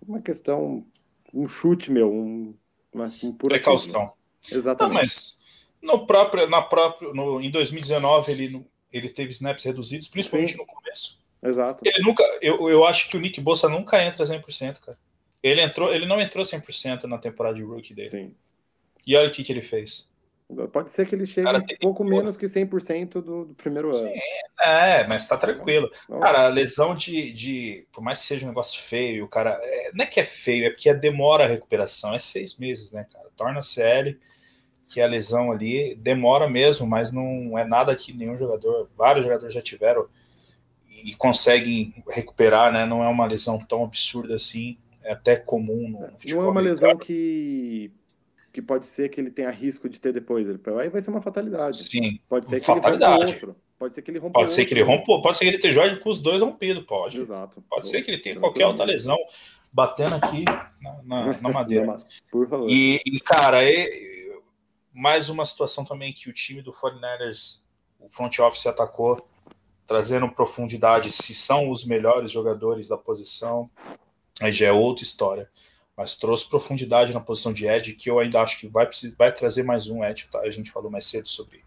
Uma 0.08 0.22
questão, 0.22 0.86
um 1.34 1.48
chute 1.48 1.92
meu, 1.92 2.12
um, 2.12 2.56
uma, 2.94 3.12
um 3.24 3.34
precaução. 3.34 4.12
Exatamente. 4.50 4.94
Não, 4.94 5.02
mas 5.02 5.40
no 5.82 6.06
próprio, 6.08 6.50
na 6.50 6.62
próprio, 6.62 7.14
no, 7.14 7.42
em 7.42 7.52
2019 7.52 8.32
ele, 8.32 8.66
ele 8.92 9.10
teve 9.10 9.32
snaps 9.32 9.64
reduzidos, 9.66 10.08
principalmente 10.08 10.54
Sim. 10.54 10.58
no 10.58 10.66
começo. 10.66 11.22
Exato. 11.44 11.84
Ele 11.86 12.04
nunca, 12.04 12.24
eu, 12.42 12.70
eu 12.70 12.86
acho 12.86 13.10
que 13.10 13.18
o 13.18 13.20
Nick 13.20 13.42
Bossa 13.42 13.68
nunca 13.68 14.04
entra 14.04 14.26
100%, 14.26 14.80
cara. 14.80 14.98
Ele 15.42 15.60
entrou, 15.60 15.94
ele 15.94 16.06
não 16.06 16.22
entrou 16.22 16.46
100% 16.46 17.04
na 17.06 17.18
temporada 17.18 17.56
de 17.56 17.64
rookie 17.64 17.96
dele. 17.96 18.10
Sim. 18.10 18.36
E 19.06 19.16
olha 19.16 19.28
o 19.28 19.32
que, 19.32 19.44
que 19.44 19.52
ele 19.52 19.62
fez. 19.62 20.11
Pode 20.72 20.92
ser 20.92 21.08
que 21.08 21.16
ele 21.16 21.26
chegue 21.26 21.48
um 21.48 21.66
pouco 21.80 22.04
menos 22.04 22.36
que 22.36 22.46
100% 22.46 23.14
do, 23.14 23.46
do 23.46 23.54
primeiro 23.54 23.96
ano. 23.96 24.10
Sim, 24.10 24.20
é, 24.64 25.08
mas 25.08 25.26
tá 25.26 25.38
tranquilo. 25.38 25.90
Cara, 26.22 26.46
a 26.46 26.48
lesão 26.48 26.96
de, 26.96 27.32
de. 27.32 27.88
Por 27.92 28.04
mais 28.04 28.20
que 28.20 28.26
seja 28.26 28.46
um 28.46 28.50
negócio 28.50 28.82
feio, 28.82 29.28
cara. 29.28 29.60
É, 29.62 29.92
não 29.94 30.04
é 30.04 30.08
que 30.08 30.20
é 30.20 30.24
feio, 30.24 30.66
é 30.66 30.70
porque 30.70 30.94
demora 30.94 31.46
a 31.46 31.48
recuperação. 31.48 32.14
É 32.14 32.20
seis 32.20 32.58
meses, 32.58 32.92
né, 32.92 33.06
cara? 33.12 33.30
Torna 33.36 33.62
CL, 33.62 34.20
que 34.88 35.00
a 35.00 35.08
lesão 35.08 35.52
ali 35.52 35.96
demora 35.96 36.50
mesmo, 36.50 36.86
mas 36.86 37.12
não 37.12 37.58
é 37.58 37.64
nada 37.64 37.96
que 37.96 38.12
nenhum 38.12 38.36
jogador. 38.36 38.90
Vários 38.98 39.26
jogadores 39.26 39.54
já 39.54 39.62
tiveram 39.62 40.08
e 41.06 41.16
conseguem 41.16 42.04
recuperar, 42.10 42.74
né? 42.74 42.86
Não 42.86 43.04
é 43.04 43.08
uma 43.08 43.26
lesão 43.26 43.58
tão 43.58 43.84
absurda 43.84 44.36
assim. 44.36 44.78
É 45.04 45.14
até 45.14 45.36
comum 45.36 45.90
no, 45.90 46.02
no 46.02 46.20
futebol. 46.20 46.42
Não 46.42 46.50
é 46.50 46.52
uma 46.52 46.62
lesão 46.62 46.96
que 46.98 47.92
que 48.52 48.62
pode 48.62 48.86
ser 48.86 49.10
que 49.10 49.20
ele 49.20 49.32
tenha 49.32 49.50
risco 49.50 49.88
de 49.88 50.00
ter 50.00 50.12
depois. 50.12 50.46
Aí 50.80 50.90
vai 50.90 51.02
ser 51.02 51.10
uma 51.10 51.22
fatalidade. 51.22 51.84
Sim. 51.84 52.20
Pode 52.28 52.50
ser 52.50 52.60
que 52.60 52.66
fatalidade. 52.66 53.24
ele 53.24 53.32
outro. 53.34 53.56
Pode 53.80 53.96
ser 53.96 54.02
que 54.04 54.12
ele 54.12 54.20
rompa 54.20 54.40
Pode 54.40 54.52
ser 54.52 54.66
que 54.66 54.74
ele 54.74 54.84
rompa, 54.84 55.22
pode 55.22 55.38
ser 55.38 55.46
que 55.46 55.50
ele 55.50 55.58
esteja 55.58 55.98
com 55.98 56.10
os 56.10 56.22
dois 56.22 56.42
rompidos, 56.42 56.84
pode. 56.86 57.20
Exato. 57.20 57.64
Pode 57.68 57.88
ser 57.88 58.04
que 58.04 58.12
ele 58.12 58.20
tenha 58.20 58.40
qualquer 58.40 58.68
outra 58.68 58.86
lesão 58.86 59.18
batendo 59.74 60.16
aqui 60.16 60.44
na, 60.80 61.02
na, 61.04 61.42
na 61.42 61.50
madeira. 61.50 61.98
Por 62.32 62.48
favor. 62.48 62.70
E, 62.70 63.02
e 63.06 63.20
cara, 63.20 63.64
é, 63.64 63.88
mais 64.94 65.30
uma 65.30 65.46
situação 65.46 65.84
também 65.84 66.14
que 66.14 66.30
o 66.30 66.34
time 66.34 66.62
do 66.62 66.72
49ers, 66.72 67.62
o 68.00 68.10
front 68.10 68.38
office 68.40 68.68
atacou, 68.68 69.26
trazendo 69.88 70.30
profundidade, 70.30 71.12
se 71.12 71.34
são 71.34 71.70
os 71.70 71.84
melhores 71.84 72.30
jogadores 72.30 72.88
da 72.88 72.98
posição, 72.98 73.68
aí 74.42 74.52
já 74.52 74.68
é 74.68 74.72
outra 74.72 75.04
história 75.04 75.50
mas 76.02 76.16
trouxe 76.16 76.50
profundidade 76.50 77.14
na 77.14 77.20
posição 77.20 77.54
de 77.54 77.68
Ed, 77.68 77.94
que 77.94 78.10
eu 78.10 78.18
ainda 78.18 78.42
acho 78.42 78.60
que 78.60 78.68
vai, 78.68 78.90
vai 79.16 79.32
trazer 79.32 79.62
mais 79.62 79.88
um 79.88 80.04
Ed, 80.04 80.28
tá? 80.32 80.40
A 80.40 80.50
gente 80.50 80.72
falou 80.72 80.90
mais 80.90 81.06
cedo 81.06 81.28
sobre 81.28 81.64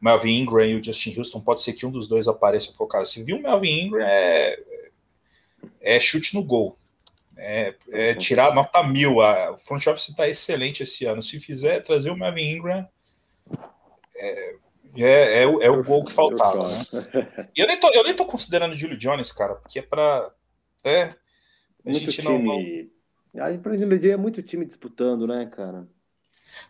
Melvin 0.00 0.40
Ingram 0.40 0.66
e 0.66 0.74
o 0.74 0.82
Justin 0.82 1.16
Houston, 1.16 1.40
pode 1.40 1.62
ser 1.62 1.74
que 1.74 1.86
um 1.86 1.90
dos 1.92 2.08
dois 2.08 2.26
apareça 2.26 2.72
por 2.76 2.88
cara. 2.88 3.04
Se 3.04 3.22
viu 3.22 3.36
o 3.36 3.40
Melvin 3.40 3.82
Ingram, 3.82 4.04
é, 4.04 4.58
é 5.80 6.00
chute 6.00 6.34
no 6.34 6.42
gol. 6.42 6.76
É, 7.36 7.76
é 7.92 8.14
tirar 8.16 8.52
nota 8.52 8.82
mil. 8.82 9.20
A, 9.20 9.52
o 9.52 9.58
front 9.58 9.86
office 9.86 10.08
está 10.08 10.28
excelente 10.28 10.82
esse 10.82 11.04
ano. 11.06 11.22
Se 11.22 11.38
fizer 11.38 11.78
trazer 11.78 12.10
o 12.10 12.16
Melvin 12.16 12.56
Ingram, 12.56 12.88
é, 14.16 14.56
é, 14.96 15.42
é, 15.42 15.46
o, 15.46 15.62
é 15.62 15.70
o 15.70 15.84
gol 15.84 16.04
que 16.04 16.12
faltava. 16.12 16.66
Né? 16.66 17.46
E 17.54 17.60
eu 17.60 17.68
nem, 17.68 17.78
tô, 17.78 17.88
eu 17.90 18.02
nem 18.02 18.16
tô 18.16 18.26
considerando 18.26 18.72
o 18.72 18.76
Julio 18.76 18.98
Jones, 18.98 19.30
cara, 19.30 19.54
porque 19.54 19.78
é 19.78 19.82
para. 19.82 20.28
É, 20.82 21.02
a 21.04 21.14
Muito 21.84 22.00
gente 22.00 22.22
não, 22.22 22.36
time 22.36 22.99
a 23.38 23.56
Premier 23.58 24.04
é 24.12 24.16
muito 24.16 24.42
time 24.42 24.64
disputando, 24.64 25.26
né, 25.26 25.46
cara? 25.46 25.86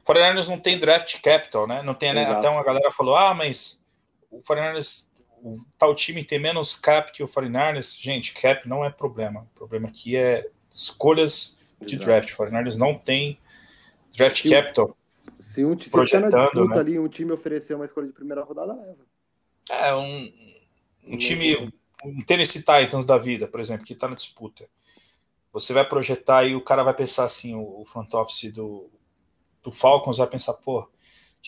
Foreigners 0.04 0.48
não 0.48 0.58
tem 0.58 0.78
draft 0.78 1.20
capital, 1.22 1.66
né? 1.66 1.82
Não 1.82 1.94
tem, 1.94 2.12
né? 2.12 2.24
Até 2.24 2.48
uma 2.48 2.62
galera 2.62 2.90
falou: 2.90 3.16
ah, 3.16 3.34
mas 3.34 3.82
o 4.30 4.42
Foreigners, 4.42 5.10
o 5.42 5.58
tal 5.78 5.94
time 5.94 6.24
tem 6.24 6.38
menos 6.38 6.76
cap 6.76 7.12
que 7.12 7.22
o 7.22 7.28
Foreigners. 7.28 7.98
Gente, 7.98 8.34
cap 8.34 8.68
não 8.68 8.84
é 8.84 8.90
problema. 8.90 9.48
O 9.54 9.58
problema 9.58 9.88
aqui 9.88 10.16
é 10.16 10.48
escolhas 10.70 11.58
de 11.80 11.94
Exato. 11.94 12.06
draft. 12.06 12.30
O 12.30 12.36
Foreigners 12.36 12.76
não 12.76 12.94
tem 12.94 13.38
draft 14.14 14.42
se, 14.42 14.50
capital. 14.50 14.96
Se 15.38 15.64
um 15.64 15.74
time 15.74 15.90
tá 15.90 16.20
na 16.20 16.28
disputa 16.28 16.74
né? 16.74 16.80
ali, 16.80 16.98
um 16.98 17.08
time 17.08 17.32
oferecer 17.32 17.74
uma 17.74 17.84
escolha 17.86 18.06
de 18.06 18.12
primeira 18.12 18.42
rodada, 18.42 18.74
leva. 18.74 19.06
É, 19.70 19.94
um, 19.94 20.32
um 21.06 21.16
time, 21.16 21.72
um 22.04 22.20
Tennessee 22.22 22.60
Titans 22.60 23.04
da 23.04 23.16
vida, 23.16 23.46
por 23.46 23.60
exemplo, 23.60 23.86
que 23.86 23.92
está 23.92 24.08
na 24.08 24.14
disputa 24.14 24.68
você 25.52 25.72
vai 25.72 25.86
projetar 25.86 26.44
e 26.44 26.54
o 26.54 26.60
cara 26.60 26.82
vai 26.82 26.94
pensar 26.94 27.24
assim, 27.24 27.54
o, 27.54 27.84
front 27.84 28.12
office 28.14 28.52
do, 28.52 28.88
do 29.62 29.72
Falcons 29.72 30.18
vai 30.18 30.26
pensar, 30.26 30.54
pô, 30.54 30.88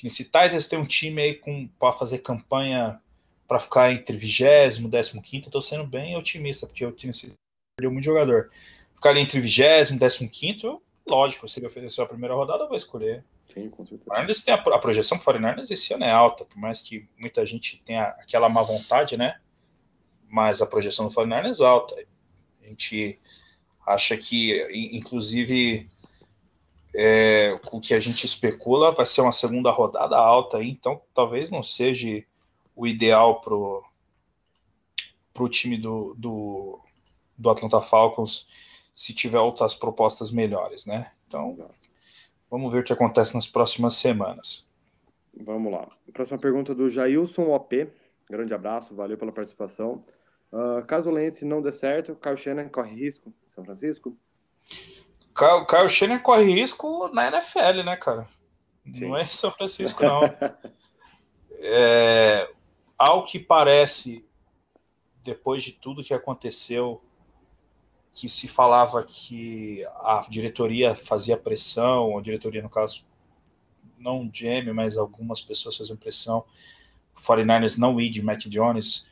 se 0.08 0.24
Titans 0.24 0.66
tem 0.66 0.78
um 0.78 0.84
time 0.84 1.22
aí 1.22 1.34
com 1.34 1.68
para 1.78 1.92
fazer 1.92 2.18
campanha 2.18 3.00
para 3.46 3.58
ficar 3.58 3.92
entre 3.92 4.16
vigésimo, 4.16 4.88
décimo 4.88 5.20
quinto, 5.20 5.48
eu 5.48 5.52
tô 5.52 5.60
sendo 5.60 5.86
bem 5.86 6.16
otimista, 6.16 6.66
porque 6.66 6.84
o 6.86 6.92
time 6.92 7.12
perdeu 7.76 7.92
muito 7.92 8.04
jogador. 8.04 8.50
Ficar 8.94 9.10
ali 9.10 9.20
entre 9.20 9.40
vigésimo, 9.40 9.98
décimo 9.98 10.30
quinto, 10.30 10.80
lógico, 11.06 11.46
se 11.46 11.60
ele 11.60 11.66
oferecer 11.66 12.00
a 12.00 12.06
primeira 12.06 12.34
rodada, 12.34 12.64
eu 12.64 12.68
vou 12.68 12.76
escolher. 12.76 13.22
Sim, 13.52 13.68
com 13.68 13.84
certeza. 13.84 14.10
tem 14.42 14.54
a, 14.54 14.56
a 14.56 14.78
projeção 14.78 15.18
para 15.18 15.36
o 15.36 15.60
esse 15.60 15.92
ano 15.92 16.04
é 16.04 16.10
alta, 16.10 16.46
por 16.46 16.56
mais 16.56 16.80
que 16.80 17.06
muita 17.18 17.44
gente 17.44 17.82
tenha 17.82 18.04
aquela 18.04 18.48
má 18.48 18.62
vontade, 18.62 19.18
né? 19.18 19.38
Mas 20.28 20.62
a 20.62 20.66
projeção 20.66 21.06
do 21.06 21.12
49 21.12 21.62
é 21.62 21.66
alta. 21.66 21.94
A 22.62 22.66
gente 22.66 23.20
acha 23.86 24.16
que, 24.16 24.60
inclusive, 24.92 25.90
é, 26.94 27.58
o 27.70 27.80
que 27.80 27.94
a 27.94 28.00
gente 28.00 28.26
especula 28.26 28.92
vai 28.92 29.06
ser 29.06 29.22
uma 29.22 29.32
segunda 29.32 29.70
rodada 29.70 30.16
alta, 30.16 30.58
aí, 30.58 30.70
então 30.70 31.00
talvez 31.14 31.50
não 31.50 31.62
seja 31.62 32.24
o 32.76 32.86
ideal 32.86 33.40
para 33.40 33.54
o 33.54 35.48
time 35.48 35.76
do, 35.76 36.14
do, 36.16 36.78
do 37.36 37.50
Atlanta 37.50 37.80
Falcons 37.80 38.46
se 38.94 39.14
tiver 39.14 39.38
outras 39.38 39.74
propostas 39.74 40.30
melhores, 40.30 40.84
né? 40.84 41.12
Então, 41.26 41.56
vamos 42.50 42.70
ver 42.70 42.80
o 42.80 42.84
que 42.84 42.92
acontece 42.92 43.34
nas 43.34 43.46
próximas 43.46 43.96
semanas. 43.96 44.68
Vamos 45.34 45.72
lá. 45.72 45.88
Próxima 46.12 46.38
pergunta 46.38 46.74
do 46.74 46.90
Jailson 46.90 47.50
OP. 47.54 47.88
Grande 48.28 48.52
abraço, 48.52 48.94
valeu 48.94 49.16
pela 49.16 49.32
participação. 49.32 50.00
Uh, 50.52 50.84
caso 50.86 51.08
o 51.08 51.12
Lance 51.12 51.46
não 51.46 51.62
dê 51.62 51.72
certo, 51.72 52.14
Kyle 52.14 52.36
Shannon 52.36 52.68
corre 52.68 52.94
risco 52.94 53.32
em 53.46 53.48
São 53.48 53.64
Francisco? 53.64 54.14
Kyle, 55.34 55.66
Kyle 55.66 55.88
Shannon 55.88 56.18
corre 56.18 56.44
risco 56.44 57.08
na 57.08 57.28
NFL, 57.28 57.82
né, 57.84 57.96
cara? 57.96 58.28
Sim. 58.92 59.08
Não 59.08 59.16
é 59.16 59.22
em 59.22 59.26
São 59.26 59.50
Francisco, 59.50 60.02
não. 60.02 60.20
é, 61.58 62.50
ao 62.98 63.24
que 63.24 63.38
parece, 63.38 64.28
depois 65.22 65.62
de 65.62 65.72
tudo 65.72 66.04
que 66.04 66.12
aconteceu, 66.12 67.02
que 68.12 68.28
se 68.28 68.46
falava 68.46 69.02
que 69.02 69.82
a 70.00 70.26
diretoria 70.28 70.94
fazia 70.94 71.36
pressão, 71.36 72.18
a 72.18 72.20
diretoria, 72.20 72.60
no 72.60 72.68
caso, 72.68 73.06
não 73.98 74.20
o 74.20 74.28
GM, 74.28 74.70
mas 74.74 74.98
algumas 74.98 75.40
pessoas 75.40 75.78
faziam 75.78 75.96
pressão, 75.96 76.44
o 77.16 77.20
49ers 77.20 77.78
não 77.78 77.98
ir 77.98 78.10
de 78.10 78.20
Mac 78.20 78.40
Jones 78.40 79.10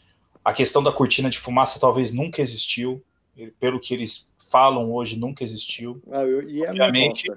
a 0.51 0.55
questão 0.55 0.82
da 0.82 0.92
cortina 0.92 1.30
de 1.30 1.38
fumaça 1.38 1.80
talvez 1.80 2.12
nunca 2.12 2.42
existiu, 2.42 3.03
pelo 3.59 3.80
que 3.80 3.94
eles 3.94 4.30
falam 4.51 4.92
hoje, 4.92 5.18
nunca 5.18 5.44
existiu. 5.44 6.03
Ah, 6.11 6.22
eu, 6.22 6.48
e 6.48 6.64
é 6.64 6.70
obviamente, 6.70 7.30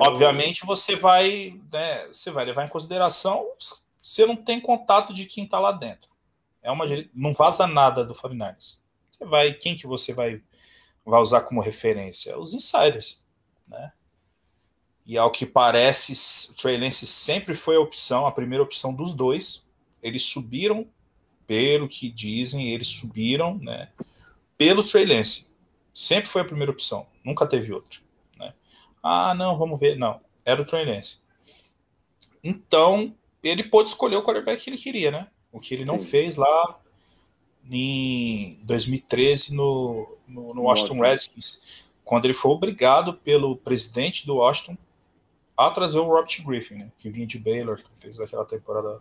obviamente 0.00 0.64
você 0.64 0.96
vai, 0.96 1.60
né, 1.72 2.06
você 2.06 2.30
vai 2.30 2.44
levar 2.44 2.64
em 2.64 2.68
consideração 2.68 3.46
você 4.08 4.24
não 4.24 4.36
tem 4.36 4.58
contato 4.58 5.12
de 5.12 5.26
quem 5.26 5.44
está 5.44 5.60
lá 5.60 5.70
dentro. 5.70 6.08
É 6.62 6.70
uma 6.70 6.86
não 7.12 7.34
vaza 7.34 7.66
nada 7.66 8.02
do 8.02 8.14
49ers. 8.14 8.80
Você 9.10 9.24
vai, 9.26 9.52
quem 9.52 9.76
que 9.76 9.86
você 9.86 10.14
vai 10.14 10.42
vai 11.04 11.20
usar 11.20 11.42
como 11.42 11.60
referência? 11.60 12.38
Os 12.38 12.54
insiders, 12.54 13.22
né? 13.66 13.92
E 15.06 15.16
ao 15.18 15.30
que 15.30 15.44
parece, 15.44 16.50
o 16.50 16.54
Trey 16.54 16.78
Lance 16.78 17.06
sempre 17.06 17.54
foi 17.54 17.76
a 17.76 17.80
opção, 17.80 18.26
a 18.26 18.32
primeira 18.32 18.62
opção 18.62 18.94
dos 18.94 19.14
dois. 19.14 19.66
Eles 20.02 20.22
subiram 20.22 20.86
pelo 21.48 21.88
que 21.88 22.10
dizem, 22.10 22.70
eles 22.70 22.88
subiram, 22.88 23.58
né? 23.58 23.88
Pelo 24.58 24.84
Trey 24.84 25.06
Lance. 25.06 25.48
Sempre 25.94 26.28
foi 26.28 26.42
a 26.42 26.44
primeira 26.44 26.70
opção, 26.70 27.06
nunca 27.24 27.46
teve 27.46 27.72
outra. 27.72 27.98
Né? 28.38 28.52
Ah, 29.02 29.34
não, 29.34 29.56
vamos 29.56 29.80
ver. 29.80 29.96
Não, 29.96 30.20
era 30.44 30.60
o 30.60 30.64
Trey 30.64 30.84
Lance. 30.84 31.20
Então, 32.44 33.16
ele 33.42 33.64
pôde 33.64 33.88
escolher 33.88 34.16
o 34.16 34.22
quarterback 34.22 34.62
que 34.62 34.68
ele 34.68 34.76
queria, 34.76 35.10
né? 35.10 35.28
O 35.50 35.58
que 35.58 35.72
ele 35.72 35.86
não 35.86 35.98
Sim. 35.98 36.04
fez 36.04 36.36
lá 36.36 36.78
em 37.70 38.58
2013 38.62 39.54
no, 39.54 40.18
no, 40.26 40.54
no 40.54 40.62
Washington 40.62 41.00
Redskins, 41.00 41.60
quando 42.04 42.26
ele 42.26 42.34
foi 42.34 42.50
obrigado 42.50 43.14
pelo 43.14 43.56
presidente 43.56 44.26
do 44.26 44.36
Washington 44.36 44.76
a 45.56 45.70
trazer 45.70 45.98
o 45.98 46.04
Robert 46.04 46.44
Griffin, 46.44 46.74
né? 46.74 46.92
Que 46.98 47.08
vinha 47.08 47.26
de 47.26 47.38
Baylor, 47.38 47.78
que 47.78 47.90
fez 47.98 48.20
aquela 48.20 48.44
temporada 48.44 49.00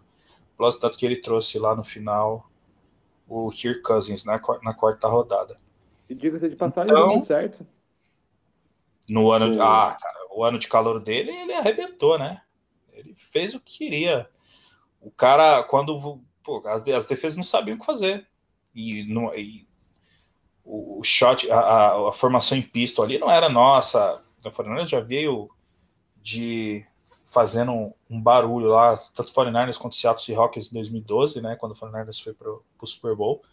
tanto 0.80 0.98
que 0.98 1.06
ele 1.06 1.22
trouxe 1.22 1.60
lá 1.60 1.76
no 1.76 1.84
final 1.84 2.50
o 3.28 3.50
Kirk 3.50 3.82
Cousins 3.82 4.24
na, 4.24 4.40
na 4.64 4.74
quarta 4.74 5.08
rodada. 5.08 5.58
E 6.10 6.16
diga-se 6.16 6.50
de 6.50 6.56
passagem, 6.56 6.92
então, 6.92 7.10
deu 7.10 7.22
certo. 7.22 7.66
No 9.10 9.32
ano, 9.32 9.52
de, 9.52 9.60
ah, 9.60 9.96
cara, 10.00 10.28
o 10.32 10.44
ano 10.44 10.58
de 10.58 10.68
calor 10.68 11.00
dele, 11.00 11.32
ele 11.32 11.54
arrebentou, 11.54 12.18
né? 12.18 12.42
Ele 12.92 13.14
fez 13.16 13.54
o 13.54 13.60
que 13.60 13.78
queria. 13.78 14.30
O 15.02 15.12
cara, 15.12 15.64
quando 15.64 16.22
pô, 16.44 16.62
as, 16.66 16.88
as 16.88 17.08
defesas 17.08 17.38
não 17.38 17.44
sabiam 17.44 17.76
o 17.76 17.80
que 17.80 17.86
fazer. 17.86 18.28
E, 18.74 19.04
no, 19.04 19.34
e 19.36 19.68
o, 20.64 21.00
o 21.00 21.04
shot, 21.04 21.50
a, 21.52 21.60
a, 21.60 22.10
a, 22.10 22.12
formação 22.12 22.58
em 22.58 22.62
pistol 22.62 23.04
ali 23.04 23.18
não 23.18 23.30
era 23.30 23.50
nossa. 23.50 24.22
O 24.44 24.52
Fernandes 24.52 24.90
já 24.90 25.02
veio 25.02 25.50
de 26.22 26.86
fazendo 27.28 27.74
um, 27.74 27.94
um 28.10 28.22
barulho 28.22 28.68
lá, 28.68 28.96
tanto 29.14 29.34
49ers 29.34 29.78
quanto 29.78 29.98
Seattle 29.98 30.24
Seahawks 30.24 30.72
em 30.72 30.76
2012, 30.76 31.42
né, 31.42 31.58
quando 31.58 31.74
o 31.74 31.76
49ers 31.76 32.24
foi 32.24 32.34
pro, 32.34 32.64
pro 32.78 32.88
Super 32.88 33.14
Bowl. 33.16 33.44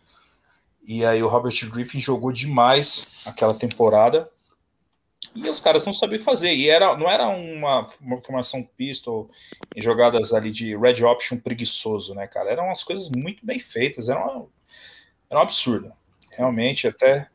E 0.86 1.04
aí 1.04 1.20
o 1.22 1.28
Robert 1.28 1.54
Griffin 1.70 1.98
jogou 1.98 2.30
demais 2.30 3.24
aquela 3.26 3.52
temporada. 3.52 4.30
E 5.34 5.48
os 5.48 5.60
caras 5.60 5.84
não 5.84 5.92
sabiam 5.92 6.16
o 6.16 6.18
que 6.20 6.24
fazer. 6.24 6.54
E 6.54 6.68
era, 6.68 6.96
não 6.96 7.10
era 7.10 7.26
uma, 7.26 7.88
uma 8.00 8.22
formação 8.22 8.62
pistol 8.76 9.28
em 9.74 9.82
jogadas 9.82 10.32
ali 10.32 10.52
de 10.52 10.76
red 10.76 11.02
option 11.02 11.38
preguiçoso, 11.38 12.14
né, 12.14 12.28
cara? 12.28 12.50
Eram 12.50 12.66
umas 12.66 12.84
coisas 12.84 13.10
muito 13.10 13.44
bem 13.44 13.58
feitas. 13.58 14.08
Era, 14.08 14.20
uma, 14.20 14.46
era 15.28 15.40
um 15.40 15.42
absurdo. 15.42 15.90
Realmente, 16.30 16.86
até 16.86 17.28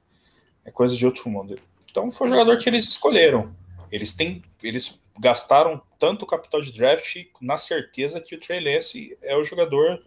é 0.64 0.72
coisa 0.72 0.96
de 0.96 1.06
outro 1.06 1.30
mundo. 1.30 1.60
Então 1.90 2.10
foi 2.10 2.28
o 2.28 2.30
jogador 2.30 2.58
que 2.58 2.70
eles 2.70 2.88
escolheram. 2.88 3.54
Eles 3.92 4.14
têm. 4.14 4.42
Eles 4.64 5.02
gastaram 5.20 5.82
tanto 6.00 6.26
capital 6.26 6.62
de 6.62 6.72
draft 6.72 7.18
na 7.42 7.58
certeza 7.58 8.22
que 8.22 8.34
o 8.34 8.40
Trey 8.40 8.60
Lance 8.64 9.18
é 9.22 9.36
o 9.36 9.44
jogador 9.44 10.00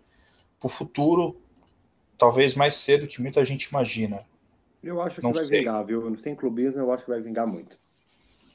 para 0.58 0.66
o 0.66 0.70
futuro, 0.70 1.40
talvez 2.16 2.54
mais 2.54 2.74
cedo 2.76 3.06
que 3.06 3.20
muita 3.20 3.44
gente 3.44 3.64
imagina. 3.64 4.26
Eu 4.82 5.00
acho 5.00 5.16
que 5.16 5.22
Não 5.22 5.32
vai 5.32 5.44
sei. 5.44 5.60
vingar, 5.60 5.84
viu? 5.84 6.18
Sem 6.18 6.34
clubismo, 6.34 6.80
eu 6.80 6.90
acho 6.90 7.04
que 7.04 7.10
vai 7.10 7.20
vingar 7.20 7.46
muito. 7.46 7.78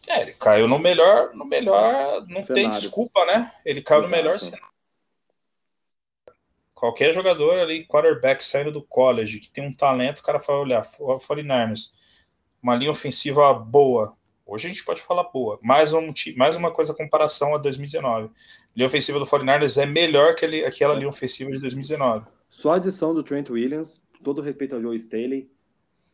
É, 0.09 0.21
ele 0.21 0.33
caiu 0.33 0.67
no 0.67 0.79
melhor, 0.79 1.33
no 1.35 1.45
melhor, 1.45 2.21
não 2.21 2.45
cenário. 2.45 2.53
tem 2.53 2.69
desculpa, 2.69 3.25
né? 3.25 3.53
Ele 3.63 3.81
caiu 3.81 3.99
Exato. 3.99 4.11
no 4.11 4.17
melhor 4.17 4.39
cenário. 4.39 4.67
Qualquer 6.73 7.13
jogador 7.13 7.59
ali, 7.59 7.85
quarterback 7.85 8.43
saindo 8.43 8.71
do 8.71 8.81
college, 8.83 9.39
que 9.39 9.49
tem 9.49 9.65
um 9.65 9.71
talento, 9.71 10.19
o 10.19 10.23
cara 10.23 10.37
vai 10.37 10.55
olhar, 10.55 10.83
49ers, 10.85 11.91
uma 12.61 12.75
linha 12.75 12.91
ofensiva 12.91 13.53
boa, 13.53 14.16
Hoje 14.47 14.67
a 14.67 14.69
gente 14.69 14.85
pode 14.85 15.01
falar 15.01 15.25
boa. 15.25 15.59
Mais, 15.61 15.93
um, 15.93 16.13
mais 16.37 16.55
uma 16.55 16.71
coisa 16.71 16.93
comparação 16.93 17.53
a 17.53 17.57
2019. 17.57 18.27
A 18.27 18.29
linha 18.73 18.87
ofensiva 18.87 19.19
do 19.19 19.25
49ers 19.25 19.81
é 19.81 19.85
melhor 19.85 20.35
que 20.35 20.45
ele, 20.45 20.63
aquela 20.63 20.93
linha 20.93 21.09
ofensiva 21.09 21.51
de 21.51 21.59
2019. 21.59 22.25
Só 22.49 22.71
a 22.71 22.75
adição 22.75 23.13
do 23.13 23.21
Trent 23.21 23.49
Williams, 23.49 24.01
todo 24.23 24.41
respeito 24.41 24.73
ao 24.73 24.81
Joe 24.81 24.95
Staley, 24.95 25.51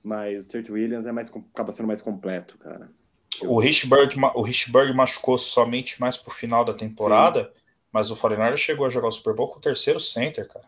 mas 0.02 0.46
o 0.46 0.50
Trent 0.50 0.70
Williams 0.70 1.06
é 1.06 1.12
mais, 1.12 1.32
acaba 1.54 1.72
sendo 1.72 1.86
mais 1.86 2.02
completo, 2.02 2.58
cara. 2.58 2.90
O 3.42 3.60
Richburg, 3.60 4.16
o 4.36 4.42
Richburg 4.42 4.92
machucou 4.94 5.38
somente 5.38 6.02
mais 6.02 6.18
pro 6.18 6.32
final 6.32 6.66
da 6.66 6.74
temporada, 6.74 7.46
Sim. 7.46 7.62
mas 7.92 8.10
o 8.10 8.16
49ers 8.16 8.58
chegou 8.58 8.86
a 8.86 8.90
jogar 8.90 9.10
o 9.10 9.12
Super 9.12 9.36
Bowl 9.36 9.48
com 9.48 9.60
o 9.60 9.62
terceiro 9.62 10.00
center, 10.00 10.48
cara. 10.48 10.66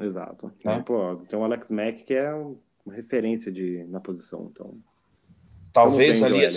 Exato. 0.00 0.52
Né? 0.64 0.82
Pô, 0.84 1.16
tem 1.28 1.38
o 1.38 1.44
Alex 1.44 1.70
Mack 1.70 2.02
que 2.02 2.14
é 2.14 2.32
uma 2.34 2.94
referência 2.94 3.52
de, 3.52 3.84
na 3.84 4.00
posição, 4.00 4.50
então... 4.52 4.76
Talvez 5.72 6.22
ali 6.22 6.46
a 6.46 6.50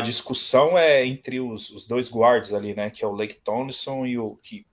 discussão 0.00 0.78
é 0.78 1.04
entre 1.04 1.40
os, 1.40 1.70
os, 1.70 1.86
dois 1.86 2.08
guards 2.10 2.52
ali, 2.52 2.74
né? 2.74 2.90
Que 2.90 3.04
é 3.04 3.08
o 3.08 3.12
Lake 3.12 3.36
Tomlinson 3.36 4.06
e 4.06 4.18
o 4.18 4.36
que 4.36 4.64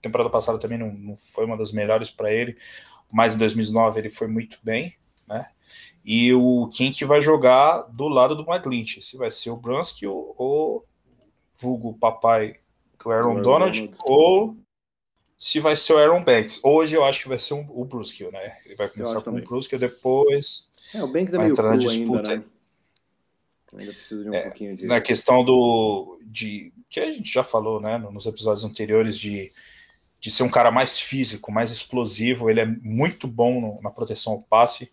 temporada 0.00 0.30
passada 0.30 0.58
também 0.58 0.78
não, 0.78 0.92
não 0.92 1.16
foi 1.16 1.44
uma 1.44 1.56
das 1.56 1.72
melhores 1.72 2.10
para 2.10 2.32
ele, 2.32 2.56
mas 3.12 3.34
em 3.34 3.38
2009 3.38 3.98
ele 3.98 4.08
foi 4.08 4.28
muito 4.28 4.58
bem, 4.62 4.96
né? 5.26 5.48
E 6.04 6.32
o 6.32 6.68
quem 6.68 6.92
que 6.92 7.04
vai 7.04 7.20
jogar 7.20 7.82
do 7.88 8.06
lado 8.06 8.36
do 8.36 8.48
McGlinch, 8.48 9.02
se 9.02 9.16
vai 9.16 9.30
ser 9.30 9.50
o 9.50 9.56
Brunsky 9.56 10.06
ou, 10.06 10.34
o 10.38 10.84
vulgo 11.60 11.94
papai 11.94 12.60
o 13.04 13.10
Aaron, 13.10 13.40
Donald, 13.40 13.80
Donald, 13.80 13.98
ou 14.04 14.56
se 15.38 15.60
vai 15.60 15.76
ser 15.76 15.92
o 15.92 15.98
Aaron 15.98 16.24
Banks. 16.24 16.60
Hoje 16.62 16.96
eu 16.96 17.04
acho 17.04 17.22
que 17.22 17.28
vai 17.28 17.38
ser 17.38 17.54
um, 17.54 17.64
o 17.68 17.84
Brusque, 17.84 18.24
né? 18.32 18.56
Ele 18.64 18.74
vai 18.74 18.88
começar 18.88 19.20
com 19.20 19.30
o 19.30 19.40
Brusque 19.40 19.76
e 19.76 19.78
depois 19.78 20.68
é, 20.94 21.02
o 21.02 21.06
Banks 21.06 21.34
é 21.34 21.36
vai 21.36 21.48
entrar 21.48 21.70
na 21.70 21.76
disputa. 21.76 22.30
Ainda, 22.30 22.36
né? 22.38 22.44
Ainda 23.74 23.92
precisa 23.92 24.22
de 24.22 24.30
um 24.30 24.34
é, 24.34 24.42
pouquinho 24.42 24.76
de. 24.76 24.86
Na 24.86 25.00
questão 25.00 25.44
do. 25.44 26.18
De, 26.24 26.72
que 26.88 27.00
a 27.00 27.10
gente 27.10 27.32
já 27.32 27.42
falou, 27.42 27.80
né, 27.80 27.98
nos 27.98 28.26
episódios 28.26 28.64
anteriores, 28.64 29.18
de, 29.18 29.52
de 30.20 30.30
ser 30.30 30.44
um 30.44 30.48
cara 30.48 30.70
mais 30.70 30.98
físico, 30.98 31.50
mais 31.50 31.70
explosivo. 31.70 32.48
Ele 32.48 32.60
é 32.60 32.66
muito 32.66 33.26
bom 33.26 33.60
no, 33.60 33.82
na 33.82 33.90
proteção 33.90 34.34
ao 34.34 34.42
passe, 34.42 34.90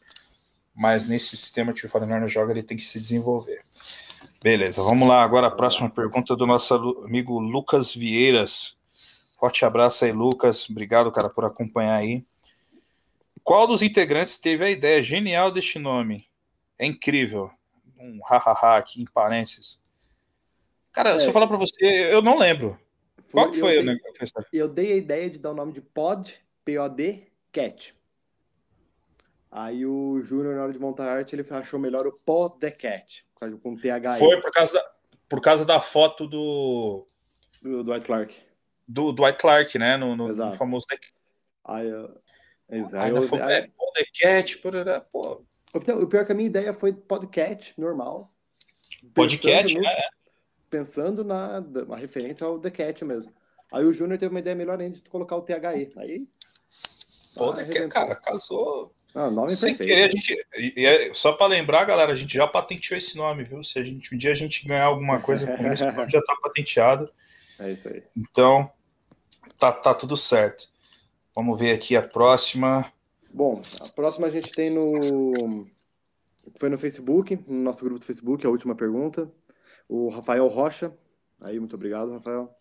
mas 0.74 1.08
nesse 1.08 1.38
sistema 1.38 1.74
que 1.74 1.86
o 1.86 1.90
Fernando 1.90 2.28
joga, 2.28 2.52
ele 2.52 2.64
tem 2.64 2.76
que 2.76 2.86
se 2.86 3.00
desenvolver. 3.00 3.64
Beleza, 4.44 4.82
vamos 4.82 5.08
lá. 5.08 5.24
Agora 5.24 5.48
a 5.48 5.52
próxima 5.52 5.90
pergunta 5.90 6.36
do 6.36 6.46
nosso 6.46 6.74
amigo 7.06 7.40
Lucas 7.40 7.94
Vieiras. 7.94 8.76
Forte 9.40 9.64
abraço 9.66 10.04
aí, 10.04 10.12
Lucas. 10.12 10.70
Obrigado, 10.70 11.12
cara, 11.12 11.30
por 11.30 11.46
acompanhar 11.46 11.96
aí. 11.96 12.26
Qual 13.44 13.68
dos 13.68 13.82
integrantes 13.82 14.38
teve 14.38 14.66
a 14.66 14.70
ideia 14.70 15.04
genial 15.04 15.52
deste 15.52 15.78
nome? 15.78 16.26
É 16.80 16.86
incrível 16.86 17.52
um 18.04 18.20
hahaha 18.24 18.78
aqui 18.78 19.02
em 19.02 19.06
parênteses. 19.06 19.82
Cara, 20.92 21.12
é. 21.12 21.20
se 21.20 21.28
eu 21.28 21.34
falar 21.34 21.48
pra 21.48 21.58
você, 21.58 22.14
eu 22.14 22.22
não 22.22 22.38
lembro. 22.38 22.80
Qual 23.32 23.50
que 23.50 23.60
foi 23.60 23.80
eu, 23.80 23.84
dei, 23.84 24.00
eu 24.54 24.68
dei 24.68 24.92
a 24.92 24.96
ideia 24.96 25.30
de 25.30 25.40
dar 25.40 25.52
o 25.52 25.56
nome 25.56 25.72
de 25.72 25.82
Pod, 25.82 26.40
P-O-D, 26.64 27.32
Cat. 27.52 27.96
Aí 29.50 29.86
o 29.86 30.22
Júnior, 30.22 30.56
na 30.56 30.64
hora 30.64 30.74
de 30.74 30.80
montar 30.80 31.06
a 31.06 31.14
arte, 31.14 31.36
ele 31.36 31.46
achou 31.50 31.80
melhor 31.80 32.06
o 32.06 32.12
Pod 32.12 32.60
the 32.60 32.70
Cat, 32.70 33.26
com 33.62 33.76
TH. 33.76 34.18
Foi 34.18 34.40
por 34.40 34.52
causa, 34.52 34.74
da, 34.74 34.92
por 35.28 35.42
causa 35.42 35.66
da 35.66 35.80
foto 35.80 36.28
do. 36.28 37.08
Do 37.62 37.84
Dwight 37.84 38.06
Clark. 38.06 38.36
Do 38.88 39.12
Dwight 39.12 39.40
Clark, 39.40 39.80
né? 39.80 39.98
No, 39.98 40.16
no, 40.16 40.28
no 40.28 40.54
famoso. 40.54 40.86
Aí, 41.64 41.88
eu... 41.88 42.22
Exato. 42.70 42.98
Aí, 42.98 43.12
eu, 43.12 43.44
aí... 43.44 43.54
É, 43.54 43.62
the 43.94 44.06
Cat, 44.20 44.58
pô, 45.12 45.44
então, 45.76 46.02
o 46.02 46.08
pior 46.08 46.22
é 46.22 46.26
que 46.26 46.32
a 46.32 46.36
minha 46.36 46.48
ideia 46.48 46.74
foi 46.74 46.94
podcast 46.94 47.80
normal. 47.80 48.32
Podcast, 49.14 49.76
no, 49.76 49.82
né? 49.82 49.96
Pensando 50.70 51.24
na, 51.24 51.62
na 51.62 51.96
referência 51.96 52.46
ao 52.46 52.60
The 52.60 52.72
Cat 52.72 53.04
mesmo. 53.04 53.34
Aí 53.72 53.84
o 53.84 53.94
Júnior 53.94 54.20
teve 54.20 54.34
uma 54.34 54.40
ideia 54.40 54.56
melhor 54.56 54.80
ainda 54.80 54.98
de 54.98 55.10
colocar 55.10 55.36
o 55.36 55.42
THE. 55.42 55.54
Aí. 55.98 56.28
Pô, 57.36 57.52
ah, 57.52 57.64
The 57.64 57.88
cara, 57.88 58.16
casou. 58.16 58.94
Ah, 59.16 59.30
nome 59.30 59.52
Sem 59.52 59.76
perfeito. 59.76 59.90
querer, 59.90 60.04
a 60.06 60.10
gente. 60.10 60.74
E, 60.76 60.86
é, 60.86 61.14
só 61.14 61.34
para 61.34 61.48
lembrar, 61.48 61.86
galera, 61.86 62.12
a 62.12 62.16
gente 62.16 62.34
já 62.34 62.48
patenteou 62.48 62.98
esse 62.98 63.16
nome, 63.16 63.44
viu? 63.44 63.62
Se 63.62 63.78
a 63.78 63.84
gente, 63.84 64.14
um 64.14 64.18
dia 64.18 64.32
a 64.32 64.36
gente 64.36 64.68
ganhar 64.68 64.86
alguma 64.86 65.20
coisa 65.22 65.46
com 65.46 65.72
isso, 65.72 65.84
já 66.10 66.22
tá 66.22 66.36
patenteado. 66.42 67.12
É 67.60 67.72
isso 67.72 67.88
aí. 67.88 68.04
Então, 68.18 68.72
tá, 69.60 69.72
tá 69.72 69.94
tudo 69.94 70.18
certo. 70.18 70.68
Vamos 71.36 71.60
ver 71.60 71.74
aqui 71.74 71.96
a 71.96 72.02
próxima. 72.02 72.92
Bom, 73.34 73.60
a 73.82 73.94
próxima 73.94 74.28
a 74.28 74.30
gente 74.30 74.52
tem 74.52 74.70
no. 74.70 75.66
Foi 76.60 76.70
no 76.70 76.78
Facebook, 76.78 77.40
no 77.50 77.64
nosso 77.64 77.84
grupo 77.84 78.00
do 78.00 78.06
Facebook, 78.06 78.46
a 78.46 78.50
última 78.50 78.76
pergunta. 78.76 79.32
O 79.90 80.10
Rafael 80.10 80.48
Rocha. 80.48 80.96
Aí, 81.42 81.60
muito 81.60 81.76
obrigado, 81.76 82.12
Rafael. 82.12 82.56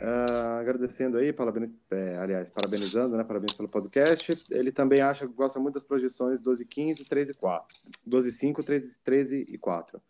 Uh, 0.00 0.58
agradecendo 0.60 1.18
aí, 1.18 1.32
parabéns, 1.32 1.70
é, 1.90 2.16
aliás, 2.16 2.50
parabenizando, 2.50 3.16
né? 3.16 3.24
Parabéns 3.24 3.52
pelo 3.52 3.68
podcast. 3.68 4.32
Ele 4.50 4.72
também 4.72 5.02
acha 5.02 5.26
que 5.26 5.34
gosta 5.34 5.60
muito 5.60 5.74
das 5.74 5.84
projeções 5.84 6.40
12 6.40 6.62
e 6.62 6.66
15, 6.66 7.04
13 7.04 7.32
e 7.32 7.34
4. 7.34 7.76
12 8.06 8.28
e 8.28 8.32
5, 8.32 8.62
13, 8.62 9.00
13 9.00 9.46
e 9.48 9.58
4. 9.58 9.98
Uh, 9.98 10.02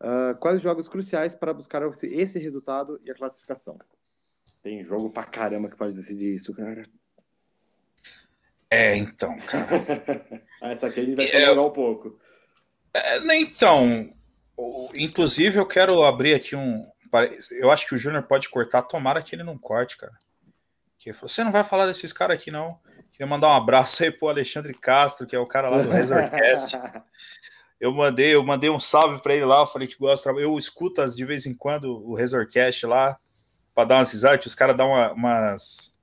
ah, 0.00 0.34
quais 0.34 0.60
jogos 0.60 0.88
cruciais 0.88 1.36
para 1.36 1.54
buscar 1.54 1.82
esse 2.04 2.38
resultado 2.40 3.00
e 3.04 3.10
a 3.10 3.14
classificação? 3.14 3.78
Tem 4.62 4.84
jogo 4.84 5.10
pra 5.10 5.24
caramba 5.24 5.68
que 5.68 5.76
pode 5.76 5.94
decidir 5.94 6.34
isso, 6.34 6.52
cara. 6.52 6.88
É, 8.70 8.96
então, 8.96 9.38
cara. 9.40 9.66
Essa 10.62 10.86
aqui 10.88 11.00
a 11.00 11.04
gente 11.04 11.16
vai 11.16 11.42
é, 11.42 11.52
um 11.52 11.70
pouco. 11.70 12.18
É, 12.94 13.36
então, 13.36 14.12
inclusive 14.94 15.58
eu 15.58 15.66
quero 15.66 16.02
abrir 16.02 16.34
aqui 16.34 16.54
um. 16.54 16.84
Eu 17.52 17.70
acho 17.70 17.86
que 17.86 17.94
o 17.94 17.98
Júnior 17.98 18.24
pode 18.24 18.48
cortar, 18.50 18.82
tomara 18.82 19.22
que 19.22 19.34
ele 19.34 19.42
não 19.42 19.56
corte, 19.56 19.96
cara. 19.96 20.12
Que 20.98 21.12
você 21.12 21.42
não 21.42 21.52
vai 21.52 21.64
falar 21.64 21.86
desses 21.86 22.12
caras 22.12 22.36
aqui, 22.36 22.50
não. 22.50 22.78
Queria 23.12 23.26
mandar 23.26 23.48
um 23.48 23.56
abraço 23.56 24.02
aí 24.02 24.10
pro 24.10 24.28
Alexandre 24.28 24.74
Castro, 24.74 25.26
que 25.26 25.34
é 25.34 25.38
o 25.38 25.46
cara 25.46 25.70
lá 25.70 25.80
do 25.80 25.90
Resorcast. 25.90 26.76
eu 27.80 27.92
mandei, 27.92 28.34
eu 28.34 28.44
mandei 28.44 28.68
um 28.68 28.80
salve 28.80 29.22
para 29.22 29.34
ele 29.34 29.46
lá, 29.46 29.60
eu 29.60 29.66
falei 29.66 29.88
que 29.88 29.96
gosta. 29.96 30.28
Eu 30.30 30.58
escuto 30.58 31.04
de 31.14 31.24
vez 31.24 31.46
em 31.46 31.54
quando 31.54 32.06
o 32.06 32.14
Resorcast 32.14 32.84
lá, 32.84 33.18
para 33.74 33.88
dar 33.88 33.96
umas 33.96 34.12
risadas, 34.12 34.44
os 34.44 34.54
caras 34.54 34.76
dão 34.76 34.88
uma, 34.88 35.12
umas 35.12 35.96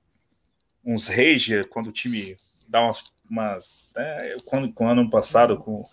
uns 0.84 1.08
rage 1.08 1.64
quando 1.64 1.88
o 1.88 1.92
time 1.92 2.36
dar 2.68 2.82
umas. 2.82 3.04
umas 3.30 3.92
né, 3.94 4.36
quando, 4.44 4.72
com 4.72 4.86
o 4.86 4.88
ano 4.88 5.08
passado, 5.10 5.56
com 5.58 5.84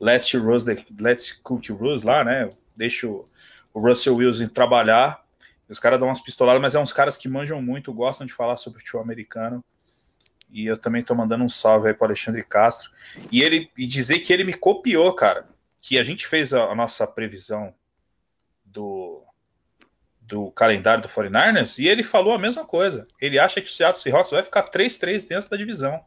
Last 0.00 0.36
Rose, 0.36 0.66
Let's 0.98 1.32
Cook 1.32 1.68
Rose 1.70 2.04
lá, 2.04 2.24
né? 2.24 2.50
Deixo 2.76 3.24
o 3.72 3.80
Russell 3.80 4.16
Wilson 4.16 4.48
trabalhar. 4.48 5.22
Os 5.68 5.78
caras 5.78 5.98
dão 5.98 6.08
umas 6.08 6.20
pistoladas, 6.20 6.60
mas 6.60 6.74
é 6.74 6.78
uns 6.78 6.92
caras 6.92 7.16
que 7.16 7.28
manjam 7.28 7.62
muito, 7.62 7.92
gostam 7.92 8.26
de 8.26 8.32
falar 8.32 8.56
sobre 8.56 8.78
o 8.78 8.80
futebol 8.80 9.00
americano. 9.00 9.64
E 10.50 10.66
eu 10.66 10.76
também 10.76 11.02
tô 11.02 11.14
mandando 11.14 11.44
um 11.44 11.48
salve 11.48 11.88
aí 11.88 11.94
para 11.94 12.08
Alexandre 12.08 12.44
Castro. 12.44 12.90
E 13.30 13.42
ele 13.42 13.70
e 13.76 13.86
dizer 13.86 14.18
que 14.18 14.32
ele 14.32 14.44
me 14.44 14.52
copiou, 14.52 15.12
cara. 15.14 15.48
Que 15.78 15.98
a 15.98 16.04
gente 16.04 16.26
fez 16.26 16.52
a, 16.52 16.64
a 16.64 16.74
nossa 16.74 17.06
previsão 17.06 17.74
do, 18.64 19.24
do 20.20 20.50
calendário 20.50 21.02
do 21.02 21.08
49ers 21.08 21.78
e 21.78 21.88
ele 21.88 22.02
falou 22.02 22.34
a 22.34 22.38
mesma 22.38 22.64
coisa. 22.64 23.08
Ele 23.20 23.38
acha 23.38 23.60
que 23.60 23.68
o 23.68 23.72
Seattle 23.72 24.02
Seahawks 24.02 24.30
vai 24.30 24.42
ficar 24.42 24.68
3-3 24.68 25.26
dentro 25.26 25.48
da 25.48 25.56
divisão. 25.56 26.04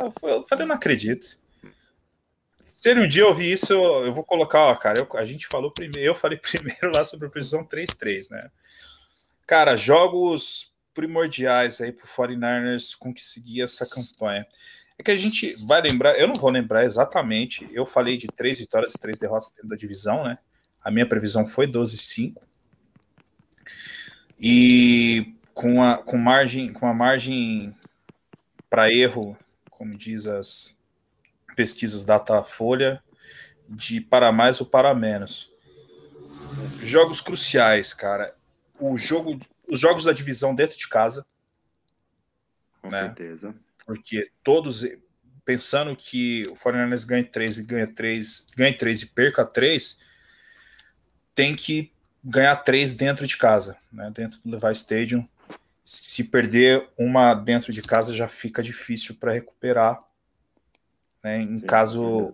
Eu 0.00 0.10
falei, 0.42 0.64
eu 0.64 0.66
não 0.66 0.74
acredito. 0.74 1.38
Se 2.64 2.94
um 2.94 3.06
dia 3.06 3.22
eu 3.22 3.28
ouvir 3.28 3.52
isso, 3.52 3.72
eu, 3.72 4.06
eu 4.06 4.12
vou 4.12 4.24
colocar, 4.24 4.60
ó, 4.60 4.74
cara, 4.74 5.00
eu, 5.00 5.18
a 5.18 5.24
gente 5.24 5.46
falou 5.46 5.70
primeiro, 5.70 6.00
eu 6.00 6.14
falei 6.14 6.38
primeiro 6.40 6.90
lá 6.94 7.04
sobre 7.04 7.26
a 7.26 7.30
previsão 7.30 7.64
3-3, 7.64 8.30
né? 8.30 8.50
Cara, 9.46 9.76
jogos 9.76 10.72
primordiais 10.94 11.80
aí 11.80 11.92
pro 11.92 12.06
49ers 12.06 12.96
conseguir 12.98 13.62
essa 13.62 13.86
campanha. 13.86 14.46
É 14.98 15.02
que 15.02 15.10
a 15.10 15.16
gente 15.16 15.54
vai 15.66 15.80
lembrar, 15.80 16.18
eu 16.18 16.26
não 16.26 16.34
vou 16.34 16.50
lembrar 16.50 16.84
exatamente, 16.84 17.68
eu 17.72 17.84
falei 17.84 18.16
de 18.16 18.26
três 18.28 18.58
vitórias 18.58 18.92
e 18.92 18.98
três 18.98 19.18
derrotas 19.18 19.50
dentro 19.50 19.68
da 19.68 19.76
divisão, 19.76 20.24
né? 20.24 20.38
A 20.82 20.90
minha 20.90 21.06
previsão 21.06 21.46
foi 21.46 21.66
12-5. 21.66 22.36
E 24.40 25.34
com 25.52 25.82
a, 25.82 25.98
com 25.98 26.16
margem, 26.16 26.72
com 26.72 26.86
a 26.86 26.94
margem 26.94 27.74
para 28.70 28.92
erro, 28.92 29.36
como 29.80 29.96
diz 29.96 30.26
as 30.26 30.76
pesquisas 31.56 32.04
Datafolha, 32.04 33.02
de 33.66 33.98
para 33.98 34.30
mais 34.30 34.60
ou 34.60 34.66
para 34.66 34.94
menos. 34.94 35.50
Jogos 36.82 37.22
cruciais, 37.22 37.94
cara. 37.94 38.36
O 38.78 38.98
jogo, 38.98 39.40
os 39.66 39.80
jogos 39.80 40.04
da 40.04 40.12
divisão 40.12 40.54
dentro 40.54 40.76
de 40.76 40.86
casa. 40.86 41.24
Com 42.82 42.90
né? 42.90 43.04
certeza. 43.04 43.54
Porque 43.86 44.30
todos, 44.44 44.86
pensando 45.46 45.96
que 45.96 46.46
o 46.48 46.54
49ers 46.56 47.06
ganha 47.06 47.24
3 47.24 47.56
e 47.56 47.62
ganha 47.62 47.86
3, 47.86 48.46
ganha 48.54 48.76
3 48.76 49.00
e 49.00 49.06
perca 49.06 49.46
3, 49.46 49.98
tem 51.34 51.56
que 51.56 51.90
ganhar 52.22 52.56
3 52.56 52.92
dentro 52.92 53.26
de 53.26 53.38
casa, 53.38 53.78
né? 53.90 54.12
Dentro 54.14 54.40
do 54.44 54.50
Levi 54.50 54.72
Stadium. 54.72 55.26
Se 55.92 56.22
perder 56.22 56.88
uma 56.96 57.34
dentro 57.34 57.72
de 57.72 57.82
casa 57.82 58.12
já 58.12 58.28
fica 58.28 58.62
difícil 58.62 59.16
para 59.16 59.32
recuperar. 59.32 59.98
Né? 61.20 61.42
Em 61.42 61.58
Sim, 61.58 61.66
caso. 61.66 62.32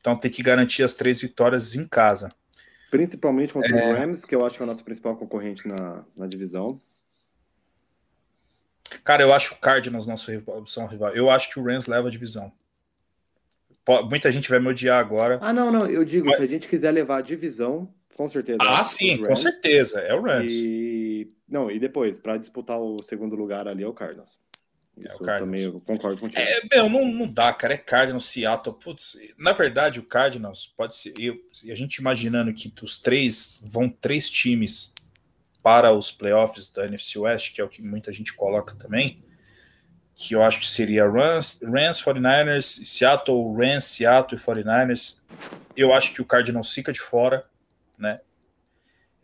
Então 0.00 0.16
tem 0.16 0.28
que 0.28 0.42
garantir 0.42 0.82
as 0.82 0.94
três 0.94 1.20
vitórias 1.20 1.76
em 1.76 1.86
casa. 1.86 2.32
Principalmente 2.90 3.52
contra 3.52 3.70
É. 3.78 3.92
o 3.92 3.96
Rams, 3.96 4.24
que 4.24 4.34
eu 4.34 4.44
acho 4.44 4.56
que 4.56 4.62
é 4.62 4.64
o 4.64 4.66
nosso 4.66 4.82
principal 4.82 5.16
concorrente 5.16 5.68
na, 5.68 6.04
na 6.16 6.26
divisão. 6.26 6.80
Cara, 9.04 9.22
eu 9.22 9.32
acho 9.32 9.54
o 9.54 9.58
Cardinals 9.58 10.04
nosso 10.08 10.28
rival, 10.32 10.58
opção 10.58 10.86
rival. 10.86 11.14
Eu 11.14 11.30
acho 11.30 11.48
que 11.50 11.60
o 11.60 11.64
Rams 11.64 11.86
leva 11.86 12.08
a 12.08 12.10
divisão. 12.10 12.50
Muita 14.10 14.32
gente 14.32 14.50
vai 14.50 14.58
me 14.58 14.66
odiar 14.68 14.98
agora. 14.98 15.38
Ah, 15.40 15.52
não, 15.52 15.70
não. 15.70 15.86
Eu 15.88 16.04
digo, 16.04 16.26
Mas- 16.26 16.38
se 16.38 16.42
a 16.42 16.46
gente 16.48 16.66
quiser 16.66 16.90
levar 16.90 17.18
a 17.18 17.22
divisão, 17.22 17.88
com 18.16 18.28
certeza. 18.28 18.58
Ah, 18.60 18.82
sim, 18.82 19.18
com 19.22 19.36
certeza. 19.36 20.00
É 20.00 20.12
o 20.14 20.20
Rams. 20.22 20.52
E 20.52 21.03
não, 21.48 21.70
e 21.70 21.78
depois, 21.78 22.18
para 22.18 22.36
disputar 22.36 22.78
o 22.78 22.96
segundo 23.08 23.34
lugar 23.36 23.68
ali 23.68 23.82
é 23.82 23.88
o 23.88 23.92
Cardinals. 23.92 24.38
Isso 24.96 25.08
É 25.08 25.14
o 25.14 25.18
Cardinals. 25.18 25.60
também 25.60 25.62
eu 25.62 25.80
concordo 25.80 26.20
contigo. 26.20 26.40
É, 26.40 26.60
meu, 26.76 26.88
não, 26.88 27.06
não 27.06 27.26
dá, 27.26 27.52
cara. 27.52 27.74
É 27.74 27.76
Cardinals, 27.76 28.24
Seattle. 28.26 28.76
Putz, 28.78 29.18
na 29.36 29.52
verdade, 29.52 29.98
o 29.98 30.04
Cardinals 30.04 30.66
pode 30.66 30.94
ser. 30.94 31.12
Eu, 31.18 31.36
e 31.64 31.72
a 31.72 31.74
gente 31.74 31.96
imaginando 31.96 32.52
que 32.54 32.72
os 32.82 33.00
três 33.00 33.60
vão 33.64 33.88
três 33.88 34.30
times 34.30 34.92
para 35.62 35.92
os 35.92 36.10
playoffs 36.12 36.70
da 36.70 36.86
NFC 36.86 37.18
West, 37.18 37.54
que 37.54 37.60
é 37.60 37.64
o 37.64 37.68
que 37.68 37.82
muita 37.82 38.12
gente 38.12 38.34
coloca 38.34 38.76
também. 38.76 39.22
Que 40.14 40.34
eu 40.34 40.42
acho 40.44 40.60
que 40.60 40.66
seria 40.66 41.08
Rams, 41.08 41.60
Rams 41.62 42.00
49ers, 42.00 42.84
Seattle, 42.84 43.52
Rams, 43.56 43.84
Seattle 43.84 44.40
e 44.40 44.44
49ers. 44.44 45.18
Eu 45.76 45.92
acho 45.92 46.12
que 46.12 46.22
o 46.22 46.24
Cardinals 46.24 46.72
fica 46.72 46.92
de 46.92 47.00
fora, 47.00 47.44
né? 47.98 48.20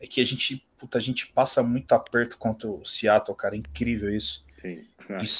É 0.00 0.06
que 0.06 0.20
a 0.20 0.24
gente, 0.24 0.66
puta, 0.80 0.96
a 0.96 1.00
gente 1.00 1.26
passa 1.28 1.62
muito 1.62 1.92
aperto 1.92 2.38
contra 2.38 2.68
o 2.68 2.84
Seattle, 2.84 3.36
cara. 3.36 3.54
É 3.54 3.58
incrível 3.58 4.14
isso 4.14 4.44
Sim. 4.60 4.86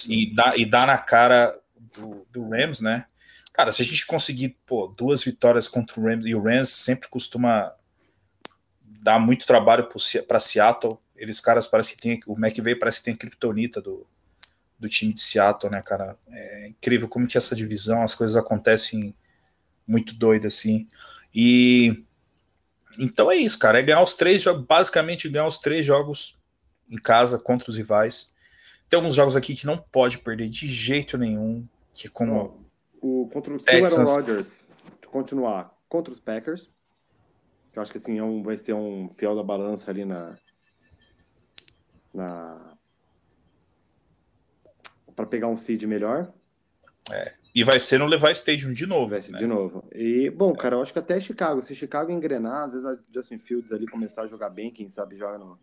E, 0.09 0.23
e, 0.23 0.35
dá, 0.35 0.57
e 0.57 0.67
dá 0.67 0.87
na 0.87 0.99
cara 0.99 1.59
do, 1.95 2.27
do 2.31 2.49
Rams, 2.49 2.81
né? 2.81 3.07
Cara, 3.53 3.73
se 3.73 3.83
a 3.83 3.85
gente 3.85 4.07
conseguir 4.07 4.57
pô, 4.67 4.87
duas 4.87 5.23
vitórias 5.23 5.69
contra 5.69 6.01
o 6.01 6.05
Rams, 6.05 6.25
e 6.27 6.35
o 6.35 6.43
Rams 6.43 6.71
sempre 6.71 7.09
costuma 7.09 7.73
dar 8.83 9.19
muito 9.19 9.47
trabalho 9.47 9.89
para 10.27 10.39
Seattle, 10.39 10.99
eles 11.17 11.41
caras 11.41 11.67
parece 11.67 11.95
que 11.95 12.01
tem, 12.01 12.21
o 12.27 12.35
McVay 12.35 12.75
parece 12.75 12.99
que 12.99 13.05
tem 13.07 13.15
a 13.15 13.17
criptonita 13.17 13.81
do, 13.81 14.07
do 14.79 14.89
time 14.89 15.13
de 15.13 15.21
Seattle, 15.21 15.71
né, 15.71 15.83
cara? 15.83 16.17
É 16.31 16.69
incrível 16.69 17.09
como 17.09 17.27
que 17.27 17.37
essa 17.37 17.55
divisão, 17.55 18.03
as 18.03 18.15
coisas 18.15 18.37
acontecem 18.37 19.15
muito 19.87 20.15
doidas 20.15 20.55
assim. 20.55 20.89
E 21.35 22.05
então 22.99 23.31
é 23.31 23.37
isso, 23.37 23.59
cara, 23.59 23.79
é 23.79 23.83
ganhar 23.83 24.03
os 24.03 24.15
três 24.15 24.43
jogos, 24.43 24.65
basicamente 24.67 25.29
ganhar 25.29 25.47
os 25.47 25.59
três 25.59 25.85
jogos 25.87 26.37
em 26.91 26.97
casa 26.97 27.39
contra 27.39 27.71
os 27.71 27.77
rivais. 27.77 28.33
Tem 28.89 28.99
alguns 28.99 29.15
jogos 29.15 29.37
aqui 29.37 29.55
que 29.55 29.67
não 29.67 29.79
pode 29.79 30.19
perder 30.19 30.49
de 30.49 30.67
jeito 30.67 31.17
nenhum, 31.17 31.67
que 31.93 32.09
é 32.09 32.11
como 32.11 32.35
Ó, 32.35 32.51
o, 33.01 33.29
contra 33.33 33.53
o, 33.53 33.57
o 33.57 33.61
Texans. 33.61 34.11
Rodgers 34.11 34.65
continuar 35.11 35.77
contra 35.89 36.13
os 36.13 36.21
Packers, 36.21 36.69
que 37.73 37.79
eu 37.79 37.83
acho 37.83 37.93
que 37.93 37.99
assim, 37.99 38.19
é 38.19 38.23
um, 38.23 38.43
vai 38.43 38.57
ser 38.57 38.73
um 38.73 39.13
fiel 39.13 39.37
da 39.37 39.43
balança 39.43 39.91
ali 39.91 40.05
na. 40.05 40.37
na 42.13 42.77
para 45.15 45.27
pegar 45.27 45.49
um 45.49 45.57
seed 45.57 45.83
melhor, 45.85 46.33
e 47.55 47.65
vai 47.65 47.81
ser 47.81 47.99
no 47.99 48.07
Levi 48.07 48.31
Stadium 48.33 48.73
de 48.73 48.87
novo, 48.87 49.11
vai 49.11 49.23
ser 49.23 49.33
né? 49.33 49.39
de 49.39 49.47
novo. 49.47 49.85
E, 49.93 50.31
bom, 50.31 50.53
cara, 50.55 50.77
eu 50.77 50.83
acho 50.83 50.93
que 50.93 50.99
até 50.99 51.19
Chicago, 51.19 51.63
se 51.63 51.75
Chicago 51.75 52.13
engrenar, 52.13 52.65
às 52.65 52.73
vezes 52.73 52.87
a 52.87 52.97
Justin 53.13 53.39
Fields 53.39 53.73
ali 53.73 53.87
começar 53.87 54.23
a 54.23 54.27
jogar 54.27 54.51
bem, 54.51 54.71
quem 54.71 54.89
sabe 54.89 55.17
joga 55.17 55.39
no, 55.39 55.59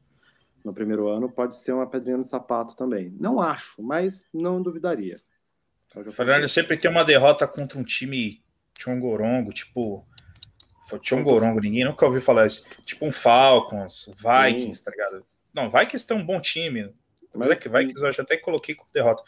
no 0.63 0.73
primeiro 0.73 1.07
ano, 1.07 1.31
pode 1.31 1.55
ser 1.61 1.71
uma 1.71 1.88
pedrinha 1.88 2.17
no 2.17 2.25
sapato 2.25 2.75
também. 2.75 3.15
Não 3.19 3.41
acho, 3.41 3.81
mas 3.81 4.25
não 4.33 4.61
duvidaria. 4.61 5.19
O 5.95 6.11
Fernando 6.11 6.47
sempre 6.47 6.77
tem 6.77 6.91
uma 6.91 7.05
derrota 7.05 7.47
contra 7.47 7.79
um 7.79 7.83
time 7.83 8.43
Chongorongo, 8.77 9.51
tipo. 9.51 10.05
Foi 10.88 10.99
Chongorongo, 11.01 11.59
ninguém 11.59 11.83
nunca 11.83 12.05
ouviu 12.05 12.21
falar 12.21 12.45
isso. 12.45 12.63
Tipo 12.85 13.05
um 13.05 13.11
Falcons, 13.11 14.09
Vikings, 14.15 14.83
tá 14.83 14.91
ligado? 14.91 15.25
Não, 15.53 15.69
Vikings 15.69 16.05
tem 16.05 16.17
um 16.17 16.25
bom 16.25 16.39
time. 16.39 16.93
Mas 17.33 17.49
é 17.49 17.55
que 17.55 17.69
Vikings 17.69 18.03
eu 18.03 18.11
já 18.11 18.23
até 18.23 18.38
coloquei 18.38 18.73
como 18.73 18.89
derrota. 18.93 19.23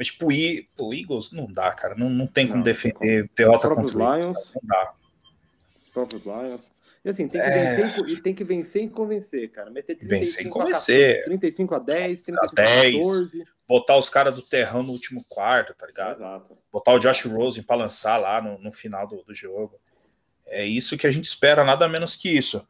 Mas, 0.00 0.06
tipo, 0.06 0.28
o 0.28 0.94
Eagles 0.94 1.30
não 1.30 1.44
dá, 1.46 1.70
cara. 1.74 1.94
Não, 1.94 2.08
não 2.08 2.26
tem 2.26 2.46
como 2.46 2.56
Não, 2.60 2.64
defender 2.64 3.28
derrota 3.36 3.68
Os 3.68 3.74
próprios 3.74 3.92
contra 3.92 4.08
o 4.08 4.14
Eagles. 4.14 4.24
Lions. 4.24 4.44
cara, 4.44 4.54
Não 4.54 4.62
dá. 4.64 4.92
Os 5.86 5.92
próprios 5.92 6.24
Lions. 6.24 6.72
E 7.04 7.08
assim, 7.10 7.28
tem 7.28 7.38
que, 7.38 7.46
É. 7.46 7.76
vencer, 7.76 8.08
e- 8.08 8.22
tem 8.22 8.34
que 8.34 8.44
vencer 8.44 8.82
e 8.84 8.88
convencer, 8.88 9.50
cara. 9.50 9.68
Meter 9.70 9.96
35 9.98 10.08
Vencer 10.18 10.44
e 10.44 10.48
a 10.48 10.50
convencer. 10.50 11.16
14, 11.18 11.24
35 11.26 11.74
a 11.74 11.78
10, 11.78 12.22
35 12.22 12.60
A 12.60 12.62
a 12.62 12.64
10. 12.82 12.96
14. 12.96 13.44
Botar 13.68 13.96
os 13.98 14.08
caras 14.08 14.34
do 14.34 14.40
terrão 14.40 14.82
no 14.82 14.92
último 14.92 15.22
quarto, 15.28 15.74
tá 15.74 15.86
ligado? 15.86 16.16
Exato. 16.16 16.56
botar 16.72 16.92
o 16.92 16.98
Josh 16.98 17.26
Rosen 17.26 17.62
para 17.62 17.76
lançar 17.76 18.16
lá 18.16 18.40
no, 18.40 18.56
no 18.58 18.72
final 18.72 19.06
do, 19.06 19.22
do 19.22 19.34
jogo. 19.34 19.78
É 20.46 20.64
isso 20.64 20.96
que 20.96 21.06
a 21.06 21.10
gente 21.10 21.24
espera, 21.24 21.62
nada 21.62 21.86
menos 21.90 22.16
que 22.16 22.30
isso. 22.30 22.66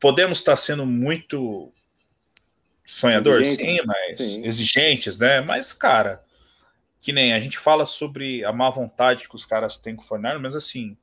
Podemos 0.00 0.38
estar 0.38 0.56
sendo 0.56 0.86
muito 0.86 1.70
sonhador, 2.86 3.40
Exigentes. 3.40 3.66
sim, 3.66 3.80
mas 3.84 4.16
Sim. 4.16 4.46
exigentes, 4.46 5.18
né? 5.18 5.40
Mas, 5.40 5.72
cara, 5.72 6.24
que 7.00 7.12
nem 7.12 7.34
a 7.34 7.40
gente 7.40 7.58
fala 7.58 7.84
sobre 7.84 8.44
a 8.44 8.52
má 8.52 8.70
vontade 8.70 9.28
que 9.28 9.34
os 9.34 9.44
caras 9.44 9.76
têm 9.76 9.96
com 9.96 10.02
o 10.02 10.06
Fornaro, 10.06 10.40
mas 10.40 10.54
assim, 10.54 10.96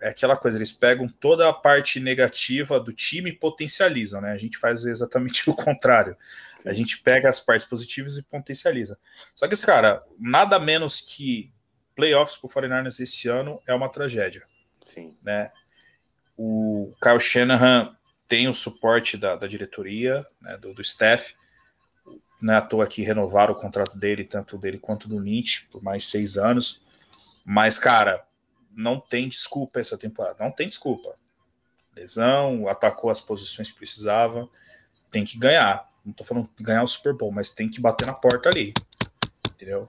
é 0.00 0.08
aquela 0.10 0.36
coisa, 0.36 0.56
eles 0.56 0.72
pegam 0.72 1.08
toda 1.08 1.48
a 1.48 1.52
parte 1.52 1.98
negativa 1.98 2.78
do 2.78 2.92
time 2.92 3.30
e 3.30 3.32
potencializam, 3.32 4.20
né? 4.20 4.30
A 4.30 4.38
gente 4.38 4.56
faz 4.56 4.84
exatamente 4.84 5.48
o 5.50 5.54
contrário. 5.54 6.16
A 6.64 6.72
gente 6.72 6.98
pega 6.98 7.28
as 7.28 7.40
partes 7.40 7.66
positivas 7.66 8.16
e 8.16 8.22
potencializa. 8.22 8.98
Só 9.34 9.48
que, 9.48 9.54
esse 9.54 9.66
cara, 9.66 10.04
nada 10.18 10.58
menos 10.58 11.00
que 11.00 11.52
playoffs 11.94 12.36
pro 12.36 12.48
49ers 12.48 13.00
esse 13.00 13.28
ano 13.28 13.60
é 13.66 13.74
uma 13.74 13.88
tragédia, 13.88 14.44
Sim. 14.86 15.16
né? 15.22 15.50
O 16.36 16.92
Kyle 17.02 17.18
Shanahan 17.18 17.96
tem 18.28 18.46
o 18.46 18.54
suporte 18.54 19.16
da, 19.16 19.34
da 19.34 19.46
diretoria, 19.46 20.24
né, 20.40 20.56
do, 20.58 20.74
do 20.74 20.82
staff. 20.82 21.34
Não 22.40 22.54
é 22.54 22.56
à 22.58 22.60
toa 22.60 22.86
que 22.86 23.02
renovaram 23.02 23.54
o 23.54 23.58
contrato 23.58 23.96
dele, 23.96 24.22
tanto 24.22 24.58
dele 24.58 24.78
quanto 24.78 25.08
do 25.08 25.18
Lynch, 25.18 25.66
por 25.72 25.82
mais 25.82 26.06
seis 26.08 26.36
anos. 26.36 26.82
Mas, 27.44 27.78
cara, 27.78 28.24
não 28.70 29.00
tem 29.00 29.28
desculpa 29.28 29.80
essa 29.80 29.96
temporada. 29.96 30.44
Não 30.44 30.52
tem 30.52 30.66
desculpa. 30.66 31.16
Lesão, 31.96 32.68
atacou 32.68 33.10
as 33.10 33.20
posições 33.20 33.72
que 33.72 33.78
precisava. 33.78 34.48
Tem 35.10 35.24
que 35.24 35.38
ganhar. 35.38 35.88
Não 36.04 36.12
tô 36.12 36.22
falando 36.22 36.48
de 36.54 36.62
ganhar 36.62 36.82
o 36.82 36.88
Super 36.88 37.14
Bowl, 37.14 37.32
mas 37.32 37.50
tem 37.50 37.68
que 37.68 37.80
bater 37.80 38.06
na 38.06 38.14
porta 38.14 38.48
ali. 38.48 38.72
Entendeu? 39.50 39.88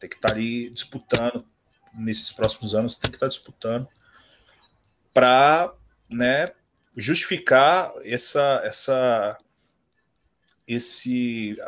Tem 0.00 0.08
que 0.08 0.16
estar 0.16 0.32
ali 0.32 0.70
disputando. 0.70 1.46
Nesses 1.92 2.32
próximos 2.32 2.74
anos, 2.74 2.96
tem 2.96 3.10
que 3.10 3.16
estar 3.16 3.28
disputando. 3.28 3.86
Para 5.12 5.72
né, 6.10 6.46
justificar 6.96 7.92
essa, 8.04 8.60
essa 8.64 9.38
esse 10.66 11.58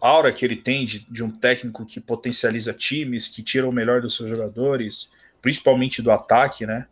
aura 0.00 0.32
que 0.32 0.44
ele 0.44 0.56
tem 0.56 0.84
de, 0.84 1.00
de 1.10 1.22
um 1.22 1.30
técnico 1.30 1.84
que 1.84 2.00
potencializa 2.00 2.72
times, 2.72 3.28
que 3.28 3.42
tira 3.42 3.68
o 3.68 3.72
melhor 3.72 4.00
dos 4.00 4.14
seus 4.14 4.28
jogadores, 4.28 5.10
principalmente 5.40 6.02
do 6.02 6.10
ataque, 6.10 6.66
né? 6.66 6.86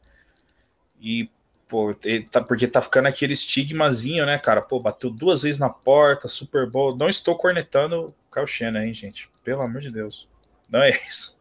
E 1.01 1.29
pô, 1.69 1.95
tá, 2.31 2.43
porque 2.43 2.67
tá 2.67 2.81
ficando 2.81 3.09
aquele 3.09 3.33
estigmazinho, 3.33 4.27
né, 4.27 4.39
cara? 4.39 4.63
Pô, 4.63 4.81
bateu 4.81 5.11
duas 5.11 5.43
vezes 5.43 5.59
na 5.59 5.71
porta, 5.71 6.29
Super 6.29 6.69
Bowl. 6.69 6.97
Não 6.97 7.09
estou 7.09 7.37
cornetando 7.37 8.07
o 8.07 8.15
Kyle 8.33 8.47
Shannon, 8.47 8.81
hein, 8.81 8.95
gente? 8.95 9.29
Pelo 9.43 9.63
amor 9.63 9.81
de 9.81 9.91
Deus. 9.91 10.29
Não 10.69 10.83
é 10.83 10.91
isso. 11.09 11.39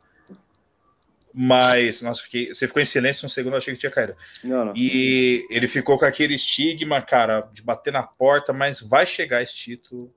Mas, 1.34 2.02
nossa, 2.02 2.24
fiquei, 2.24 2.54
você 2.54 2.68
ficou 2.68 2.82
em 2.82 2.86
silêncio 2.86 3.26
um 3.26 3.30
segundo, 3.30 3.54
eu 3.54 3.58
achei 3.58 3.74
que 3.74 3.80
tinha 3.80 3.92
caído. 3.92 4.16
Não, 4.44 4.66
não. 4.66 4.74
E 4.76 5.46
ele 5.50 5.68
ficou 5.68 5.98
com 5.98 6.06
aquele 6.06 6.36
estigma, 6.36 7.02
cara, 7.02 7.50
de 7.54 7.62
bater 7.62 7.94
na 7.94 8.04
porta, 8.04 8.52
mas 8.52 8.82
vai 8.82 9.06
chegar 9.06 9.42
esse 9.42 9.56
título. 9.56 10.14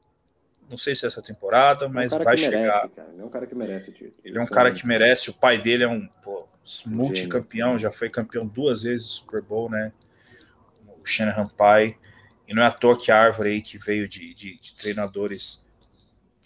Não 0.69 0.77
sei 0.77 0.95
se 0.95 1.05
é 1.05 1.09
essa 1.09 1.23
temporada, 1.23 1.89
mas 1.89 2.13
é 2.13 2.17
um 2.17 2.25
vai 2.25 2.35
merece, 2.35 2.51
chegar. 2.51 2.89
Cara. 2.89 3.09
Ele 3.13 3.23
é 3.23 3.25
um 3.25 3.29
cara 3.29 3.47
que 3.47 3.55
merece 3.55 3.91
o 3.91 3.93
título. 3.93 4.15
Ele 4.25 4.39
é 4.39 4.43
um 4.43 4.47
cara 4.47 4.73
que 4.73 4.87
merece. 4.87 5.31
O 5.31 5.35
pai 5.35 5.59
dele 5.59 5.85
é 5.85 5.89
um 5.89 6.09
pô, 6.23 6.49
multicampeão, 6.87 7.79
já 7.79 7.91
foi 7.91 8.11
campeão 8.11 8.47
duas 8.47 8.83
vezes 8.83 9.07
do 9.07 9.13
Super 9.13 9.43
Bowl, 9.43 9.71
né? 9.71 9.93
O 11.01 11.05
Shanahan 11.05 11.47
pai. 11.47 11.97
E 12.49 12.55
não 12.55 12.63
é 12.63 12.67
à 12.67 12.71
toa 12.71 12.99
que 12.99 13.13
a 13.13 13.19
árvore 13.21 13.51
aí 13.51 13.63
que 13.63 13.79
veio 13.79 14.09
de, 14.09 14.35
de, 14.35 14.59
de 14.59 14.75
treinadores 14.75 15.65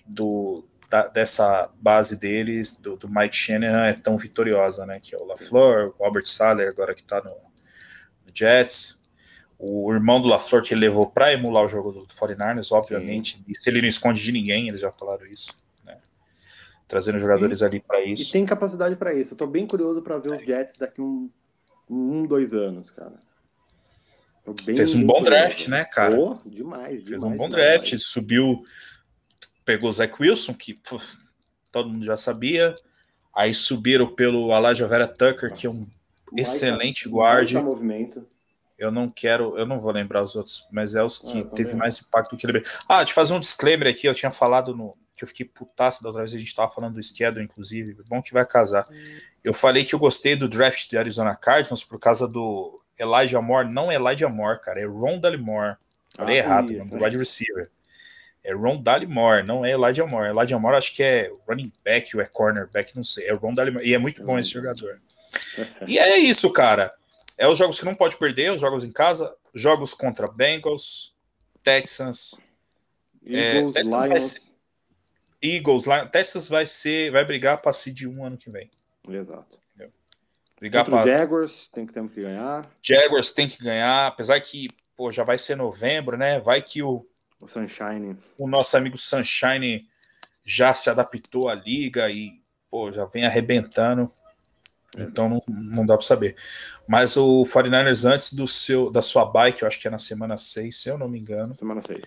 do, 0.07 0.65
da, 0.89 1.07
dessa 1.07 1.71
base 1.81 2.17
deles, 2.17 2.77
do, 2.77 2.97
do, 2.97 3.09
Mike 3.09 3.37
Shanahan, 3.37 3.87
é 3.87 3.93
tão 3.93 4.17
vitoriosa, 4.17 4.87
né? 4.87 4.99
Que 5.01 5.15
é 5.15 5.19
o 5.19 5.25
LaFleur, 5.25 5.89
o 5.89 6.05
Robert 6.05 6.27
Sala, 6.27 6.63
agora 6.63 6.95
que 6.95 7.05
tá 7.05 7.23
no, 7.23 7.31
no, 7.31 8.35
Jets. 8.35 8.99
O 9.59 9.93
irmão 9.93 10.21
do 10.21 10.29
LaFleur 10.29 10.63
que 10.63 10.73
ele 10.73 10.83
levou 10.83 11.11
para 11.11 11.33
emular 11.33 11.65
o 11.65 11.69
jogo 11.69 11.93
do, 11.93 12.01
do 12.03 12.15
49ers, 12.15 12.71
obviamente. 12.71 13.37
Sim. 13.37 13.45
E 13.49 13.57
se 13.57 13.69
ele 13.69 13.83
não 13.83 13.89
esconde 13.89 14.23
de 14.23 14.33
ninguém, 14.33 14.69
eles 14.69 14.81
já 14.81 14.93
falaram 14.93 15.27
isso. 15.27 15.55
Né? 15.85 15.99
Trazendo 16.87 17.19
jogadores 17.19 17.61
ali 17.61 17.81
para 17.81 18.03
isso. 18.05 18.23
E 18.23 18.33
tem 18.33 18.47
capacidade 18.47 18.95
para 18.97 19.13
isso. 19.13 19.35
Eu 19.35 19.39
tô 19.39 19.47
bem 19.47 19.67
curioso 19.67 20.01
para 20.01 20.17
ver 20.19 20.33
os 20.33 20.43
Jets 20.43 20.77
daqui 20.77 21.01
um, 21.01 21.29
um, 21.91 22.25
dois 22.25 22.55
anos, 22.55 22.91
cara. 22.93 23.15
Fez 24.65 24.95
um 24.95 25.05
bom 25.05 25.23
draft, 25.23 25.69
né, 25.69 25.85
cara? 25.85 26.19
Oh, 26.19 26.39
demais, 26.47 26.95
Fez 26.95 27.05
demais, 27.05 27.25
um 27.25 27.37
bom 27.37 27.49
demais. 27.49 27.51
draft, 27.51 27.99
subiu 27.99 28.65
pegou 29.69 29.91
o 29.91 29.93
Zach 29.93 30.15
Wilson, 30.19 30.55
que 30.55 30.73
puf, 30.73 31.19
todo 31.71 31.91
mundo 31.91 32.03
já 32.03 32.17
sabia. 32.17 32.75
Aí 33.37 33.53
subiram 33.53 34.07
pelo 34.07 34.51
Elijah 34.51 34.87
Vera 34.87 35.07
Tucker, 35.07 35.53
que 35.53 35.67
é 35.67 35.71
um 35.71 35.87
excelente 36.35 37.07
guarde. 37.07 37.59
movimento. 37.59 38.27
Eu 38.79 38.91
não 38.91 39.11
quero, 39.11 39.59
eu 39.59 39.67
não 39.67 39.79
vou 39.79 39.93
lembrar 39.93 40.23
os 40.23 40.35
outros, 40.35 40.67
mas 40.73 40.95
é 40.95 41.05
os 41.05 41.19
que 41.19 41.41
ah, 41.41 41.45
teve 41.45 41.75
mais 41.77 42.01
impacto 42.01 42.31
do 42.31 42.39
que 42.39 42.47
ele. 42.47 42.63
Ah, 42.89 43.05
de 43.05 43.13
fazer 43.13 43.35
um 43.35 43.41
disclaimer 43.41 43.89
aqui, 43.89 44.07
eu 44.07 44.15
tinha 44.15 44.31
falado 44.31 44.75
no 44.75 44.97
que 45.15 45.25
eu 45.25 45.29
fiquei 45.29 45.45
putaço 45.45 46.03
da 46.03 46.09
outra 46.09 46.23
vez, 46.23 46.33
a 46.33 46.39
gente 46.39 46.55
tava 46.55 46.73
falando 46.73 46.95
do 46.95 47.03
schedule, 47.03 47.45
inclusive, 47.45 47.95
bom 48.09 48.23
que 48.23 48.33
vai 48.33 48.47
casar. 48.47 48.89
Eu 49.45 49.53
falei 49.53 49.85
que 49.85 49.95
eu 49.95 49.99
gostei 49.99 50.35
do 50.35 50.49
draft 50.49 50.89
de 50.89 50.97
Arizona 50.97 51.35
Cardinals 51.35 51.85
por 51.85 51.99
causa 51.99 52.27
do 52.27 52.81
Elijah 52.97 53.43
Moore, 53.43 53.69
não 53.69 53.91
é 53.91 53.97
Elijah 53.97 54.29
Moore, 54.29 54.63
cara, 54.63 54.81
é 54.81 54.87
Rondale 54.87 55.37
Moore. 55.37 55.77
Falei 56.15 56.37
ah, 56.37 56.43
errado, 56.43 56.73
isso, 56.73 56.89
do 56.89 57.05
wide 57.05 57.19
receiver. 57.19 57.69
É 58.49 58.55
Ron 58.55 58.83
Moore, 59.07 59.47
não 59.47 59.63
é 59.63 59.73
Elijah 59.73 60.07
Moore. 60.07 60.31
Elijah 60.31 60.59
Moore 60.59 60.79
acho 60.79 60.95
que 60.95 61.03
é 61.03 61.31
running 61.47 61.71
back 61.85 62.17
ou 62.17 62.23
é 62.23 62.25
cornerback, 62.25 62.97
não 62.97 63.05
sei. 63.05 63.29
É 63.29 63.35
Ron 63.35 63.53
Moore. 63.53 63.87
E 63.87 63.93
é 63.93 63.99
muito 63.99 64.25
bom 64.25 64.39
esse 64.39 64.53
jogador. 64.53 65.03
E 65.87 65.99
é 65.99 66.17
isso, 66.17 66.51
cara. 66.51 66.91
É 67.37 67.47
os 67.47 67.59
jogos 67.59 67.79
que 67.79 67.85
não 67.85 67.95
pode 67.95 68.17
perder, 68.17 68.51
os 68.51 68.61
jogos 68.63 68.85
em 68.85 68.91
casa, 68.91 69.37
jogos 69.55 69.93
contra 69.93 70.27
Bengals, 70.27 71.15
Texans, 71.63 72.41
Eagles, 73.23 73.77
é, 73.77 73.83
Texas 73.83 74.05
Lions. 74.05 74.25
Ser, 74.25 74.41
Eagles, 75.43 75.85
Lions, 75.85 76.11
Texas 76.11 76.49
vai 76.49 76.65
ser, 76.65 77.13
vai 77.13 77.27
brigar 77.27 77.61
para 77.61 77.75
seed 77.75 78.05
1 78.05 78.25
ano 78.25 78.39
que 78.39 78.51
vem. 78.51 78.71
Exato. 79.11 79.59
Entendeu? 79.75 79.93
Brigar 80.59 80.87
para 80.87 81.05
Jaguars, 81.05 81.69
tem 81.69 81.87
que 81.87 81.93
ter 81.93 82.09
que 82.09 82.23
ganhar. 82.23 82.63
Jaguars 82.83 83.31
tem 83.31 83.47
que 83.47 83.63
ganhar, 83.63 84.07
apesar 84.07 84.41
que, 84.41 84.69
pô, 84.97 85.13
já 85.13 85.23
vai 85.23 85.37
ser 85.37 85.55
novembro, 85.55 86.17
né? 86.17 86.41
Vai 86.41 86.63
que 86.63 86.83
o 86.83 87.07
o 87.41 87.49
Sunshine. 87.49 88.17
O 88.37 88.49
nosso 88.49 88.77
amigo 88.77 88.97
Sunshine 88.97 89.89
já 90.45 90.75
se 90.75 90.91
adaptou 90.91 91.49
à 91.49 91.55
liga 91.55 92.11
e 92.11 92.43
pô, 92.71 92.91
já 92.91 93.05
vem 93.05 93.27
arrebentando. 93.27 94.11
Então 94.97 95.29
não, 95.29 95.43
não 95.47 95.87
dá 95.87 95.97
para 95.97 96.07
saber. 96.07 96.35
Mas 96.87 97.17
o 97.17 97.45
49ers, 97.45 98.09
antes 98.09 98.33
do 98.33 98.49
seu, 98.49 98.91
da 98.91 99.03
sua 99.03 99.25
bike, 99.25 99.63
eu 99.63 99.69
acho 99.69 99.79
que 99.79 99.87
é 99.87 99.91
na 99.91 99.99
semana 99.99 100.37
6, 100.37 100.75
se 100.75 100.89
eu 100.89 100.97
não 100.97 101.09
me 101.09 101.19
engano. 101.19 101.53
Semana 101.53 101.83
6. 101.83 102.03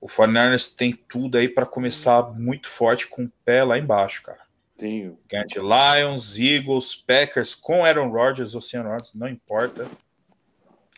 O 0.00 0.06
49ers 0.06 0.74
tem 0.74 0.92
tudo 0.92 1.36
aí 1.36 1.48
para 1.48 1.66
começar 1.66 2.30
muito 2.34 2.68
forte 2.68 3.08
com 3.08 3.24
o 3.24 3.32
pé 3.44 3.64
lá 3.64 3.78
embaixo, 3.78 4.22
cara. 4.22 4.44
Sim. 4.78 5.16
Ganha 5.28 5.44
de 5.44 5.58
Lions, 5.58 6.38
Eagles, 6.38 6.94
Packers, 6.94 7.54
com 7.54 7.84
Aaron 7.84 8.10
Rodgers 8.10 8.54
ou 8.54 8.60
sem 8.60 8.80
Rodgers, 8.80 9.14
não 9.14 9.28
importa. 9.28 9.88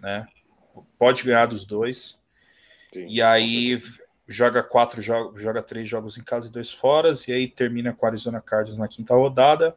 Né? 0.00 0.26
Pode 0.98 1.22
ganhar 1.22 1.46
dos 1.46 1.64
dois. 1.64 2.18
Sim. 2.96 3.06
E 3.08 3.20
aí 3.20 3.78
joga 4.26 4.62
quatro 4.62 5.02
jogos, 5.02 5.40
joga 5.40 5.62
três 5.62 5.86
jogos 5.86 6.16
em 6.16 6.22
casa 6.22 6.48
e 6.48 6.50
dois 6.50 6.72
fora, 6.72 7.12
e 7.28 7.32
aí 7.32 7.46
termina 7.46 7.92
com 7.92 8.06
a 8.06 8.08
Arizona 8.08 8.40
Cardinals 8.40 8.78
na 8.78 8.88
quinta 8.88 9.14
rodada. 9.14 9.76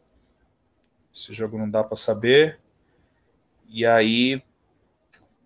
Esse 1.13 1.33
jogo 1.33 1.57
não 1.57 1.69
dá 1.69 1.83
para 1.83 1.97
saber. 1.97 2.59
E 3.67 3.85
aí 3.85 4.41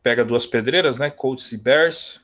pega 0.03 0.23
duas 0.23 0.45
pedreiras, 0.45 0.99
né? 0.99 1.09
Colts 1.09 1.51
e 1.51 1.57
Bears. 1.57 2.21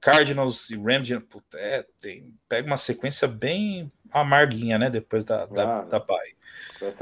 Cardinals 0.00 0.70
e 0.70 0.76
Rams, 0.76 1.08
puta, 1.28 1.58
é, 1.58 1.86
tem, 2.00 2.34
pega 2.48 2.66
uma 2.66 2.76
sequência 2.76 3.28
bem 3.28 3.90
amarguinha, 4.10 4.78
né? 4.78 4.90
Depois 4.90 5.24
da, 5.24 5.46
da, 5.46 5.80
Ah, 5.80 5.82
da 5.82 5.98
bye. 5.98 6.36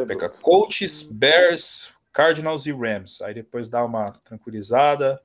Pega 0.06 0.28
bruto. 0.28 0.40
Colts, 0.40 1.10
Bears, 1.10 1.94
Cardinals 2.12 2.66
e 2.66 2.72
Rams. 2.72 3.22
Aí 3.22 3.34
depois 3.34 3.68
dá 3.68 3.84
uma 3.84 4.06
tranquilizada. 4.24 5.20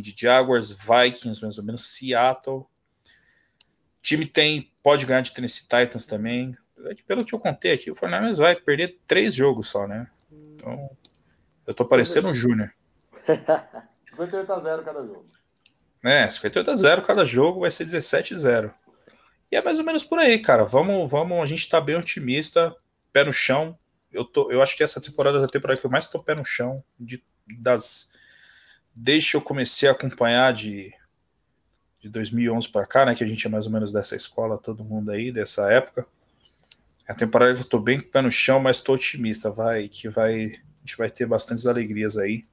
De 0.00 0.14
Jaguars, 0.16 0.70
Vikings, 0.70 1.40
mais 1.42 1.58
ou 1.58 1.64
menos, 1.64 1.82
Seattle. 1.82 2.58
O 2.58 2.68
time 4.02 4.26
tem, 4.26 4.72
pode 4.82 5.04
ganhar 5.04 5.20
de 5.20 5.32
Tennessee 5.32 5.62
Titans 5.62 6.06
também. 6.06 6.56
Pelo 7.06 7.24
que 7.24 7.34
eu 7.34 7.38
contei 7.38 7.72
aqui, 7.72 7.90
o 7.90 7.94
Fernandes 7.94 8.38
vai 8.38 8.54
perder 8.54 8.98
três 9.06 9.34
jogos 9.34 9.68
só, 9.68 9.86
né? 9.86 10.06
Então, 10.54 10.90
eu 11.66 11.74
tô 11.74 11.84
parecendo 11.84 12.28
um 12.28 12.34
Júnior. 12.34 12.72
58 14.16 14.52
a 14.52 14.60
0 14.60 14.84
cada 14.84 15.00
jogo. 15.00 15.26
É, 16.04 16.30
58 16.30 16.70
a 16.70 16.76
0 16.76 17.02
cada 17.02 17.24
jogo 17.24 17.60
vai 17.60 17.70
ser 17.70 17.84
17 17.84 18.34
a 18.34 18.36
0. 18.36 18.74
E 19.50 19.56
é 19.56 19.62
mais 19.62 19.78
ou 19.78 19.84
menos 19.84 20.04
por 20.04 20.18
aí, 20.18 20.38
cara. 20.38 20.64
Vamos, 20.64 21.10
vamos, 21.10 21.42
a 21.42 21.46
gente 21.46 21.68
tá 21.68 21.80
bem 21.80 21.96
otimista, 21.96 22.74
pé 23.12 23.24
no 23.24 23.32
chão. 23.32 23.78
Eu, 24.12 24.24
tô, 24.24 24.50
eu 24.50 24.62
acho 24.62 24.76
que 24.76 24.82
essa 24.82 25.00
temporada 25.00 25.38
é 25.38 25.44
a 25.44 25.48
temporada 25.48 25.78
que 25.78 25.86
eu 25.86 25.90
mais 25.90 26.08
tô 26.08 26.22
pé 26.22 26.34
no 26.34 26.44
chão 26.44 26.82
de, 26.98 27.22
das 27.60 28.10
desde 28.96 29.32
que 29.32 29.36
eu 29.36 29.42
comecei 29.42 29.88
a 29.88 29.92
acompanhar 29.92 30.52
de 30.52 30.92
de 31.98 32.10
2011 32.10 32.68
para 32.68 32.86
cá, 32.86 33.06
né, 33.06 33.14
que 33.14 33.24
a 33.24 33.26
gente 33.26 33.46
é 33.46 33.50
mais 33.50 33.66
ou 33.66 33.72
menos 33.72 33.90
dessa 33.90 34.14
escola, 34.14 34.58
todo 34.58 34.84
mundo 34.84 35.10
aí 35.10 35.32
dessa 35.32 35.70
época. 35.72 36.06
É 37.08 37.12
a 37.12 37.14
temporada 37.14 37.54
que 37.54 37.60
eu 37.60 37.68
tô 37.68 37.78
bem 37.78 38.00
com 38.00 38.06
o 38.06 38.10
pé 38.10 38.22
no 38.22 38.30
chão, 38.30 38.60
mas 38.60 38.80
tô 38.80 38.94
otimista, 38.94 39.50
vai 39.50 39.88
que 39.88 40.08
vai 40.08 40.34
a 40.34 40.80
gente 40.80 40.96
vai 40.98 41.10
ter 41.10 41.26
bastantes 41.26 41.66
alegrias 41.66 42.16
aí. 42.16 42.44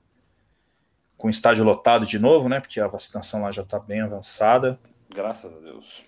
Com 1.15 1.27
o 1.27 1.29
estádio 1.29 1.63
lotado 1.63 2.05
de 2.05 2.17
novo, 2.17 2.49
né? 2.49 2.59
Porque 2.59 2.79
a 2.79 2.87
vacinação 2.87 3.43
lá 3.43 3.51
já 3.51 3.63
tá 3.63 3.79
bem 3.79 4.01
avançada. 4.01 4.79
Graças 5.13 5.53
a 5.53 5.59
Deus. 5.59 6.03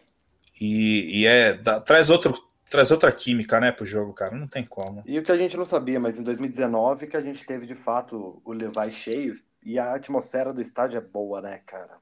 E, 0.60 1.22
e 1.22 1.26
é. 1.28 1.54
dá- 1.54 1.80
traz, 1.80 2.10
outro, 2.10 2.34
traz 2.70 2.90
outra 2.90 3.12
química, 3.12 3.60
né, 3.60 3.72
pro 3.72 3.86
jogo, 3.86 4.12
cara. 4.12 4.36
Não 4.36 4.48
tem 4.48 4.66
como. 4.66 5.04
E 5.06 5.20
o 5.20 5.24
que 5.24 5.32
a 5.32 5.38
gente 5.38 5.56
não 5.56 5.66
sabia, 5.66 6.00
mas 6.00 6.20
em 6.20 6.24
2019 6.24 7.08
que 7.08 7.16
a 7.16 7.22
gente 7.22 7.46
teve 7.46 7.68
de 7.68 7.76
fato 7.76 8.42
o 8.44 8.52
Levi 8.52 8.92
cheio 8.92 9.36
e 9.66 9.80
a 9.80 9.96
atmosfera 9.96 10.54
do 10.54 10.62
estádio 10.62 10.98
é 10.98 11.02
boa, 11.02 11.42
né, 11.42 11.60
cara? 11.66 11.98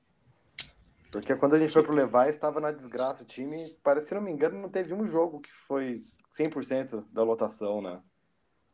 Porque 1.10 1.34
quando 1.36 1.56
a 1.56 1.60
gente 1.60 1.72
foi 1.72 1.84
pro 1.84 1.96
Levi, 1.96 2.30
estava 2.30 2.60
na 2.60 2.72
desgraça 2.72 3.24
o 3.24 3.26
time. 3.26 3.58
Parece, 3.84 4.08
se 4.08 4.16
não 4.16 4.22
me 4.22 4.32
engano, 4.32 4.60
não 4.60 4.68
teve 4.68 4.94
um 4.94 5.08
jogo 5.08 5.40
que 5.40 5.52
foi 5.68 6.04
100% 6.38 7.06
da 7.12 7.24
lotação, 7.24 7.82
né? 7.82 8.02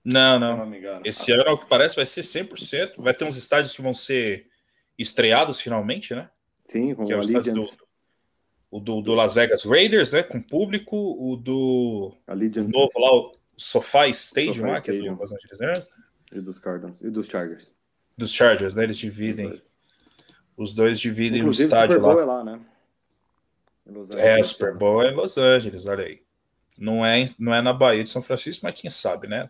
Não, 0.04 0.40
não. 0.40 0.58
não 0.58 0.66
me 0.66 0.78
engano. 0.78 1.02
Esse 1.06 1.32
ano, 1.32 1.50
ao 1.50 1.58
que 1.58 1.66
parece, 1.66 1.98
vai 1.98 2.06
ser 2.06 2.22
100%. 2.22 2.94
Vai 2.98 3.14
ter 3.14 3.26
uns 3.26 3.36
estádios 3.36 3.74
que 3.74 3.82
vão 3.82 3.94
ser 3.94 4.50
estreados 4.98 5.60
finalmente, 5.62 6.16
né? 6.16 6.30
Sim, 6.66 6.96
com 6.96 7.06
Que 7.06 7.14
é 7.14 7.18
o 7.18 7.20
estádio 7.20 7.54
do, 7.54 7.70
o 8.72 8.80
do, 8.80 9.02
do 9.02 9.14
Las 9.14 9.34
Vegas 9.34 9.66
Raiders, 9.66 10.12
né? 10.12 10.24
Com 10.24 10.42
público. 10.42 10.96
O 10.96 11.36
do 11.36 12.14
Allegiant 12.26 12.70
novo 12.70 12.92
lá, 12.98 13.14
o 13.14 13.38
SoFi 13.58 14.12
Stadium, 14.12 14.54
SoFi 14.54 14.68
lá, 14.68 14.82
que 14.82 14.92
é 14.92 14.94
Stadium. 14.94 15.16
do 15.16 15.22
Los 15.22 15.32
Angeles 15.34 15.60
Rams. 15.60 15.90
e 16.32 16.42
dos 16.42 16.58
Cardinals 16.58 17.02
e 17.02 17.10
dos 17.10 17.28
Chargers. 17.28 17.79
Dos 18.20 18.34
Chargers, 18.34 18.76
né? 18.76 18.84
Eles 18.84 18.98
dividem. 18.98 19.62
Os 20.58 20.74
dois 20.74 21.00
dividem 21.00 21.40
Inclusive, 21.40 21.64
o 21.64 21.68
estádio 21.68 21.96
Super 21.96 22.02
Bowl 22.02 22.16
lá. 22.16 22.22
é 22.22 22.26
lá, 22.26 22.44
né? 22.44 22.60
É, 24.18 24.40
o 24.40 24.44
Super 24.44 24.76
Bowl 24.78 25.02
é 25.04 25.10
em 25.12 25.16
Los 25.16 25.38
Angeles, 25.38 25.86
olha 25.86 26.04
aí. 26.06 26.22
Não 26.78 27.06
é, 27.06 27.26
não 27.40 27.54
é 27.54 27.62
na 27.62 27.72
Bahia 27.74 28.04
de 28.04 28.10
São 28.10 28.22
Francisco, 28.22 28.66
mas 28.66 28.80
quem 28.80 28.90
sabe, 28.90 29.28
né? 29.30 29.50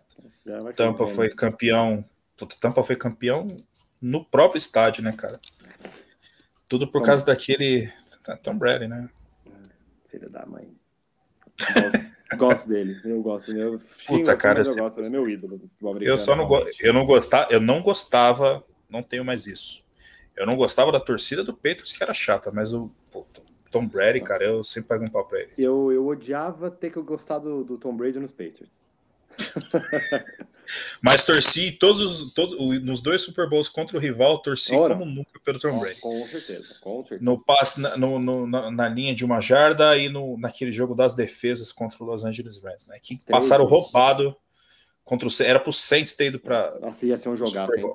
Tampa 0.76 1.08
foi 1.08 1.30
campeão. 1.30 2.06
Puta, 2.38 2.56
Tampa 2.60 2.84
foi 2.84 2.96
campeão 2.96 3.46
no 4.02 4.24
próprio 4.24 4.58
estádio, 4.58 5.04
né, 5.04 5.12
cara? 5.14 5.40
Tudo 6.68 6.88
por 6.88 7.00
Tom- 7.02 7.06
causa 7.08 7.26
daquele. 7.26 7.92
Tom 8.44 8.56
Brady, 8.58 8.88
né? 8.88 9.10
Filho 10.10 10.30
da 10.30 10.46
mãe. 10.46 10.72
Gosto 12.38 12.70
dele, 12.70 12.96
eu 13.04 13.22
gosto. 13.22 13.52
Eu 13.52 13.82
Puta, 14.06 14.34
assim, 14.34 14.42
cara, 14.42 14.62
eu 14.62 14.66
eu 14.66 14.76
gosto, 14.76 15.00
ele 15.00 15.08
é 15.08 15.10
meu 15.10 15.30
ídolo 15.30 15.62
Eu 16.00 16.18
só 16.18 16.36
não, 16.36 16.46
go 16.46 16.64
eu 16.80 16.94
não 16.94 17.06
gostava, 17.06 17.48
eu 17.52 17.60
não 17.60 17.82
gostava, 17.82 18.64
não 18.90 19.02
tenho 19.02 19.26
mais 19.26 19.48
isso. 19.48 19.84
Eu 20.36 20.46
não 20.46 20.56
gostava 20.56 20.92
da 20.92 21.00
torcida 21.00 21.44
do 21.44 21.54
Patriots, 21.54 21.92
que 21.92 22.04
era 22.04 22.14
chata, 22.14 22.52
mas 22.52 22.72
o 22.74 22.92
Tom 23.72 23.88
Brady, 23.88 24.22
cara, 24.22 24.44
eu 24.44 24.64
sempre 24.64 24.90
pago 24.90 25.04
um 25.04 25.08
pau 25.08 25.26
pra 25.26 25.40
ele. 25.40 25.52
Eu, 25.58 25.92
eu 25.92 26.08
odiava 26.08 26.72
ter 26.72 26.92
que 26.92 27.02
gostar 27.02 27.40
do, 27.40 27.64
do 27.64 27.78
Tom 27.78 27.96
Brady 27.96 28.20
nos 28.20 28.32
Patriots. 28.32 28.89
Mas 31.02 31.24
torci 31.24 31.72
todos, 31.72 32.00
os- 32.22 32.34
todos 32.34 32.56
nos 32.84 33.00
dois 33.02 33.22
Super 33.24 33.50
Bowls 33.50 33.68
contra 33.70 33.98
o 33.98 34.00
rival, 34.00 34.40
torci 34.40 34.76
Ora. 34.76 34.94
como 34.96 35.04
nunca 35.06 35.40
pelo 35.44 35.58
Tom 35.60 35.80
Brady. 35.80 36.00
com 36.00 36.14
certeza, 36.26 36.76
com 36.80 37.02
certeza. 37.02 37.24
No 37.24 37.44
passe 37.44 37.82
na, 37.82 37.98
no- 37.98 38.20
no- 38.20 38.46
na, 38.46 38.70
na 38.70 38.88
linha 38.90 39.16
de 39.16 39.26
uma 39.26 39.42
jarda 39.42 39.98
e 39.98 40.10
no, 40.10 40.38
naquele 40.38 40.72
jogo 40.72 40.94
das 40.94 41.16
defesas 41.16 41.72
contra 41.72 42.04
o 42.04 42.06
Los 42.06 42.24
Angeles 42.24 42.62
Rams, 42.62 42.86
né? 42.86 43.00
Que 43.02 43.18
passaram 43.28 43.66
vezes. 43.68 43.80
roubado 43.84 44.36
contra 45.04 45.28
o 45.28 45.32
era 45.42 45.60
pro 45.60 45.74
Saints 45.74 46.14
ter 46.14 46.26
ido 46.28 46.40
pra 46.40 46.78
Nossa, 46.80 47.04
ia 47.06 47.18
ser 47.18 47.30
um 47.30 47.36
jogaço, 47.38 47.76
hein? 47.76 47.92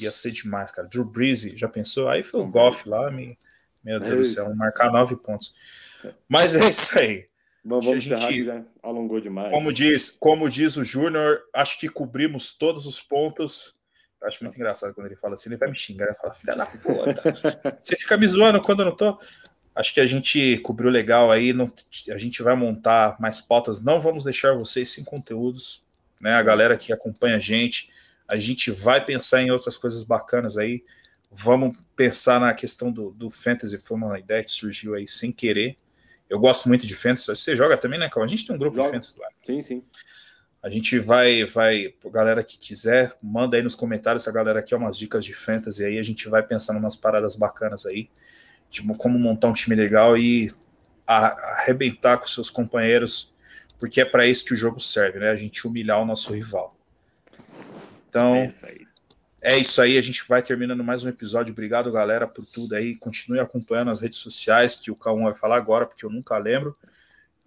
Ia 0.00 0.10
ser 0.10 0.30
demais, 0.30 0.72
cara. 0.72 0.88
Drew 0.88 1.04
Brees, 1.04 1.42
já 1.42 1.68
pensou? 1.68 2.08
Aí 2.08 2.22
foi 2.22 2.40
o 2.40 2.46
Goff 2.48 2.88
lá, 2.88 3.10
me, 3.10 3.38
meu 3.84 4.00
Deus 4.00 4.18
do 4.18 4.24
céu, 4.24 4.54
marcar 4.56 4.90
nove 4.90 5.16
pontos. 5.16 5.54
Mas 6.26 6.56
é 6.56 6.70
isso 6.70 6.98
aí. 6.98 7.26
Vamos, 7.66 7.84
vamos 7.86 8.12
A 8.12 8.16
gente- 8.16 8.44
já 8.44 8.62
alongou 8.82 9.20
demais. 9.20 9.52
Como 9.52 9.72
diz, 9.72 10.10
como 10.20 10.48
diz 10.48 10.76
o 10.76 10.84
Júnior, 10.84 11.40
acho 11.52 11.78
que 11.78 11.88
cobrimos 11.88 12.50
todos 12.50 12.86
os 12.86 13.00
pontos. 13.00 13.74
Acho 14.22 14.42
muito 14.42 14.56
engraçado 14.56 14.94
quando 14.94 15.06
ele 15.06 15.16
fala 15.16 15.34
assim, 15.34 15.50
ele 15.50 15.56
vai 15.56 15.68
me 15.70 15.76
xingar, 15.76 16.06
ele 16.06 16.14
fala, 16.14 16.32
filha 16.32 16.54
da 16.56 16.66
puta, 16.66 17.22
você 17.80 17.96
fica 17.96 18.16
me 18.16 18.26
zoando 18.26 18.60
quando 18.60 18.80
eu 18.80 18.86
não 18.86 18.96
tô. 18.96 19.18
Acho 19.74 19.92
que 19.92 20.00
a 20.00 20.06
gente 20.06 20.56
cobriu 20.58 20.88
legal 20.90 21.30
aí, 21.30 21.52
não- 21.52 21.70
a 22.10 22.16
gente 22.18 22.42
vai 22.42 22.56
montar 22.56 23.16
mais 23.20 23.40
pautas, 23.40 23.82
não 23.82 24.00
vamos 24.00 24.24
deixar 24.24 24.54
vocês 24.54 24.88
sem 24.88 25.04
conteúdos, 25.04 25.84
né? 26.20 26.32
A 26.32 26.42
galera 26.42 26.76
que 26.78 26.92
acompanha 26.92 27.36
a 27.36 27.40
gente, 27.40 27.90
a 28.26 28.36
gente 28.36 28.70
vai 28.70 29.04
pensar 29.04 29.42
em 29.42 29.50
outras 29.50 29.76
coisas 29.76 30.02
bacanas 30.02 30.56
aí. 30.56 30.82
Vamos 31.30 31.76
pensar 31.94 32.40
na 32.40 32.54
questão 32.54 32.90
do, 32.90 33.10
do 33.10 33.28
fantasy, 33.28 33.76
foi 33.78 33.96
uma 33.98 34.18
ideia 34.18 34.42
que 34.42 34.50
surgiu 34.50 34.94
aí 34.94 35.06
sem 35.06 35.30
querer. 35.30 35.76
Eu 36.28 36.38
gosto 36.38 36.68
muito 36.68 36.86
de 36.86 36.94
fantasy. 36.94 37.26
Você 37.26 37.54
joga 37.54 37.76
também, 37.76 37.98
né, 37.98 38.08
Cal? 38.08 38.22
A 38.22 38.26
gente 38.26 38.46
tem 38.46 38.54
um 38.54 38.58
grupo 38.58 38.80
de 38.80 38.84
fantasy 38.84 39.18
lá. 39.18 39.28
Sim, 39.44 39.62
sim. 39.62 39.82
A 40.62 40.68
gente 40.68 40.98
vai, 40.98 41.44
vai, 41.44 41.94
galera 42.06 42.42
que 42.42 42.58
quiser, 42.58 43.16
manda 43.22 43.56
aí 43.56 43.62
nos 43.62 43.76
comentários 43.76 44.24
se 44.24 44.28
a 44.28 44.32
galera 44.32 44.60
quer 44.62 44.74
umas 44.74 44.98
dicas 44.98 45.24
de 45.24 45.32
fantasy 45.32 45.84
aí, 45.84 45.98
a 45.98 46.02
gente 46.02 46.28
vai 46.28 46.42
pensando 46.42 46.78
umas 46.78 46.96
paradas 46.96 47.36
bacanas 47.36 47.86
aí, 47.86 48.10
tipo 48.68 48.96
como 48.96 49.16
montar 49.16 49.46
um 49.46 49.52
time 49.52 49.76
legal 49.76 50.18
e 50.18 50.50
arrebentar 51.06 52.18
com 52.18 52.26
seus 52.26 52.50
companheiros, 52.50 53.32
porque 53.78 54.00
é 54.00 54.04
para 54.04 54.26
isso 54.26 54.44
que 54.44 54.54
o 54.54 54.56
jogo 54.56 54.80
serve, 54.80 55.20
né? 55.20 55.30
A 55.30 55.36
gente 55.36 55.64
humilhar 55.68 56.02
o 56.02 56.04
nosso 56.04 56.32
rival. 56.32 56.76
Então, 58.08 58.34
É 58.34 58.46
isso 58.46 58.66
aí. 58.66 58.85
É 59.46 59.56
isso 59.56 59.80
aí, 59.80 59.96
a 59.96 60.02
gente 60.02 60.26
vai 60.26 60.42
terminando 60.42 60.82
mais 60.82 61.04
um 61.04 61.08
episódio. 61.08 61.52
Obrigado, 61.52 61.92
galera, 61.92 62.26
por 62.26 62.44
tudo 62.44 62.74
aí. 62.74 62.96
Continue 62.96 63.38
acompanhando 63.38 63.92
as 63.92 64.00
redes 64.00 64.18
sociais, 64.18 64.74
que 64.74 64.90
o 64.90 64.96
Cauã 64.96 65.22
vai 65.22 65.36
falar 65.36 65.56
agora, 65.56 65.86
porque 65.86 66.04
eu 66.04 66.10
nunca 66.10 66.36
lembro. 66.36 66.76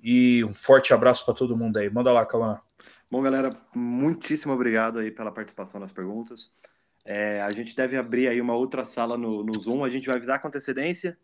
E 0.01 0.41
um 0.45 0.53
forte 0.53 0.93
abraço 0.93 1.25
para 1.25 1.33
todo 1.33 1.57
mundo 1.57 1.75
aí. 1.75 1.89
Manda 1.89 2.13
lá, 2.13 2.25
Cauã. 2.25 2.57
Bom, 3.11 3.21
galera, 3.21 3.49
muitíssimo 3.75 4.53
obrigado 4.53 4.99
aí 4.99 5.11
pela 5.11 5.29
participação 5.29 5.77
nas 5.77 5.91
perguntas. 5.91 6.49
É, 7.03 7.41
a 7.41 7.49
gente 7.49 7.75
deve 7.75 7.97
abrir 7.97 8.29
aí 8.29 8.39
uma 8.39 8.55
outra 8.55 8.85
sala 8.85 9.17
no, 9.17 9.43
no 9.43 9.59
Zoom. 9.59 9.83
A 9.83 9.89
gente 9.89 10.07
vai 10.07 10.15
avisar 10.15 10.41
com 10.41 10.47
antecedência 10.47 11.17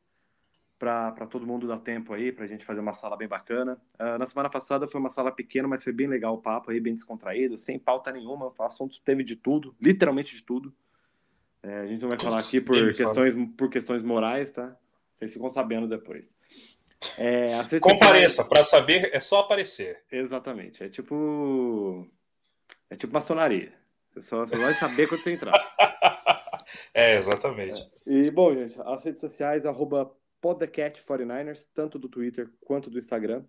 para 0.86 1.25
todo 1.25 1.45
mundo 1.47 1.67
dar 1.67 1.79
tempo 1.79 2.13
aí, 2.13 2.31
para 2.31 2.45
a 2.45 2.47
gente 2.47 2.63
fazer 2.63 2.79
uma 2.79 2.93
sala 2.93 3.17
bem 3.17 3.27
bacana. 3.27 3.81
Ah, 3.97 4.17
na 4.17 4.27
semana 4.27 4.49
passada 4.49 4.88
foi 4.88 4.99
uma 4.99 5.09
sala 5.09 5.31
pequena, 5.31 5.67
mas 5.67 5.83
foi 5.83 5.91
bem 5.91 6.07
legal 6.07 6.36
o 6.36 6.41
papo 6.41 6.71
aí, 6.71 6.79
bem 6.79 6.93
descontraído, 6.93 7.57
sem 7.57 7.79
pauta 7.79 8.11
nenhuma. 8.11 8.53
O 8.57 8.63
assunto 8.63 8.99
teve 9.03 9.23
de 9.23 9.36
tudo, 9.36 9.75
literalmente 9.81 10.36
de 10.36 10.43
tudo. 10.43 10.73
É, 11.63 11.79
a 11.79 11.88
gente 11.88 12.01
não 12.01 12.09
vai 12.09 12.19
falar 12.19 12.39
aqui 12.39 12.61
por 12.61 12.75
Ele 12.75 12.93
fala. 12.93 13.09
questões, 13.09 13.49
por 13.57 13.69
questões 13.69 14.03
morais, 14.03 14.51
tá? 14.51 14.75
Vocês 15.15 15.33
ficam 15.33 15.49
sabendo 15.49 15.88
depois. 15.88 16.36
É, 17.17 17.51
Compareça, 17.79 18.43
para 18.43 18.63
saber 18.63 19.09
é 19.13 19.19
só 19.19 19.39
aparecer. 19.39 20.03
Exatamente. 20.11 20.83
É 20.83 20.89
tipo. 20.89 22.07
É 22.89 22.95
tipo 22.95 23.13
maçonaria. 23.13 23.73
Você 24.11 24.21
só, 24.21 24.45
só 24.45 24.55
vai 24.55 24.73
saber 24.75 25.07
quando 25.07 25.23
você 25.23 25.31
entrar. 25.31 25.53
É, 26.93 27.15
exatamente. 27.15 27.86
E, 28.07 28.31
bom, 28.31 28.55
gente, 28.55 28.79
as 28.81 29.03
redes 29.03 29.21
sociais, 29.21 29.65
arroba 29.65 30.11
podcat49ers, 30.41 31.67
tanto 31.73 31.97
do 31.97 32.09
Twitter 32.09 32.51
quanto 32.61 32.89
do 32.89 32.97
Instagram. 32.97 33.43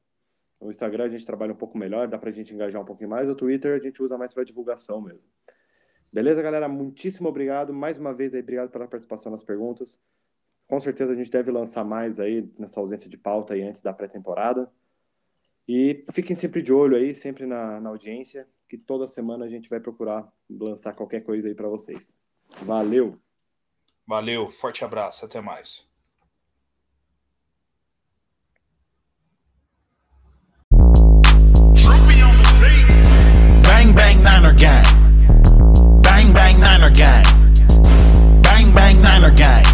O 0.58 0.70
Instagram 0.70 1.04
a 1.04 1.08
gente 1.08 1.26
trabalha 1.26 1.52
um 1.52 1.56
pouco 1.56 1.76
melhor, 1.76 2.08
dá 2.08 2.18
pra 2.18 2.30
gente 2.30 2.54
engajar 2.54 2.80
um 2.80 2.84
pouquinho 2.84 3.10
mais. 3.10 3.28
O 3.28 3.34
Twitter 3.34 3.74
a 3.74 3.78
gente 3.78 4.02
usa 4.02 4.16
mais 4.16 4.32
para 4.32 4.44
divulgação 4.44 5.00
mesmo. 5.00 5.22
Beleza, 6.12 6.40
galera? 6.40 6.68
Muitíssimo 6.68 7.28
obrigado. 7.28 7.74
Mais 7.74 7.98
uma 7.98 8.14
vez 8.14 8.34
aí, 8.34 8.40
obrigado 8.40 8.70
pela 8.70 8.88
participação 8.88 9.30
nas 9.30 9.42
perguntas. 9.42 10.00
Com 10.66 10.80
certeza 10.80 11.12
a 11.12 11.16
gente 11.16 11.30
deve 11.30 11.50
lançar 11.50 11.84
mais 11.84 12.18
aí 12.18 12.50
nessa 12.58 12.80
ausência 12.80 13.08
de 13.08 13.16
pauta 13.16 13.54
aí 13.54 13.62
antes 13.62 13.82
da 13.82 13.92
pré-temporada. 13.92 14.70
E 15.68 16.04
fiquem 16.12 16.34
sempre 16.34 16.62
de 16.62 16.72
olho 16.72 16.96
aí, 16.96 17.14
sempre 17.14 17.44
na, 17.44 17.80
na 17.80 17.90
audiência, 17.90 18.48
que 18.68 18.78
toda 18.78 19.06
semana 19.06 19.44
a 19.44 19.48
gente 19.48 19.68
vai 19.68 19.80
procurar 19.80 20.26
lançar 20.48 20.94
qualquer 20.94 21.20
coisa 21.22 21.48
aí 21.48 21.54
para 21.54 21.68
vocês. 21.68 22.16
Valeu! 22.62 23.18
Valeu, 24.06 24.46
forte 24.46 24.84
abraço, 24.84 25.24
até 25.24 25.40
mais. 25.40 25.90
Niner 34.46 34.58
Gang. 34.58 36.02
Bang, 36.02 36.32
bang, 36.32 36.60
Niner 36.60 36.90
Gang. 36.90 37.24
Bang, 38.42 38.72
bang, 38.72 39.02
Niner 39.02 39.30
Gang. 39.32 39.66